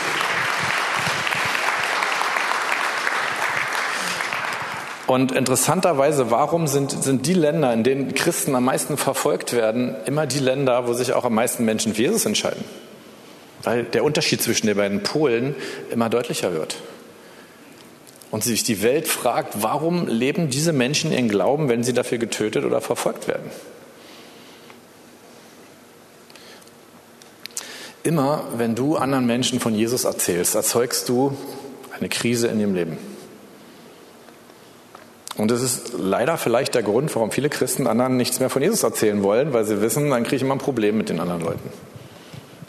Und 5.07 5.33
interessanterweise, 5.33 6.31
warum 6.31 6.69
sind, 6.69 6.93
sind 6.93 7.27
die 7.27 7.35
Länder, 7.35 7.73
in 7.73 7.83
denen 7.83 8.15
Christen 8.15 8.55
am 8.55 8.65
meisten 8.65 8.97
verfolgt 8.97 9.53
werden, 9.53 9.97
immer 10.07 10.27
die 10.27 10.39
Länder, 10.39 10.87
wo 10.87 10.93
sich 10.93 11.15
auch 11.15 11.25
am 11.25 11.35
meisten 11.35 11.65
Menschen 11.65 11.95
für 11.95 12.03
Jesus 12.03 12.27
entscheiden? 12.27 12.65
Weil 13.63 13.85
der 13.85 14.05
Unterschied 14.05 14.43
zwischen 14.43 14.67
den 14.67 14.77
beiden 14.77 15.03
Polen 15.03 15.55
immer 15.91 16.09
deutlicher 16.09 16.53
wird. 16.53 16.77
Und 18.31 18.45
sich 18.45 18.63
die 18.63 18.83
Welt 18.83 19.09
fragt, 19.09 19.63
warum 19.63 20.07
leben 20.07 20.51
diese 20.51 20.73
Menschen 20.73 21.13
ihren 21.13 21.29
Glauben, 21.29 21.69
wenn 21.69 21.83
sie 21.83 21.93
dafür 21.93 22.19
getötet 22.19 22.65
oder 22.65 22.81
verfolgt 22.81 23.27
werden? 23.27 23.51
Immer 28.03 28.45
wenn 28.57 28.75
du 28.75 28.97
anderen 28.97 29.27
Menschen 29.27 29.61
von 29.61 29.75
Jesus 29.75 30.05
erzählst, 30.05 30.55
erzeugst 30.55 31.09
du 31.09 31.37
eine 31.99 32.09
Krise 32.09 32.47
in 32.47 32.61
ihrem 32.61 32.75
Leben. 32.75 32.99
Und 35.37 35.51
das 35.51 35.63
ist 35.63 35.93
leider 35.99 36.37
vielleicht 36.37 36.75
der 36.75 36.83
Grund, 36.83 37.15
warum 37.15 37.31
viele 37.31 37.49
Christen 37.49 37.87
anderen 37.87 38.17
nichts 38.17 38.41
mehr 38.41 38.51
von 38.51 38.63
Jesus 38.63 38.83
erzählen 38.83 39.23
wollen, 39.23 39.53
weil 39.53 39.65
sie 39.65 39.81
wissen, 39.81 40.11
dann 40.11 40.23
kriege 40.23 40.37
ich 40.37 40.43
immer 40.43 40.55
ein 40.55 40.59
Problem 40.59 40.97
mit 40.97 41.09
den 41.09 41.21
anderen 41.21 41.43
Leuten. 41.43 41.71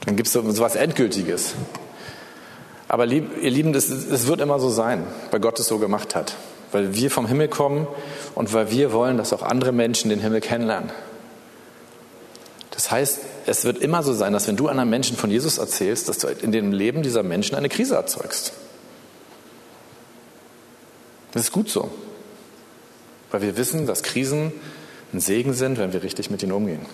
Dann 0.05 0.15
gibt 0.15 0.27
es 0.27 0.33
so 0.33 0.41
Endgültiges. 0.41 1.53
Aber 2.87 3.05
ihr 3.05 3.49
Lieben, 3.49 3.73
es 3.73 4.27
wird 4.27 4.41
immer 4.41 4.60
so 4.60 4.69
sein, 4.69 5.06
weil 5.31 5.39
Gott 5.39 5.60
es 5.60 5.67
so 5.67 5.77
gemacht 5.77 6.15
hat. 6.15 6.35
Weil 6.71 6.95
wir 6.95 7.12
vom 7.12 7.27
Himmel 7.27 7.47
kommen 7.47 7.87
und 8.35 8.54
weil 8.54 8.71
wir 8.71 8.93
wollen, 8.93 9.17
dass 9.17 9.33
auch 9.33 9.43
andere 9.43 9.71
Menschen 9.71 10.10
den 10.10 10.19
Himmel 10.19 10.41
kennenlernen. 10.41 10.89
Das 12.71 12.89
heißt, 12.91 13.19
es 13.45 13.63
wird 13.63 13.77
immer 13.77 14.02
so 14.02 14.13
sein, 14.13 14.33
dass 14.33 14.47
wenn 14.47 14.58
du 14.58 14.67
anderen 14.67 14.89
Menschen 14.89 15.15
von 15.15 15.29
Jesus 15.29 15.58
erzählst, 15.58 16.10
dass 16.10 16.17
du 16.17 16.27
in 16.27 16.52
dem 16.52 16.71
Leben 16.71 17.04
dieser 17.04 17.23
Menschen 17.23 17.56
eine 17.56 17.69
Krise 17.69 17.95
erzeugst. 17.95 18.54
Das 21.33 21.43
ist 21.43 21.52
gut 21.52 21.69
so. 21.69 21.91
Weil 23.29 23.41
wir 23.41 23.56
wissen, 23.56 23.85
dass 23.85 24.04
Krisen 24.04 24.52
ein 25.13 25.19
Segen 25.19 25.54
sind, 25.54 25.77
wenn 25.77 25.93
wir 25.93 26.04
richtig 26.04 26.29
mit 26.29 26.43
ihnen 26.43 26.52
umgehen. 26.54 26.85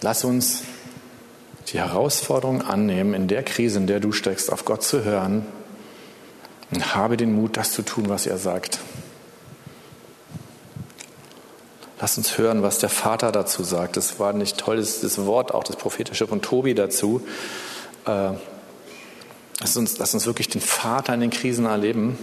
Lass 0.00 0.24
uns 0.24 0.62
die 1.72 1.78
Herausforderung 1.78 2.62
annehmen, 2.62 3.14
in 3.14 3.28
der 3.28 3.42
Krise, 3.42 3.78
in 3.78 3.86
der 3.86 4.00
du 4.00 4.12
steckst, 4.12 4.52
auf 4.52 4.64
Gott 4.64 4.82
zu 4.82 5.04
hören 5.04 5.44
und 6.70 6.94
habe 6.94 7.16
den 7.16 7.34
Mut, 7.34 7.56
das 7.56 7.72
zu 7.72 7.82
tun, 7.82 8.08
was 8.08 8.26
er 8.26 8.38
sagt. 8.38 8.78
Lass 12.00 12.16
uns 12.16 12.38
hören, 12.38 12.62
was 12.62 12.78
der 12.78 12.90
Vater 12.90 13.32
dazu 13.32 13.64
sagt. 13.64 13.96
Das 13.96 14.20
war 14.20 14.32
nicht 14.32 14.56
toll, 14.56 14.76
das, 14.76 15.00
das 15.00 15.26
Wort, 15.26 15.52
auch 15.52 15.64
das 15.64 15.76
prophetische 15.76 16.28
von 16.28 16.40
Tobi 16.42 16.74
dazu. 16.74 17.26
Äh, 18.06 18.30
lass, 19.58 19.76
uns, 19.76 19.98
lass 19.98 20.14
uns 20.14 20.26
wirklich 20.26 20.48
den 20.48 20.60
Vater 20.60 21.14
in 21.14 21.20
den 21.20 21.30
Krisen 21.30 21.66
erleben. 21.66 22.16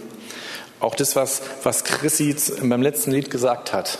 Auch 0.79 0.95
das, 0.95 1.15
was, 1.17 1.41
was 1.63 1.83
Chrissy 1.83 2.35
beim 2.61 2.81
letzten 2.81 3.11
Lied 3.11 3.29
gesagt 3.29 3.73
hat. 3.73 3.99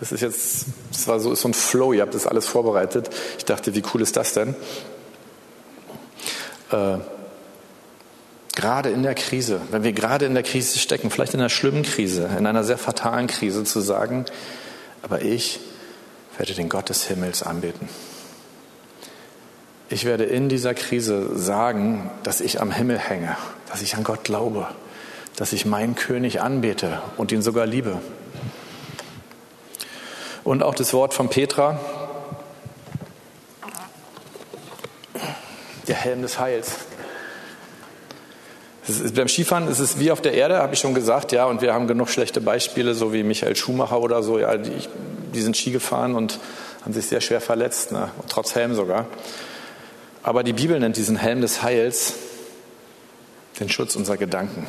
Das 0.00 0.12
ist 0.12 0.22
jetzt, 0.22 0.66
das 0.90 1.06
war 1.06 1.20
so, 1.20 1.34
so 1.34 1.48
ein 1.48 1.54
Flow, 1.54 1.92
ihr 1.92 2.00
habt 2.00 2.14
das 2.14 2.26
alles 2.26 2.46
vorbereitet. 2.46 3.10
Ich 3.36 3.44
dachte, 3.44 3.74
wie 3.74 3.82
cool 3.92 4.00
ist 4.00 4.16
das 4.16 4.32
denn? 4.32 4.54
Äh, 6.72 6.96
gerade 8.54 8.90
in 8.90 9.02
der 9.02 9.14
Krise, 9.14 9.60
wenn 9.70 9.82
wir 9.82 9.92
gerade 9.92 10.24
in 10.24 10.32
der 10.32 10.42
Krise 10.42 10.78
stecken, 10.78 11.10
vielleicht 11.10 11.34
in 11.34 11.40
einer 11.40 11.50
schlimmen 11.50 11.82
Krise, 11.82 12.30
in 12.38 12.46
einer 12.46 12.64
sehr 12.64 12.78
fatalen 12.78 13.26
Krise, 13.26 13.64
zu 13.64 13.80
sagen, 13.80 14.24
aber 15.02 15.22
ich 15.22 15.60
werde 16.38 16.54
den 16.54 16.70
Gott 16.70 16.88
des 16.88 17.04
Himmels 17.04 17.42
anbeten. 17.42 17.88
Ich 19.90 20.04
werde 20.06 20.24
in 20.24 20.48
dieser 20.48 20.72
Krise 20.72 21.36
sagen, 21.36 22.10
dass 22.22 22.40
ich 22.40 22.60
am 22.60 22.70
Himmel 22.70 22.98
hänge, 22.98 23.36
dass 23.70 23.82
ich 23.82 23.96
an 23.96 24.04
Gott 24.04 24.24
glaube, 24.24 24.68
dass 25.36 25.52
ich 25.52 25.66
meinen 25.66 25.94
König 25.94 26.40
anbete 26.40 27.02
und 27.16 27.32
ihn 27.32 27.42
sogar 27.42 27.66
liebe. 27.66 28.00
Und 30.44 30.62
auch 30.62 30.74
das 30.74 30.92
Wort 30.94 31.14
von 31.14 31.28
Petra, 31.28 31.78
der 35.86 35.96
Helm 35.96 36.22
des 36.22 36.38
Heils. 36.38 36.76
Ist, 38.86 39.14
beim 39.14 39.28
Skifahren 39.28 39.68
ist 39.68 39.78
es 39.78 39.98
wie 39.98 40.10
auf 40.10 40.20
der 40.20 40.34
Erde, 40.34 40.58
habe 40.58 40.74
ich 40.74 40.80
schon 40.80 40.94
gesagt, 40.94 41.32
ja, 41.32 41.44
und 41.44 41.62
wir 41.62 41.74
haben 41.74 41.86
genug 41.86 42.08
schlechte 42.08 42.40
Beispiele, 42.40 42.94
so 42.94 43.12
wie 43.12 43.22
Michael 43.22 43.54
Schumacher 43.54 44.00
oder 44.00 44.22
so, 44.22 44.38
ja, 44.38 44.56
die, 44.56 44.72
die 45.34 45.42
sind 45.42 45.56
Ski 45.56 45.70
gefahren 45.70 46.14
und 46.14 46.38
haben 46.82 46.92
sich 46.92 47.06
sehr 47.06 47.20
schwer 47.20 47.40
verletzt, 47.40 47.92
ne, 47.92 48.10
trotz 48.28 48.54
Helm 48.54 48.74
sogar. 48.74 49.06
Aber 50.22 50.42
die 50.42 50.52
Bibel 50.52 50.78
nennt 50.80 50.96
diesen 50.96 51.16
Helm 51.16 51.40
des 51.40 51.62
Heils 51.62 52.14
den 53.58 53.68
Schutz 53.68 53.96
unserer 53.96 54.16
Gedanken. 54.16 54.66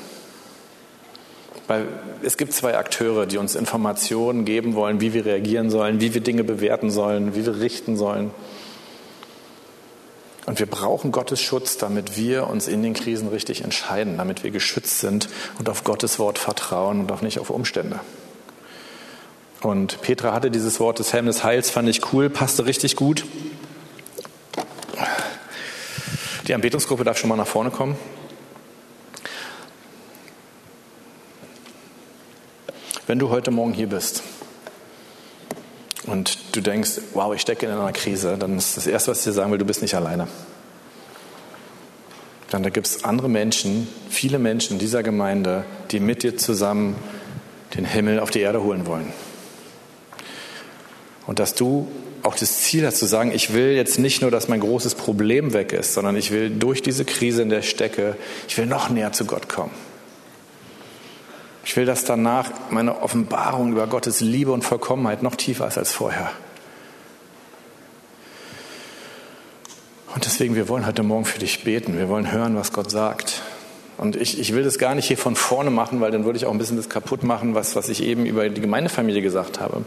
Weil 1.71 1.87
es 2.21 2.35
gibt 2.35 2.51
zwei 2.51 2.77
Akteure, 2.77 3.25
die 3.25 3.37
uns 3.37 3.55
Informationen 3.55 4.43
geben 4.43 4.75
wollen, 4.75 4.99
wie 4.99 5.13
wir 5.13 5.25
reagieren 5.25 5.69
sollen, 5.69 6.01
wie 6.01 6.13
wir 6.13 6.19
Dinge 6.19 6.43
bewerten 6.43 6.91
sollen, 6.91 7.33
wie 7.33 7.45
wir 7.45 7.61
richten 7.61 7.95
sollen. 7.95 8.31
Und 10.47 10.59
wir 10.59 10.65
brauchen 10.65 11.13
Gottes 11.13 11.39
Schutz, 11.39 11.77
damit 11.77 12.17
wir 12.17 12.47
uns 12.47 12.67
in 12.67 12.83
den 12.83 12.93
Krisen 12.93 13.29
richtig 13.29 13.63
entscheiden, 13.63 14.17
damit 14.17 14.43
wir 14.43 14.51
geschützt 14.51 14.99
sind 14.99 15.29
und 15.59 15.69
auf 15.69 15.85
Gottes 15.85 16.19
Wort 16.19 16.39
vertrauen 16.39 16.99
und 16.99 17.11
auch 17.13 17.21
nicht 17.21 17.39
auf 17.39 17.49
Umstände. 17.49 18.01
Und 19.61 20.01
Petra 20.01 20.33
hatte 20.33 20.51
dieses 20.51 20.81
Wort 20.81 20.99
des 20.99 21.13
Helm 21.13 21.27
des 21.27 21.45
Heils, 21.45 21.69
fand 21.69 21.87
ich 21.87 22.11
cool, 22.11 22.29
passte 22.29 22.65
richtig 22.65 22.97
gut. 22.97 23.23
Die 26.49 26.53
Anbetungsgruppe 26.53 27.05
darf 27.05 27.17
schon 27.17 27.29
mal 27.29 27.37
nach 27.37 27.47
vorne 27.47 27.71
kommen. 27.71 27.95
Wenn 33.07 33.17
du 33.17 33.29
heute 33.29 33.49
Morgen 33.49 33.73
hier 33.73 33.87
bist 33.87 34.21
und 36.05 36.37
du 36.55 36.61
denkst, 36.61 37.01
wow, 37.13 37.33
ich 37.33 37.41
stecke 37.41 37.65
in 37.65 37.71
einer 37.71 37.91
Krise, 37.91 38.37
dann 38.37 38.57
ist 38.57 38.77
das 38.77 38.85
Erste, 38.85 39.11
was 39.11 39.19
ich 39.19 39.23
dir 39.23 39.33
sagen 39.33 39.51
will, 39.51 39.57
du 39.57 39.65
bist 39.65 39.81
nicht 39.81 39.95
alleine. 39.95 40.27
Dann 42.51 42.61
da 42.61 42.69
gibt 42.69 42.85
es 42.85 43.03
andere 43.03 43.27
Menschen, 43.27 43.87
viele 44.09 44.37
Menschen 44.37 44.73
in 44.73 44.79
dieser 44.79 45.01
Gemeinde, 45.01 45.65
die 45.89 45.99
mit 45.99 46.21
dir 46.21 46.37
zusammen 46.37 46.95
den 47.75 47.85
Himmel 47.85 48.19
auf 48.19 48.29
die 48.29 48.41
Erde 48.41 48.61
holen 48.61 48.85
wollen. 48.85 49.11
Und 51.25 51.39
dass 51.39 51.55
du 51.55 51.87
auch 52.21 52.35
das 52.35 52.59
Ziel 52.59 52.85
hast 52.85 52.99
zu 52.99 53.07
sagen, 53.07 53.31
ich 53.33 53.53
will 53.53 53.71
jetzt 53.71 53.97
nicht 53.97 54.21
nur, 54.21 54.29
dass 54.29 54.47
mein 54.47 54.59
großes 54.59 54.93
Problem 54.93 55.53
weg 55.53 55.73
ist, 55.73 55.95
sondern 55.95 56.15
ich 56.15 56.29
will 56.29 56.51
durch 56.51 56.83
diese 56.83 57.03
Krise, 57.03 57.41
in 57.41 57.49
der 57.49 57.63
stecke, 57.63 58.15
ich 58.47 58.57
will 58.59 58.67
noch 58.67 58.89
näher 58.89 59.11
zu 59.11 59.25
Gott 59.25 59.49
kommen. 59.49 59.71
Ich 61.63 61.77
will, 61.77 61.85
dass 61.85 62.03
danach 62.03 62.49
meine 62.69 63.01
Offenbarung 63.01 63.71
über 63.71 63.87
Gottes 63.87 64.19
Liebe 64.19 64.51
und 64.51 64.63
Vollkommenheit 64.63 65.21
noch 65.23 65.35
tiefer 65.35 65.67
ist 65.67 65.77
als 65.77 65.91
vorher. 65.91 66.31
Und 70.13 70.25
deswegen, 70.25 70.55
wir 70.55 70.67
wollen 70.67 70.85
heute 70.85 71.03
Morgen 71.03 71.25
für 71.25 71.39
dich 71.39 71.63
beten. 71.63 71.97
Wir 71.97 72.09
wollen 72.09 72.31
hören, 72.31 72.55
was 72.55 72.73
Gott 72.73 72.91
sagt. 72.91 73.41
Und 73.97 74.15
ich, 74.15 74.39
ich 74.39 74.53
will 74.53 74.63
das 74.63 74.79
gar 74.79 74.95
nicht 74.95 75.05
hier 75.05 75.17
von 75.17 75.35
vorne 75.35 75.69
machen, 75.69 76.01
weil 76.01 76.11
dann 76.11 76.25
würde 76.25 76.37
ich 76.37 76.47
auch 76.47 76.51
ein 76.51 76.57
bisschen 76.57 76.77
das 76.77 76.89
kaputt 76.89 77.23
machen, 77.23 77.53
was, 77.53 77.75
was 77.75 77.87
ich 77.87 78.03
eben 78.03 78.25
über 78.25 78.49
die 78.49 78.59
Gemeindefamilie 78.59 79.21
gesagt 79.21 79.59
habe. 79.59 79.83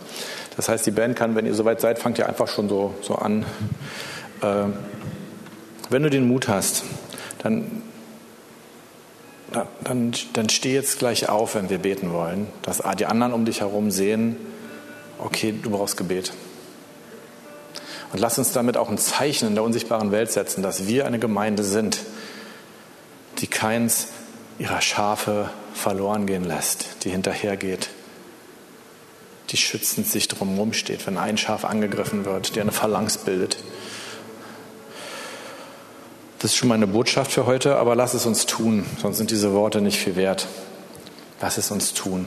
Das 0.57 0.69
heißt, 0.69 0.87
die 0.87 0.93
Band 0.93 1.17
kann, 1.17 1.35
wenn 1.35 1.47
ihr 1.47 1.55
soweit 1.55 1.81
seid, 1.81 1.99
fangt 1.99 2.19
ihr 2.19 2.29
einfach 2.29 2.47
schon 2.47 2.69
so, 2.69 2.95
so 3.03 3.17
an. 3.17 3.45
Äh, 4.41 4.67
wenn 5.91 6.03
du 6.05 6.11
den 6.11 6.29
Mut 6.29 6.47
hast, 6.47 6.85
dann 7.43 7.83
dann, 9.85 10.13
dann 10.33 10.49
steh 10.49 10.75
jetzt 10.75 10.99
gleich 10.99 11.29
auf, 11.29 11.55
wenn 11.55 11.71
wir 11.71 11.79
beten 11.79 12.13
wollen, 12.13 12.49
dass 12.63 12.83
die 12.99 13.07
anderen 13.07 13.33
um 13.33 13.45
dich 13.45 13.61
herum 13.61 13.91
sehen, 13.91 14.37
okay, 15.19 15.55
du 15.61 15.71
brauchst 15.71 15.97
Gebet. 15.97 16.33
Und 18.13 18.21
lass 18.21 18.39
uns 18.39 18.53
damit 18.53 18.77
auch 18.77 18.89
ein 18.89 18.99
Zeichen 18.99 19.49
in 19.49 19.55
der 19.55 19.65
unsichtbaren 19.65 20.13
Welt 20.13 20.31
setzen, 20.31 20.63
dass 20.63 20.87
wir 20.87 21.07
eine 21.07 21.19
Gemeinde 21.19 21.65
sind, 21.65 22.01
die 23.39 23.49
keins 23.49 24.09
ihrer 24.59 24.81
Schafe 24.81 25.51
verloren 25.75 26.27
gehen 26.27 26.45
lässt, 26.45 27.05
die 27.05 27.11
hinterhergeht, 27.11 27.91
die 29.51 29.57
schützend 29.57 30.07
sich 30.07 30.29
drumherum 30.29 30.73
steht, 30.73 31.07
wenn 31.07 31.19
ein 31.19 31.37
Schaf 31.37 31.65
angegriffen 31.65 32.25
wird, 32.25 32.55
die 32.55 32.61
eine 32.61 32.73
Phalanx 32.73 33.19
bildet. 33.19 33.57
Das 36.45 36.53
ist 36.53 36.59
schon 36.59 36.69
meine 36.69 36.87
Botschaft 36.87 37.33
für 37.33 37.47
heute, 37.47 37.77
aber 37.77 37.97
lass 37.97 38.13
es 38.13 38.27
uns 38.27 38.45
tun, 38.45 38.85
sonst 39.01 39.17
sind 39.17 39.31
diese 39.31 39.55
Worte 39.55 39.81
nicht 39.81 39.99
viel 39.99 40.15
wert. 40.15 40.47
Lass 41.41 41.57
es 41.57 41.71
uns 41.71 41.95
tun. 41.95 42.27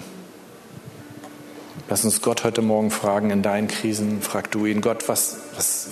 Lass 1.88 2.04
uns 2.04 2.24
Gott 2.24 2.44
heute 2.44 2.64
Morgen 2.64 2.90
fragen 2.90 3.30
in 3.30 3.44
deinen 3.44 3.68
Krisen. 3.68 4.24
Frag 4.24 4.50
du 4.50 4.66
ihn, 4.66 4.82
Gott, 4.82 5.08
was, 5.08 5.38
was, 5.56 5.90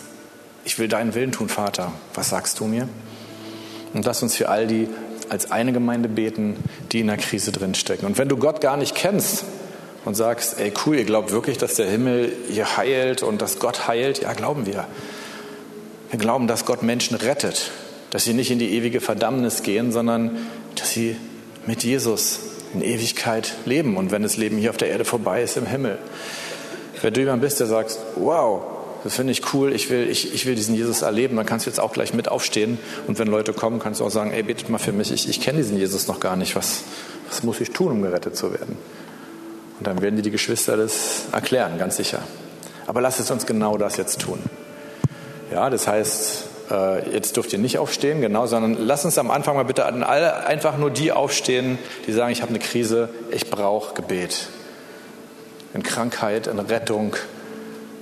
ich 0.63 0.80
will 0.80 0.88
deinen 0.88 1.13
Willen 1.13 1.34
tun, 1.34 1.49
Vater. 1.49 1.91
Was 2.15 2.32
sagst 2.32 2.59
du 2.59 2.65
mir? 2.65 2.89
Und 3.93 4.07
lass 4.07 4.23
uns 4.23 4.34
für 4.34 4.49
all 4.49 4.65
die 4.65 4.89
als 5.30 5.51
eine 5.51 5.71
Gemeinde 5.71 6.09
beten, 6.09 6.55
die 6.93 7.01
in 7.01 7.07
der 7.07 7.17
Krise 7.17 7.51
drinstecken. 7.51 8.07
Und 8.07 8.17
wenn 8.17 8.28
du 8.28 8.38
Gott 8.38 8.59
gar 8.59 8.76
nicht 8.76 8.95
kennst 8.95 9.45
und 10.03 10.15
sagst, 10.15 10.59
ey 10.59 10.73
cool, 10.88 10.95
ihr 10.95 11.05
glaubt 11.05 11.32
wirklich, 11.32 11.59
dass 11.59 11.76
der 11.76 11.91
Himmel 11.91 12.36
hier 12.49 12.76
heilt 12.76 13.21
und 13.21 13.43
dass 13.43 13.59
Gott 13.59 13.88
heilt, 13.88 14.23
ja, 14.23 14.34
glauben 14.34 14.65
wir. 14.65 14.88
Wir 16.09 16.17
glauben, 16.17 16.47
dass 16.47 16.65
Gott 16.65 16.82
Menschen 16.82 17.17
rettet, 17.17 17.69
dass 18.16 18.24
sie 18.24 18.34
nicht 18.34 18.49
in 18.49 18.59
die 18.59 18.72
ewige 18.72 19.01
Verdammnis 19.01 19.61
gehen, 19.61 19.91
sondern 19.91 20.38
dass 20.76 20.91
sie 20.91 21.18
mit 21.66 21.84
Jesus 21.84 22.39
in 22.74 22.82
Ewigkeit 22.82 23.55
leben 23.66 23.97
und 23.97 24.09
wenn 24.09 24.24
das 24.24 24.38
Leben 24.38 24.55
hier 24.55 24.70
auf 24.70 24.78
der 24.78 24.88
Erde 24.88 25.03
vorbei 25.03 25.43
ist, 25.43 25.57
im 25.57 25.66
Himmel. 25.66 25.97
Wenn 27.01 27.13
du 27.13 27.20
jemand 27.20 27.41
bist, 27.41 27.59
der 27.59 27.68
sagt, 27.68 27.97
wow, 28.16 28.63
das 29.03 29.18
finde 29.18 29.34
ich 29.34 29.53
cool, 29.53 29.74
ich 29.74 29.89
will, 29.89 30.07
ich, 30.09 30.34
ich 30.34 30.45
will 30.45 30.55
diesen 30.55 30.76
Jesus 30.76 31.01
erleben, 31.01 31.36
dann 31.36 31.45
kannst 31.45 31.66
du 31.66 31.70
jetzt 31.70 31.82
auch 31.82 31.91
gleich 31.91 32.13
mit 32.13 32.30
aufstehen 32.30 32.78
und 33.05 33.20
wenn 33.20 33.28
Leute 33.28 33.51
kommen, 33.51 33.80
kannst 33.80 33.99
du 33.99 34.05
auch 34.05 34.11
sagen, 34.11 34.32
ey, 34.32 34.43
betet 34.43 34.70
mal 34.70 34.78
für 34.78 34.93
mich, 34.93 35.11
ich, 35.11 35.28
ich 35.28 35.41
kenne 35.41 35.57
diesen 35.57 35.78
Jesus 35.78 36.07
noch 36.07 36.22
gar 36.22 36.38
nicht, 36.38 36.55
was, 36.55 36.84
was 37.28 37.43
muss 37.43 37.59
ich 37.59 37.72
tun, 37.72 37.91
um 37.91 38.01
gerettet 38.01 38.38
zu 38.38 38.53
werden? 38.53 38.78
Und 39.78 39.88
dann 39.88 40.01
werden 40.01 40.16
dir 40.16 40.22
die 40.22 40.32
Geschwister 40.32 40.78
das 40.78 41.24
erklären, 41.34 41.78
ganz 41.78 41.97
sicher. 41.97 42.20
Aber 42.88 43.01
lass 43.01 43.20
es 43.20 43.30
uns 43.30 43.45
genau 43.45 43.78
das 43.78 43.97
jetzt 43.97 44.22
tun. 44.22 44.39
Ja, 45.51 45.70
das 45.70 45.86
heißt, 45.86 46.55
äh, 46.70 47.09
jetzt 47.11 47.38
dürft 47.38 47.53
ihr 47.53 47.59
nicht 47.59 47.78
aufstehen, 47.78 48.22
genau, 48.22 48.47
sondern 48.47 48.78
lass 48.80 49.05
uns 49.05 49.18
am 49.18 49.32
Anfang 49.32 49.55
mal 49.55 49.66
bitte 49.66 49.86
an 49.86 50.03
alle 50.03 50.45
einfach 50.45 50.78
nur 50.78 50.89
die 50.89 51.11
aufstehen, 51.11 51.78
die 52.07 52.11
sagen, 52.11 52.32
ich 52.32 52.41
habe 52.41 52.49
eine 52.49 52.59
Krise, 52.59 53.09
ich 53.32 53.49
brauche 53.49 53.93
Gebet. 53.93 54.47
In 55.74 55.84
Krankheit, 55.84 56.47
in 56.47 56.59
Rettung, 56.59 57.16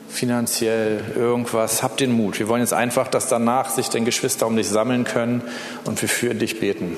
finanziell, 0.08 1.02
irgendwas. 1.16 1.82
Hab 1.84 1.98
den 1.98 2.12
Mut. 2.12 2.40
Wir 2.40 2.48
wollen 2.48 2.62
jetzt 2.62 2.74
einfach, 2.74 3.08
dass 3.08 3.28
danach 3.28 3.70
sich 3.70 3.90
den 3.90 4.06
Geschwister 4.06 4.48
um 4.48 4.56
dich 4.56 4.70
sammeln 4.70 5.04
können 5.04 5.42
und 5.86 6.02
wir 6.02 6.10
für 6.10 6.36
dich 6.36 6.60
beten. 6.60 6.96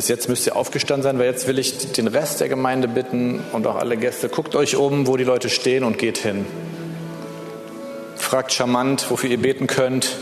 Bis 0.00 0.08
jetzt 0.08 0.30
müsst 0.30 0.46
ihr 0.46 0.56
aufgestanden 0.56 1.02
sein, 1.02 1.18
weil 1.18 1.26
jetzt 1.26 1.46
will 1.46 1.58
ich 1.58 1.92
den 1.92 2.06
Rest 2.06 2.40
der 2.40 2.48
Gemeinde 2.48 2.88
bitten 2.88 3.44
und 3.52 3.66
auch 3.66 3.76
alle 3.76 3.98
Gäste, 3.98 4.30
guckt 4.30 4.54
euch 4.56 4.76
um, 4.76 5.06
wo 5.06 5.18
die 5.18 5.24
Leute 5.24 5.50
stehen 5.50 5.84
und 5.84 5.98
geht 5.98 6.16
hin. 6.16 6.46
Fragt 8.16 8.54
charmant, 8.54 9.10
wofür 9.10 9.28
ihr 9.28 9.36
beten 9.36 9.66
könnt 9.66 10.16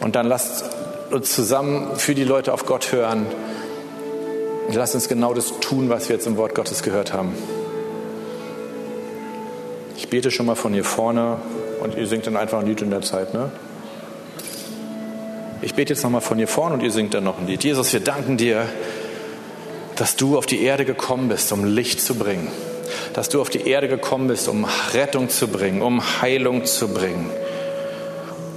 und 0.00 0.16
dann 0.16 0.26
lasst 0.26 0.66
uns 1.10 1.32
zusammen 1.34 1.96
für 1.96 2.14
die 2.14 2.24
Leute 2.24 2.52
auf 2.52 2.66
Gott 2.66 2.92
hören. 2.92 3.24
Und 4.68 4.74
lasst 4.74 4.94
uns 4.94 5.08
genau 5.08 5.32
das 5.32 5.60
tun, 5.60 5.88
was 5.88 6.10
wir 6.10 6.16
jetzt 6.16 6.26
im 6.26 6.36
Wort 6.36 6.54
Gottes 6.54 6.82
gehört 6.82 7.14
haben. 7.14 7.34
Ich 9.96 10.10
bete 10.10 10.30
schon 10.30 10.44
mal 10.44 10.56
von 10.56 10.74
hier 10.74 10.84
vorne 10.84 11.38
und 11.80 11.96
ihr 11.96 12.06
singt 12.06 12.26
dann 12.26 12.36
einfach 12.36 12.60
ein 12.60 12.66
Lied 12.66 12.82
in 12.82 12.90
der 12.90 13.00
Zeit, 13.00 13.32
ne? 13.32 13.50
Ich 15.62 15.74
bete 15.74 15.94
jetzt 15.94 16.02
nochmal 16.02 16.20
von 16.20 16.36
hier 16.36 16.48
vorne 16.48 16.74
und 16.74 16.82
ihr 16.82 16.90
singt 16.90 17.14
dann 17.14 17.24
noch 17.24 17.38
ein 17.38 17.46
Lied. 17.46 17.64
Jesus, 17.64 17.94
wir 17.94 18.00
danken 18.00 18.36
dir, 18.36 18.66
dass 19.96 20.16
du 20.16 20.38
auf 20.38 20.46
die 20.46 20.62
Erde 20.62 20.84
gekommen 20.84 21.28
bist, 21.28 21.52
um 21.52 21.64
Licht 21.64 22.00
zu 22.00 22.14
bringen. 22.14 22.48
Dass 23.14 23.28
du 23.28 23.40
auf 23.40 23.50
die 23.50 23.66
Erde 23.66 23.88
gekommen 23.88 24.28
bist, 24.28 24.48
um 24.48 24.66
Rettung 24.92 25.28
zu 25.28 25.48
bringen, 25.48 25.82
um 25.82 26.02
Heilung 26.20 26.64
zu 26.64 26.88
bringen, 26.88 27.30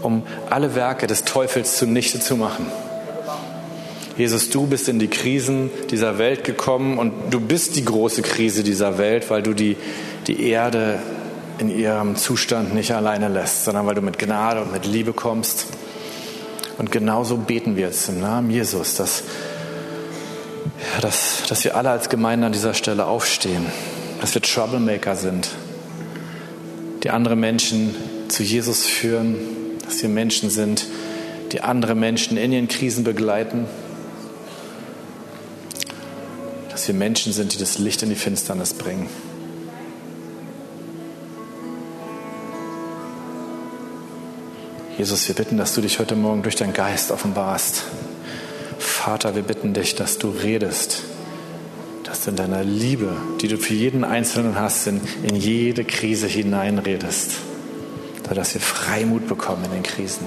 um 0.01 0.23
alle 0.49 0.75
Werke 0.75 1.07
des 1.07 1.23
Teufels 1.23 1.77
zunichte 1.77 2.19
zu 2.19 2.35
machen. 2.37 2.67
Jesus, 4.17 4.49
du 4.49 4.65
bist 4.65 4.87
in 4.87 4.97
die 4.97 5.09
Krisen 5.09 5.69
dieser 5.91 6.17
Welt 6.17 6.45
gekommen 6.45 6.97
und 6.97 7.11
du 7.31 7.41
bist 7.41 7.75
die 7.75 7.83
große 7.83 8.21
Krise 8.21 8.63
dieser 8.63 8.97
Welt, 8.97 9.29
weil 9.29 9.43
du 9.43 9.53
die, 9.53 9.75
die 10.27 10.47
Erde 10.47 10.99
in 11.57 11.69
ihrem 11.69 12.15
Zustand 12.15 12.73
nicht 12.73 12.93
alleine 12.93 13.27
lässt, 13.27 13.65
sondern 13.65 13.85
weil 13.87 13.95
du 13.95 14.01
mit 14.01 14.17
Gnade 14.17 14.61
und 14.61 14.71
mit 14.71 14.85
Liebe 14.85 15.11
kommst. 15.11 15.67
Und 16.77 16.91
genauso 16.91 17.37
beten 17.37 17.75
wir 17.75 17.87
jetzt 17.87 18.07
im 18.07 18.21
Namen 18.21 18.49
Jesus, 18.49 18.95
dass, 18.95 19.23
ja, 20.93 21.01
dass, 21.01 21.43
dass 21.47 21.63
wir 21.63 21.75
alle 21.75 21.89
als 21.89 22.09
Gemeinde 22.09 22.47
an 22.47 22.51
dieser 22.51 22.73
Stelle 22.73 23.05
aufstehen, 23.05 23.65
dass 24.21 24.33
wir 24.33 24.41
Troublemaker 24.41 25.15
sind, 25.15 25.49
die 27.03 27.09
andere 27.09 27.35
Menschen 27.35 27.95
zu 28.29 28.43
Jesus 28.43 28.85
führen, 28.85 29.35
dass 29.85 30.01
wir 30.01 30.09
Menschen 30.09 30.49
sind, 30.49 30.85
die 31.51 31.61
andere 31.61 31.95
Menschen 31.95 32.37
in 32.37 32.51
ihren 32.51 32.67
Krisen 32.67 33.03
begleiten, 33.03 33.65
dass 36.69 36.87
wir 36.87 36.95
Menschen 36.95 37.31
sind, 37.31 37.53
die 37.53 37.57
das 37.57 37.77
Licht 37.77 38.03
in 38.03 38.09
die 38.09 38.15
Finsternis 38.15 38.73
bringen. 38.73 39.07
Jesus, 44.97 45.27
wir 45.27 45.35
bitten, 45.35 45.57
dass 45.57 45.75
du 45.75 45.81
dich 45.81 45.99
heute 45.99 46.15
Morgen 46.15 46.41
durch 46.41 46.55
deinen 46.55 46.73
Geist 46.73 47.11
offenbarst. 47.11 47.83
Vater, 48.85 49.35
wir 49.35 49.43
bitten 49.43 49.73
dich, 49.73 49.95
dass 49.95 50.17
du 50.17 50.29
redest, 50.29 51.03
dass 52.03 52.23
du 52.23 52.31
in 52.31 52.35
deiner 52.35 52.63
Liebe, 52.63 53.15
die 53.41 53.47
du 53.47 53.57
für 53.57 53.73
jeden 53.73 54.03
Einzelnen 54.03 54.59
hast, 54.59 54.87
in, 54.87 55.01
in 55.23 55.35
jede 55.35 55.83
Krise 55.83 56.27
hineinredest, 56.27 57.31
dass 58.33 58.53
wir 58.53 58.61
Freimut 58.61 59.27
bekommen 59.27 59.65
in 59.65 59.71
den 59.71 59.83
Krisen. 59.83 60.25